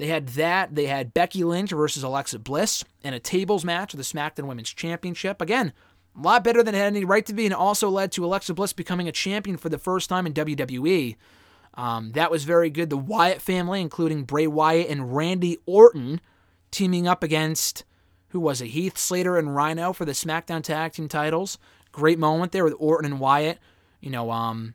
[0.01, 0.75] They had that.
[0.75, 4.73] They had Becky Lynch versus Alexa Bliss in a tables match of the SmackDown Women's
[4.73, 5.43] Championship.
[5.43, 5.75] Again,
[6.17, 8.55] a lot better than it had any right to be, and also led to Alexa
[8.55, 11.17] Bliss becoming a champion for the first time in WWE.
[11.75, 12.89] Um, that was very good.
[12.89, 16.23] The Wyatt family, including Bray Wyatt and Randy Orton,
[16.71, 17.85] teaming up against
[18.29, 18.69] who was it?
[18.69, 21.59] Heath Slater and Rhino for the SmackDown Tag Team titles.
[21.93, 23.59] Great moment there with Orton and Wyatt,
[24.01, 24.75] you know, um,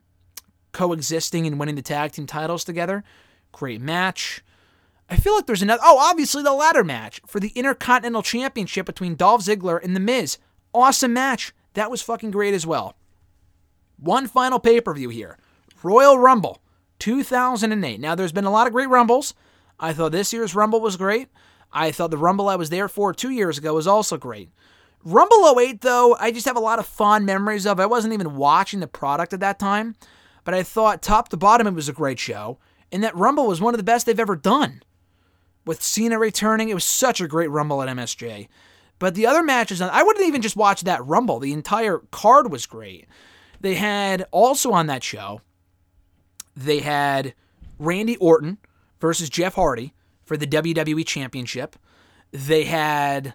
[0.70, 3.02] coexisting and winning the tag team titles together.
[3.50, 4.44] Great match.
[5.08, 5.82] I feel like there's another.
[5.84, 10.38] Oh, obviously the ladder match for the Intercontinental Championship between Dolph Ziggler and The Miz.
[10.74, 11.54] Awesome match.
[11.74, 12.96] That was fucking great as well.
[13.98, 15.38] One final pay per view here
[15.82, 16.60] Royal Rumble
[16.98, 18.00] 2008.
[18.00, 19.34] Now, there's been a lot of great Rumbles.
[19.78, 21.28] I thought this year's Rumble was great.
[21.72, 24.50] I thought the Rumble I was there for two years ago was also great.
[25.04, 27.78] Rumble 08, though, I just have a lot of fond memories of.
[27.78, 29.94] I wasn't even watching the product at that time,
[30.44, 32.58] but I thought top to bottom it was a great show,
[32.90, 34.82] and that Rumble was one of the best they've ever done.
[35.66, 38.48] With Cena returning, it was such a great Rumble at MSG.
[38.98, 41.38] But the other matches, I wouldn't even just watch that Rumble.
[41.38, 43.06] The entire card was great.
[43.60, 45.40] They had also on that show,
[46.54, 47.34] they had
[47.78, 48.58] Randy Orton
[49.00, 49.92] versus Jeff Hardy
[50.24, 51.76] for the WWE Championship.
[52.30, 53.34] They had,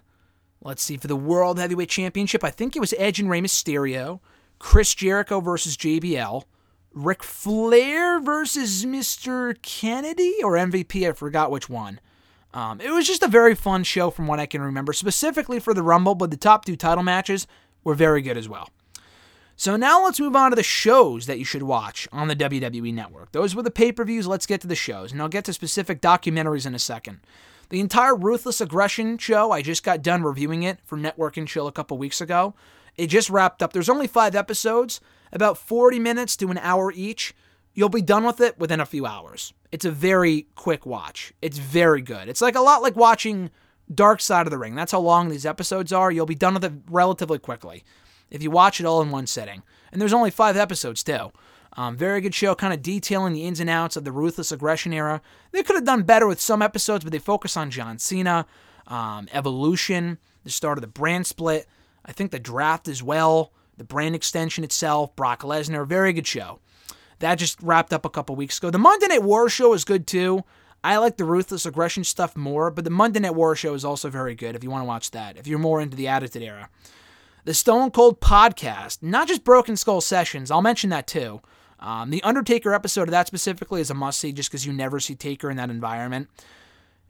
[0.60, 4.20] let's see, for the World Heavyweight Championship, I think it was Edge and Rey Mysterio,
[4.58, 6.44] Chris Jericho versus JBL,
[6.92, 9.60] Ric Flair versus Mr.
[9.62, 12.00] Kennedy or MVP, I forgot which one.
[12.54, 15.72] Um, it was just a very fun show from what I can remember, specifically for
[15.72, 17.46] the Rumble, but the top two title matches
[17.82, 18.68] were very good as well.
[19.56, 22.92] So now let's move on to the shows that you should watch on the WWE
[22.92, 23.32] Network.
[23.32, 24.26] Those were the pay per views.
[24.26, 27.20] Let's get to the shows, and I'll get to specific documentaries in a second.
[27.68, 31.66] The entire Ruthless Aggression show, I just got done reviewing it for Network and Chill
[31.66, 32.54] a couple weeks ago.
[32.96, 33.72] It just wrapped up.
[33.72, 35.00] There's only five episodes,
[35.32, 37.34] about 40 minutes to an hour each.
[37.72, 39.54] You'll be done with it within a few hours.
[39.72, 41.32] It's a very quick watch.
[41.40, 42.28] It's very good.
[42.28, 43.50] It's like a lot like watching
[43.92, 44.74] Dark Side of the Ring.
[44.74, 46.12] That's how long these episodes are.
[46.12, 47.82] You'll be done with it relatively quickly
[48.30, 49.62] if you watch it all in one sitting.
[49.90, 51.32] And there's only five episodes, too.
[51.74, 54.92] Um, very good show, kind of detailing the ins and outs of the ruthless aggression
[54.92, 55.22] era.
[55.52, 58.46] They could have done better with some episodes, but they focus on John Cena,
[58.86, 61.66] um, evolution, the start of the brand split.
[62.04, 65.86] I think the draft as well, the brand extension itself, Brock Lesnar.
[65.86, 66.60] Very good show.
[67.22, 68.70] That just wrapped up a couple weeks ago.
[68.70, 70.42] The Monday Night War show is good too.
[70.82, 74.10] I like the ruthless aggression stuff more, but the Monday Night War show is also
[74.10, 76.68] very good if you want to watch that, if you're more into the Attitude Era.
[77.44, 81.40] The Stone Cold podcast, not just Broken Skull Sessions, I'll mention that too.
[81.78, 84.98] Um, the Undertaker episode of that specifically is a must see just because you never
[84.98, 86.28] see Taker in that environment.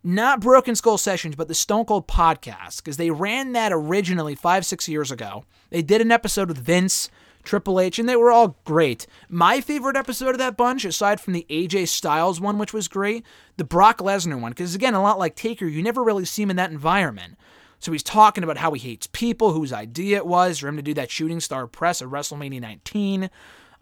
[0.05, 4.67] Not Broken Skull Sessions, but the Stone Cold podcast, because they ran that originally five,
[4.67, 5.47] six years ago.
[5.71, 7.09] They did an episode with Vince,
[7.43, 9.07] Triple H, and they were all great.
[9.29, 13.25] My favorite episode of that bunch, aside from the AJ Styles one, which was great,
[13.57, 16.51] the Brock Lesnar one, because again, a lot like Taker, you never really see him
[16.51, 17.37] in that environment.
[17.79, 20.83] So he's talking about how he hates people, whose idea it was for him to
[20.83, 23.29] do that shooting star press at WrestleMania 19.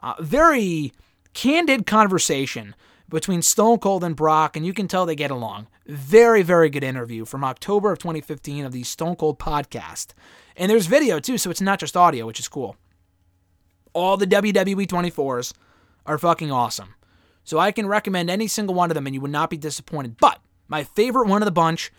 [0.02, 0.92] Uh, very
[1.34, 2.74] candid conversation
[3.10, 5.66] between Stone Cold and Brock, and you can tell they get along.
[5.86, 10.14] Very, very good interview from October of 2015 of the Stone Cold podcast.
[10.56, 12.76] And there's video too, so it's not just audio, which is cool
[13.92, 15.52] all the WWE 24s
[16.06, 16.94] are fucking awesome.
[17.44, 20.16] So I can recommend any single one of them and you would not be disappointed.
[20.18, 21.92] But my favorite one of the bunch,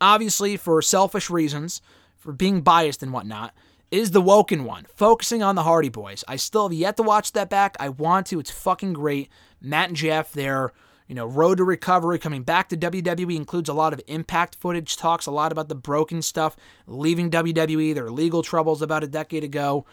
[0.00, 1.82] obviously for selfish reasons,
[2.16, 3.54] for being biased and whatnot,
[3.90, 6.24] is the Woken one, focusing on the Hardy Boys.
[6.26, 7.76] I still have yet to watch that back.
[7.78, 8.40] I want to.
[8.40, 9.28] It's fucking great.
[9.60, 10.72] Matt and Jeff, their
[11.06, 14.96] you know road to recovery, coming back to WWE includes a lot of impact footage.
[14.96, 19.44] Talks a lot about the broken stuff, leaving WWE, their legal troubles about a decade
[19.44, 19.86] ago.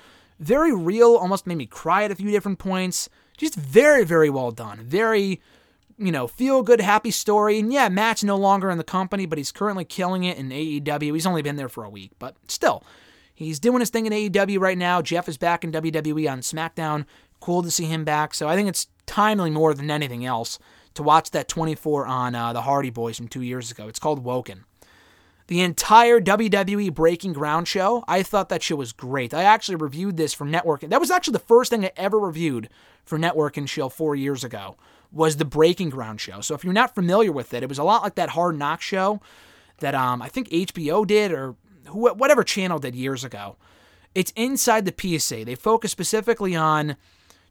[0.43, 3.07] Very real, almost made me cry at a few different points.
[3.37, 4.81] Just very, very well done.
[4.81, 5.41] Very,
[5.97, 7.59] you know, feel good, happy story.
[7.59, 11.13] And yeah, Matt's no longer in the company, but he's currently killing it in AEW.
[11.13, 12.83] He's only been there for a week, but still,
[13.33, 15.01] he's doing his thing in AEW right now.
[15.01, 17.05] Jeff is back in WWE on SmackDown.
[17.39, 18.33] Cool to see him back.
[18.33, 20.59] So I think it's timely more than anything else
[20.95, 23.87] to watch that 24 on uh, the Hardy Boys from two years ago.
[23.87, 24.65] It's called Woken.
[25.47, 29.33] The entire WWE Breaking Ground show, I thought that show was great.
[29.33, 30.81] I actually reviewed this for Network.
[30.81, 32.69] That was actually the first thing I ever reviewed
[33.03, 34.77] for Network and Chill four years ago.
[35.11, 36.41] Was the Breaking Ground show.
[36.41, 38.81] So if you're not familiar with it, it was a lot like that Hard Knock
[38.81, 39.21] show
[39.79, 41.55] that um, I think HBO did or
[41.91, 43.57] whatever channel did years ago.
[44.15, 45.45] It's inside the PSA.
[45.45, 46.95] They focus specifically on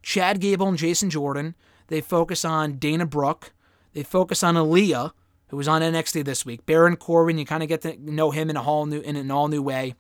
[0.03, 1.55] Chad Gable and Jason Jordan.
[1.89, 3.53] They focus on Dana Brooke.
[3.93, 5.13] They focus on Aliyah
[5.53, 6.65] who was on NXT this week.
[6.65, 9.31] Baron Corbin, you kind of get to know him in a whole new in an
[9.31, 9.95] all new way.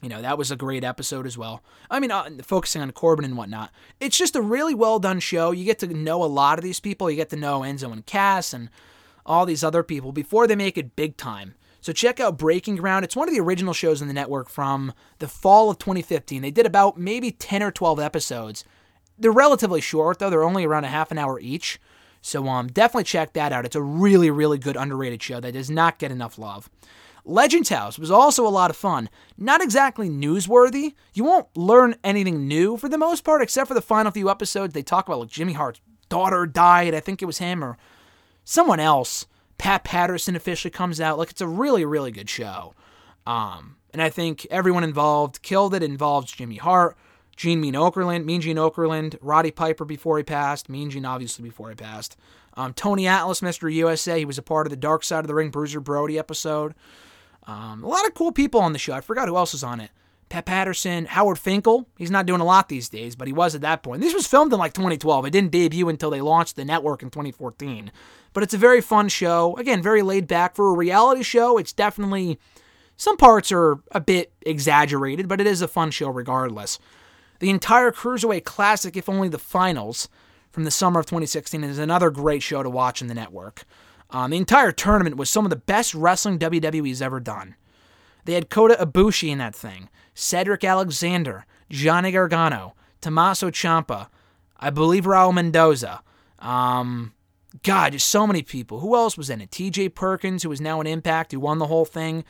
[0.00, 1.64] You know, that was a great episode as well.
[1.90, 3.72] I mean, uh, focusing on Corbin and whatnot.
[3.98, 5.50] It's just a really well done show.
[5.50, 7.10] You get to know a lot of these people.
[7.10, 8.70] You get to know Enzo and Cass and
[9.26, 11.56] all these other people before they make it big time.
[11.80, 13.04] So check out Breaking Ground.
[13.04, 16.40] It's one of the original shows in the network from the fall of 2015.
[16.40, 18.64] They did about maybe 10 or 12 episodes.
[19.18, 20.30] They're relatively short, though.
[20.30, 21.80] They're only around a half an hour each.
[22.22, 23.66] So um, definitely check that out.
[23.66, 26.70] It's a really, really good underrated show that does not get enough love.
[27.24, 29.08] Legends House was also a lot of fun.
[29.36, 30.94] Not exactly newsworthy.
[31.14, 34.72] You won't learn anything new for the most part, except for the final few episodes.
[34.72, 36.94] They talk about like Jimmy Hart's daughter died.
[36.94, 37.76] I think it was him or
[38.44, 39.26] someone else.
[39.58, 41.18] Pat Patterson officially comes out.
[41.18, 42.74] Like it's a really, really good show.
[43.26, 45.82] Um, and I think everyone involved killed it.
[45.82, 46.96] it involves Jimmy Hart,
[47.36, 51.68] Gene Mean Okerlund, Mean Gene Okerlund, Roddy Piper before he passed, Mean Gene obviously before
[51.68, 52.16] he passed.
[52.54, 53.72] Um, Tony Atlas, Mr.
[53.72, 56.74] USA, he was a part of the Dark Side of the Ring Bruiser Brody episode.
[57.46, 58.92] Um, a lot of cool people on the show.
[58.92, 59.90] I forgot who else was on it.
[60.28, 61.86] Pat Patterson, Howard Finkel.
[61.98, 64.00] He's not doing a lot these days, but he was at that point.
[64.00, 65.26] This was filmed in like 2012.
[65.26, 67.92] It didn't debut until they launched the network in 2014.
[68.32, 69.54] But it's a very fun show.
[69.56, 71.58] Again, very laid back for a reality show.
[71.58, 72.38] It's definitely
[72.96, 76.78] some parts are a bit exaggerated, but it is a fun show regardless.
[77.42, 80.08] The entire Cruiserweight Classic, if only the finals
[80.52, 83.64] from the summer of 2016, is another great show to watch in the network.
[84.10, 87.56] Um, the entire tournament was some of the best wrestling WWE's ever done.
[88.26, 94.06] They had Kota Ibushi in that thing, Cedric Alexander, Johnny Gargano, Tommaso Ciampa,
[94.60, 96.04] I believe Raul Mendoza.
[96.38, 97.12] Um,
[97.64, 98.78] God, just so many people.
[98.78, 99.50] Who else was in it?
[99.50, 102.22] TJ Perkins, who is now an Impact, who won the whole thing.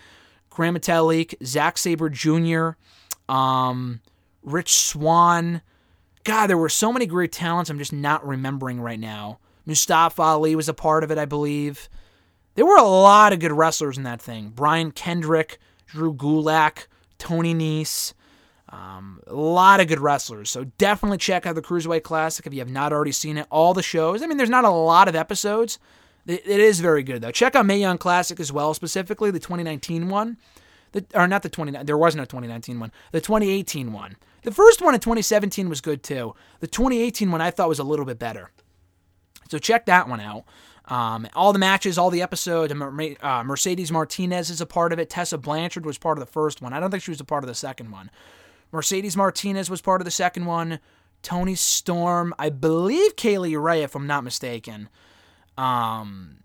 [0.49, 2.71] Gran Metalik, Zack Sabre Jr.,
[3.29, 4.01] um,
[4.43, 5.63] Rich Swann.
[6.25, 9.39] God, there were so many great talents I'm just not remembering right now.
[9.67, 11.89] Mustafa Ali was a part of it, I believe.
[12.55, 14.53] There were a lot of good wrestlers in that thing.
[14.55, 16.87] Brian Kendrick, Drew Gulak,
[17.19, 18.13] Tony Nese.
[18.69, 20.51] Um, a lot of good wrestlers.
[20.51, 23.47] So definitely check out the Cruiserweight Classic if you have not already seen it.
[23.51, 24.23] All the shows.
[24.23, 25.79] I mean, there's not a lot of episodes.
[26.27, 27.31] It, it is very good, though.
[27.31, 30.39] Check out Mae Young Classic as well, specifically the 2019 one.
[30.93, 32.93] The, or not the 2019, there wasn't a 2019 one.
[33.13, 34.17] The 2018 one.
[34.43, 36.35] The first one in 2017 was good too.
[36.61, 38.51] The 2018 one I thought was a little bit better.
[39.49, 40.45] So check that one out.
[40.87, 42.73] Um, all the matches, all the episodes.
[42.73, 45.11] Uh, Mercedes Martinez is a part of it.
[45.11, 46.73] Tessa Blanchard was part of the first one.
[46.73, 48.11] I don't think she was a part of the second one.
[48.73, 50.81] Mercedes Martinez was part of the second one.
[51.23, 54.89] Toni Storm, I believe Kay Lee Ray, if I'm not mistaken.
[55.57, 56.39] Um,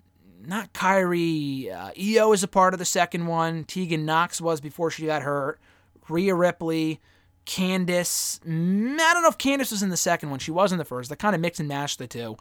[0.46, 1.74] not Kairi.
[1.74, 3.64] Uh, Io is a part of the second one.
[3.64, 5.60] Tegan Nox was before she got hurt.
[6.10, 7.02] Rhea Ripley,
[7.48, 8.40] Candice.
[8.42, 10.40] Mm, I don't know if Candice was in the second one.
[10.40, 11.10] She was in the first.
[11.10, 12.38] They kind of mix and match the two.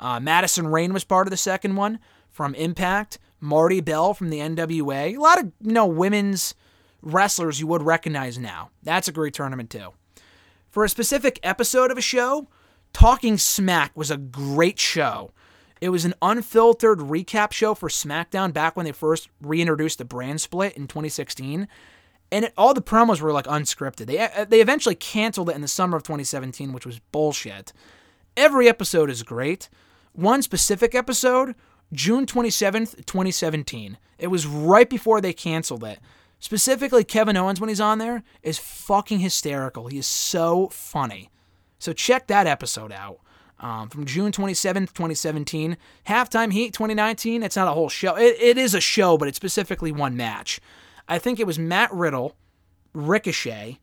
[0.00, 2.00] Uh, Madison Rayne was part of the second one
[2.30, 3.18] from Impact.
[3.38, 5.14] Marti Belle from the NWA.
[5.14, 6.54] A lot of you know women's
[7.02, 8.70] wrestlers you would recognize now.
[8.82, 9.90] That's a great tournament too.
[10.70, 12.48] For a specific episode of a show,
[12.92, 15.32] Talking Smack was a great show.
[15.80, 20.40] It was an unfiltered recap show for SmackDown back when they first reintroduced the brand
[20.40, 21.68] split in 2016.
[22.32, 24.06] And it, all the promos were like unscripted.
[24.06, 27.72] They uh, they eventually canceled it in the summer of 2017, which was bullshit.
[28.36, 29.68] Every episode is great.
[30.12, 31.54] One specific episode,
[31.92, 33.98] June 27th, 2017.
[34.18, 36.00] It was right before they canceled it.
[36.38, 39.86] Specifically, Kevin Owens, when he's on there, is fucking hysterical.
[39.86, 41.30] He is so funny.
[41.78, 43.20] So check that episode out.
[43.58, 45.78] Um, from June 27th, 2017.
[46.06, 47.42] Halftime Heat 2019.
[47.42, 48.16] It's not a whole show.
[48.16, 50.60] It, it is a show, but it's specifically one match.
[51.08, 52.36] I think it was Matt Riddle,
[52.92, 53.78] Ricochet,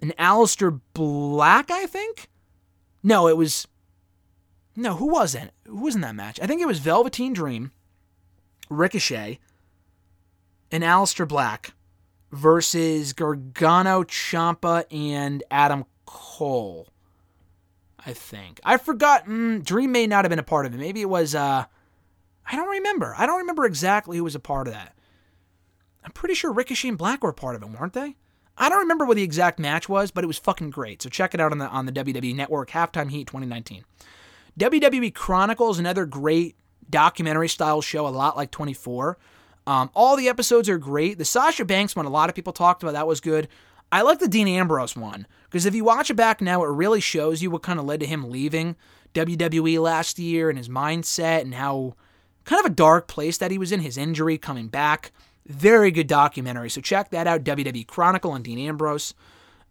[0.00, 2.28] and Aleister Black, I think?
[3.02, 3.66] No, it was.
[4.76, 5.52] No, who was it?
[5.66, 6.40] Who was in that match?
[6.40, 7.72] I think it was Velveteen Dream,
[8.68, 9.38] Ricochet,
[10.70, 11.72] and Aleister Black
[12.32, 16.88] versus Gargano, Ciampa, and Adam Cole.
[18.04, 18.60] I think.
[18.64, 19.26] I forgot.
[19.26, 20.78] Mm, Dream may not have been a part of it.
[20.78, 21.34] Maybe it was.
[21.34, 21.66] Uh,
[22.50, 23.14] I don't remember.
[23.18, 24.94] I don't remember exactly who was a part of that.
[26.04, 28.16] I'm pretty sure Ricochet and Black were part of it, weren't they?
[28.56, 31.02] I don't remember what the exact match was, but it was fucking great.
[31.02, 32.70] So check it out on the on the WWE Network.
[32.70, 33.84] Halftime Heat 2019.
[34.58, 36.56] WWE Chronicles, another great
[36.88, 39.16] documentary style show, a lot like 24.
[39.66, 41.18] Um, all the episodes are great.
[41.18, 42.92] The Sasha Banks one, a lot of people talked about.
[42.92, 43.48] That was good.
[43.92, 47.00] I like the Dean Ambrose one because if you watch it back now, it really
[47.00, 48.76] shows you what kind of led to him leaving
[49.14, 51.94] WWE last year and his mindset and how
[52.44, 55.12] kind of a dark place that he was in, his injury coming back.
[55.50, 56.70] Very good documentary.
[56.70, 59.14] So check that out WWE Chronicle on Dean Ambrose.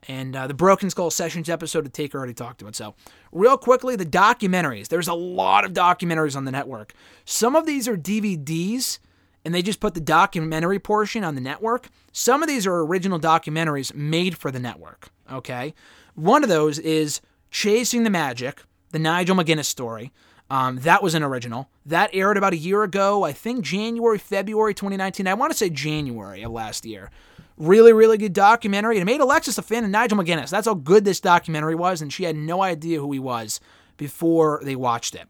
[0.08, 2.74] And uh, the Broken Skull Sessions episode that Taker already talked about.
[2.74, 2.96] So,
[3.34, 4.88] real quickly, the documentaries.
[4.88, 6.94] There's a lot of documentaries on the network.
[7.26, 9.00] Some of these are DVDs
[9.44, 11.90] and they just put the documentary portion on the network.
[12.12, 15.74] Some of these are original documentaries made for the network, okay?
[16.16, 18.62] One of those is Chasing the Magic,
[18.92, 20.12] the Nigel McGuinness story.
[20.50, 21.70] Um, that was an original.
[21.86, 25.28] That aired about a year ago, I think January, February 2019.
[25.28, 27.12] I want to say January of last year.
[27.58, 28.98] Really, really good documentary.
[28.98, 30.50] It made Alexis a fan of Nigel McGuinness.
[30.50, 33.60] That's how good this documentary was, and she had no idea who he was
[33.98, 35.28] before they watched it.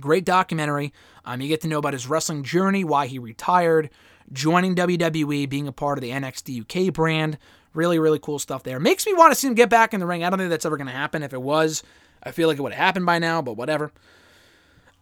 [0.00, 0.92] Great documentary.
[1.24, 3.90] Um, you get to know about his wrestling journey, why he retired,
[4.32, 7.38] joining WWE, being a part of the NXT UK brand.
[7.74, 8.80] Really, really cool stuff there.
[8.80, 10.24] Makes me want to see him get back in the ring.
[10.24, 11.22] I don't think that's ever going to happen.
[11.22, 11.82] If it was,
[12.22, 13.92] I feel like it would have happened by now, but whatever.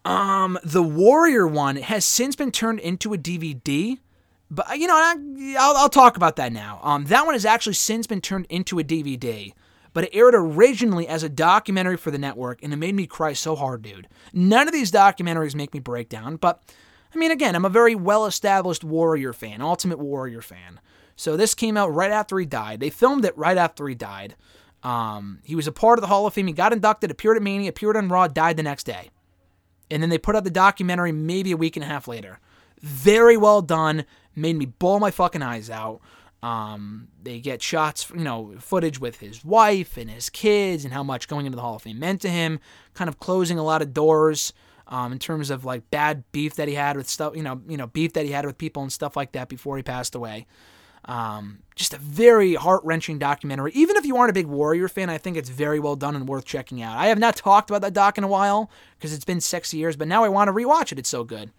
[0.05, 3.97] Um, the Warrior one has since been turned into a DVD,
[4.51, 6.79] but you know, I, will I'll talk about that now.
[6.83, 9.51] Um, that one has actually since been turned into a DVD,
[9.93, 13.33] but it aired originally as a documentary for the network, and it made me cry
[13.33, 14.07] so hard, dude.
[14.31, 16.61] None of these documentaries make me break down, but
[17.13, 20.79] I mean, again, I'm a very well established Warrior fan, Ultimate Warrior fan.
[21.15, 22.79] So this came out right after he died.
[22.79, 24.35] They filmed it right after he died.
[24.83, 26.45] Um, he was a part of the Hall of Fame.
[26.45, 29.09] He got inducted, appeared at Mania, appeared on Raw, died the next day.
[29.91, 32.39] And then they put out the documentary maybe a week and a half later.
[32.81, 34.05] Very well done.
[34.35, 36.01] Made me bawl my fucking eyes out.
[36.43, 41.01] Um, they get shots, you know, footage with his wife and his kids and how
[41.01, 42.59] much going into the Hall of Fame meant to him,
[42.93, 44.53] kind of closing a lot of doors
[44.87, 47.77] um, in terms of like bad beef that he had with stuff, you know, you
[47.77, 50.45] know, beef that he had with people and stuff like that before he passed away.
[51.05, 53.71] Um, just a very heart wrenching documentary.
[53.73, 56.27] Even if you aren't a big Warrior fan, I think it's very well done and
[56.27, 56.97] worth checking out.
[56.97, 59.95] I have not talked about that doc in a while because it's been six years,
[59.95, 60.99] but now I want to rewatch it.
[60.99, 61.51] It's so good.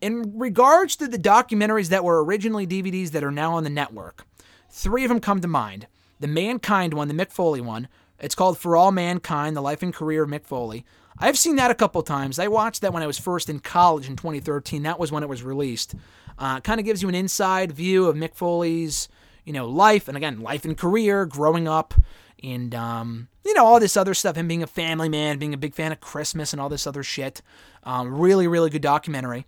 [0.00, 4.26] In regards to the documentaries that were originally DVDs that are now on the network,
[4.70, 5.86] three of them come to mind.
[6.20, 7.88] The Mankind one, the Mick Foley one,
[8.20, 10.84] it's called For All Mankind The Life and Career of Mick Foley.
[11.18, 12.38] I've seen that a couple times.
[12.38, 14.82] I watched that when I was first in college in 2013.
[14.82, 15.94] That was when it was released.
[16.38, 19.08] Uh, kind of gives you an inside view of Mick Foley's,
[19.44, 21.94] you know, life and again, life and career, growing up,
[22.42, 24.36] and um, you know all this other stuff.
[24.36, 27.02] Him being a family man, being a big fan of Christmas and all this other
[27.02, 27.40] shit.
[27.84, 29.46] Um, really, really good documentary.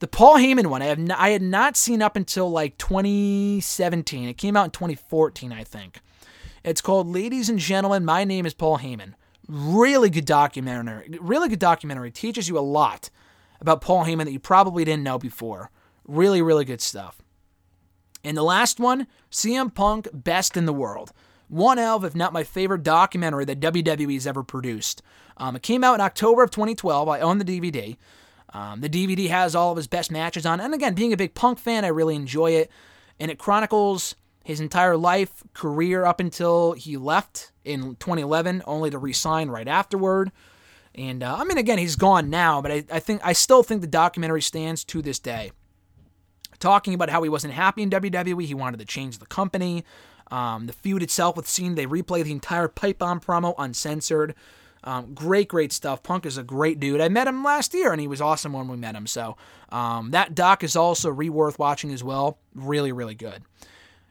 [0.00, 4.28] The Paul Heyman one, I have I had not seen up until like 2017.
[4.28, 6.00] It came out in 2014, I think.
[6.64, 9.14] It's called Ladies and Gentlemen, My Name is Paul Heyman.
[9.48, 11.18] Really good documentary.
[11.20, 12.10] Really good documentary.
[12.10, 13.10] Teaches you a lot
[13.60, 15.70] about Paul Heyman that you probably didn't know before.
[16.06, 17.22] Really, really good stuff.
[18.24, 21.12] And the last one, CM Punk Best in the World.
[21.48, 25.02] One of, if not my favorite documentary that WWE's ever produced.
[25.36, 27.08] Um, it came out in October of 2012.
[27.08, 27.96] I own the DVD.
[28.54, 30.60] Um, the DVD has all of his best matches on.
[30.60, 32.70] And again, being a big Punk fan, I really enjoy it.
[33.18, 34.14] And it chronicles
[34.44, 40.32] his entire life, career up until he left in 2011, only to resign right afterward.
[40.94, 43.80] And uh, I mean, again, he's gone now, but I, I think I still think
[43.80, 45.52] the documentary stands to this day.
[46.62, 49.84] Talking about how he wasn't happy in WWE, he wanted to change the company.
[50.30, 54.36] Um, the feud itself with Cena, they replay the entire pipe bomb promo uncensored.
[54.84, 56.04] Um, great, great stuff.
[56.04, 57.00] Punk is a great dude.
[57.00, 59.08] I met him last year, and he was awesome when we met him.
[59.08, 59.36] So
[59.70, 62.38] um, that doc is also re worth watching as well.
[62.54, 63.42] Really, really good.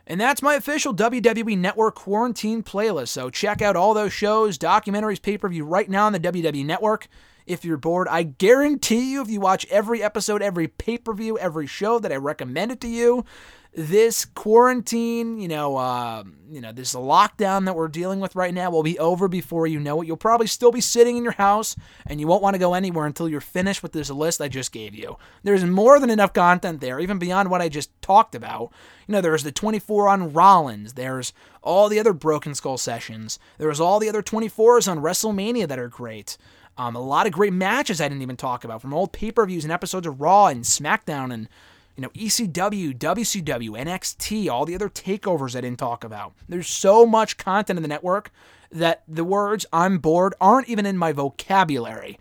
[0.06, 3.07] And that's my official WWE Network quarantine playlist.
[3.07, 6.65] So check out all those shows, documentaries, pay per view right now on the WWE
[6.65, 7.07] Network.
[7.52, 11.38] If you're bored, I guarantee you, if you watch every episode, every pay per view,
[11.38, 13.26] every show that I recommended to you,
[13.73, 18.69] this quarantine, you know, uh, you know, this lockdown that we're dealing with right now
[18.69, 20.07] will be over before you know it.
[20.07, 23.06] You'll probably still be sitting in your house, and you won't want to go anywhere
[23.06, 25.18] until you're finished with this list I just gave you.
[25.44, 28.73] There's more than enough content there, even beyond what I just talked about.
[29.07, 30.94] You know, there's the 24 on Rollins.
[30.94, 33.40] There's all the other Broken Skull sessions.
[33.57, 36.38] There's all the other 24s on WrestleMania that are great.
[36.77, 39.45] Um, a lot of great matches I didn't even talk about from old pay per
[39.45, 41.48] views and episodes of Raw and SmackDown and
[41.95, 46.34] you know, ECW, WCW, NXT, all the other takeovers I didn't talk about.
[46.48, 48.31] There's so much content in the network
[48.72, 52.18] that the words I'm bored aren't even in my vocabulary,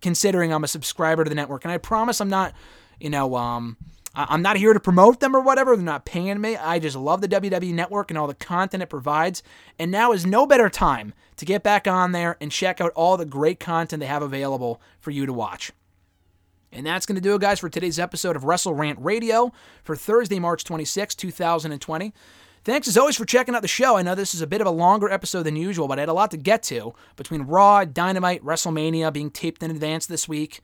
[0.00, 1.64] considering I'm a subscriber to the network.
[1.64, 2.52] And I promise I'm not,
[3.00, 3.76] you know, um,
[4.14, 5.74] I'm not here to promote them or whatever.
[5.74, 6.56] They're not paying me.
[6.56, 9.42] I just love the WWE network and all the content it provides.
[9.78, 13.16] And now is no better time to get back on there and check out all
[13.16, 15.72] the great content they have available for you to watch.
[16.70, 19.52] And that's going to do it, guys, for today's episode of Wrestle Rant Radio
[19.82, 22.12] for Thursday, March 26, 2020.
[22.64, 23.96] Thanks as always for checking out the show.
[23.96, 26.08] I know this is a bit of a longer episode than usual, but I had
[26.08, 30.60] a lot to get to between Raw, Dynamite, WrestleMania being taped in advance this week,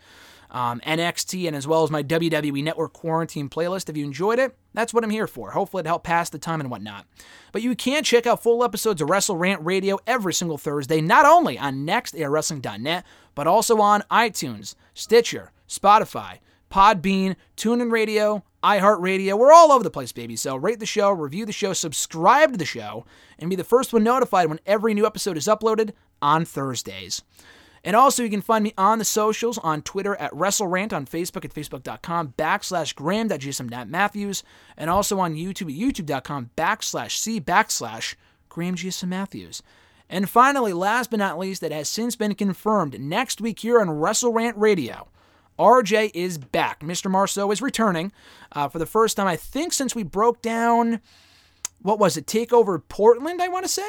[0.51, 3.89] um, NXT, and as well as my WWE Network quarantine playlist.
[3.89, 5.51] If you enjoyed it, that's what I'm here for.
[5.51, 7.07] Hopefully, it helped pass the time and whatnot.
[7.53, 11.27] But you can check out full episodes of Wrestle Rant Radio every single Thursday, not
[11.27, 13.05] only on nextairwrestling.net,
[13.35, 16.39] but also on iTunes, Stitcher, Spotify,
[16.70, 19.39] Podbean, TuneIn Radio, iHeartRadio.
[19.39, 20.37] We're all over the place, baby.
[20.37, 23.05] So rate the show, review the show, subscribe to the show,
[23.39, 27.23] and be the first one notified when every new episode is uploaded on Thursdays.
[27.84, 31.44] And also, you can find me on the socials on Twitter at WrestleRant, on Facebook
[31.44, 34.42] at facebook.com backslash graham.gsm.matthews,
[34.76, 38.14] and also on YouTube at youtube.com backslash c backslash
[39.06, 39.62] Matthews.
[40.10, 43.90] And finally, last but not least, it has since been confirmed next week here on
[43.90, 45.09] Wrestle Rant Radio.
[45.59, 46.80] RJ is back.
[46.80, 47.10] Mr.
[47.10, 48.12] Marceau is returning
[48.52, 51.00] uh, for the first time, I think, since we broke down,
[51.82, 53.88] what was it, Takeover Portland, I want to say?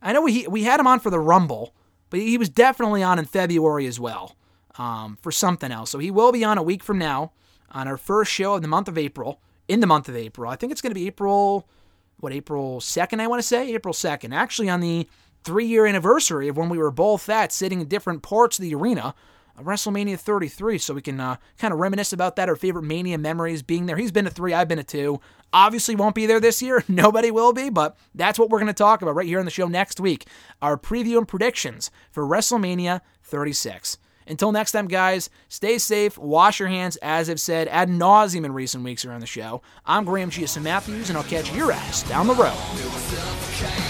[0.00, 1.74] I know we, we had him on for the Rumble,
[2.10, 4.36] but he was definitely on in February as well
[4.78, 5.90] um, for something else.
[5.90, 7.32] So he will be on a week from now
[7.70, 10.50] on our first show of the month of April, in the month of April.
[10.50, 11.68] I think it's going to be April
[12.20, 13.72] what, April 2nd, I want to say?
[13.74, 14.34] April 2nd.
[14.34, 15.08] Actually, on the
[15.44, 18.74] three year anniversary of when we were both at sitting in different parts of the
[18.74, 19.14] arena.
[19.62, 23.62] WrestleMania 33, so we can uh, kind of reminisce about that, our favorite Mania memories
[23.62, 23.96] being there.
[23.96, 25.20] He's been to three, I've been to two.
[25.52, 26.84] Obviously, won't be there this year.
[26.88, 29.50] Nobody will be, but that's what we're going to talk about right here on the
[29.50, 30.26] show next week.
[30.60, 33.98] Our preview and predictions for WrestleMania 36.
[34.26, 38.52] Until next time, guys, stay safe, wash your hands, as I've said ad nauseum in
[38.52, 39.62] recent weeks around the show.
[39.86, 43.87] I'm Graham Giuseppe Matthews, and I'll catch your ass down the road.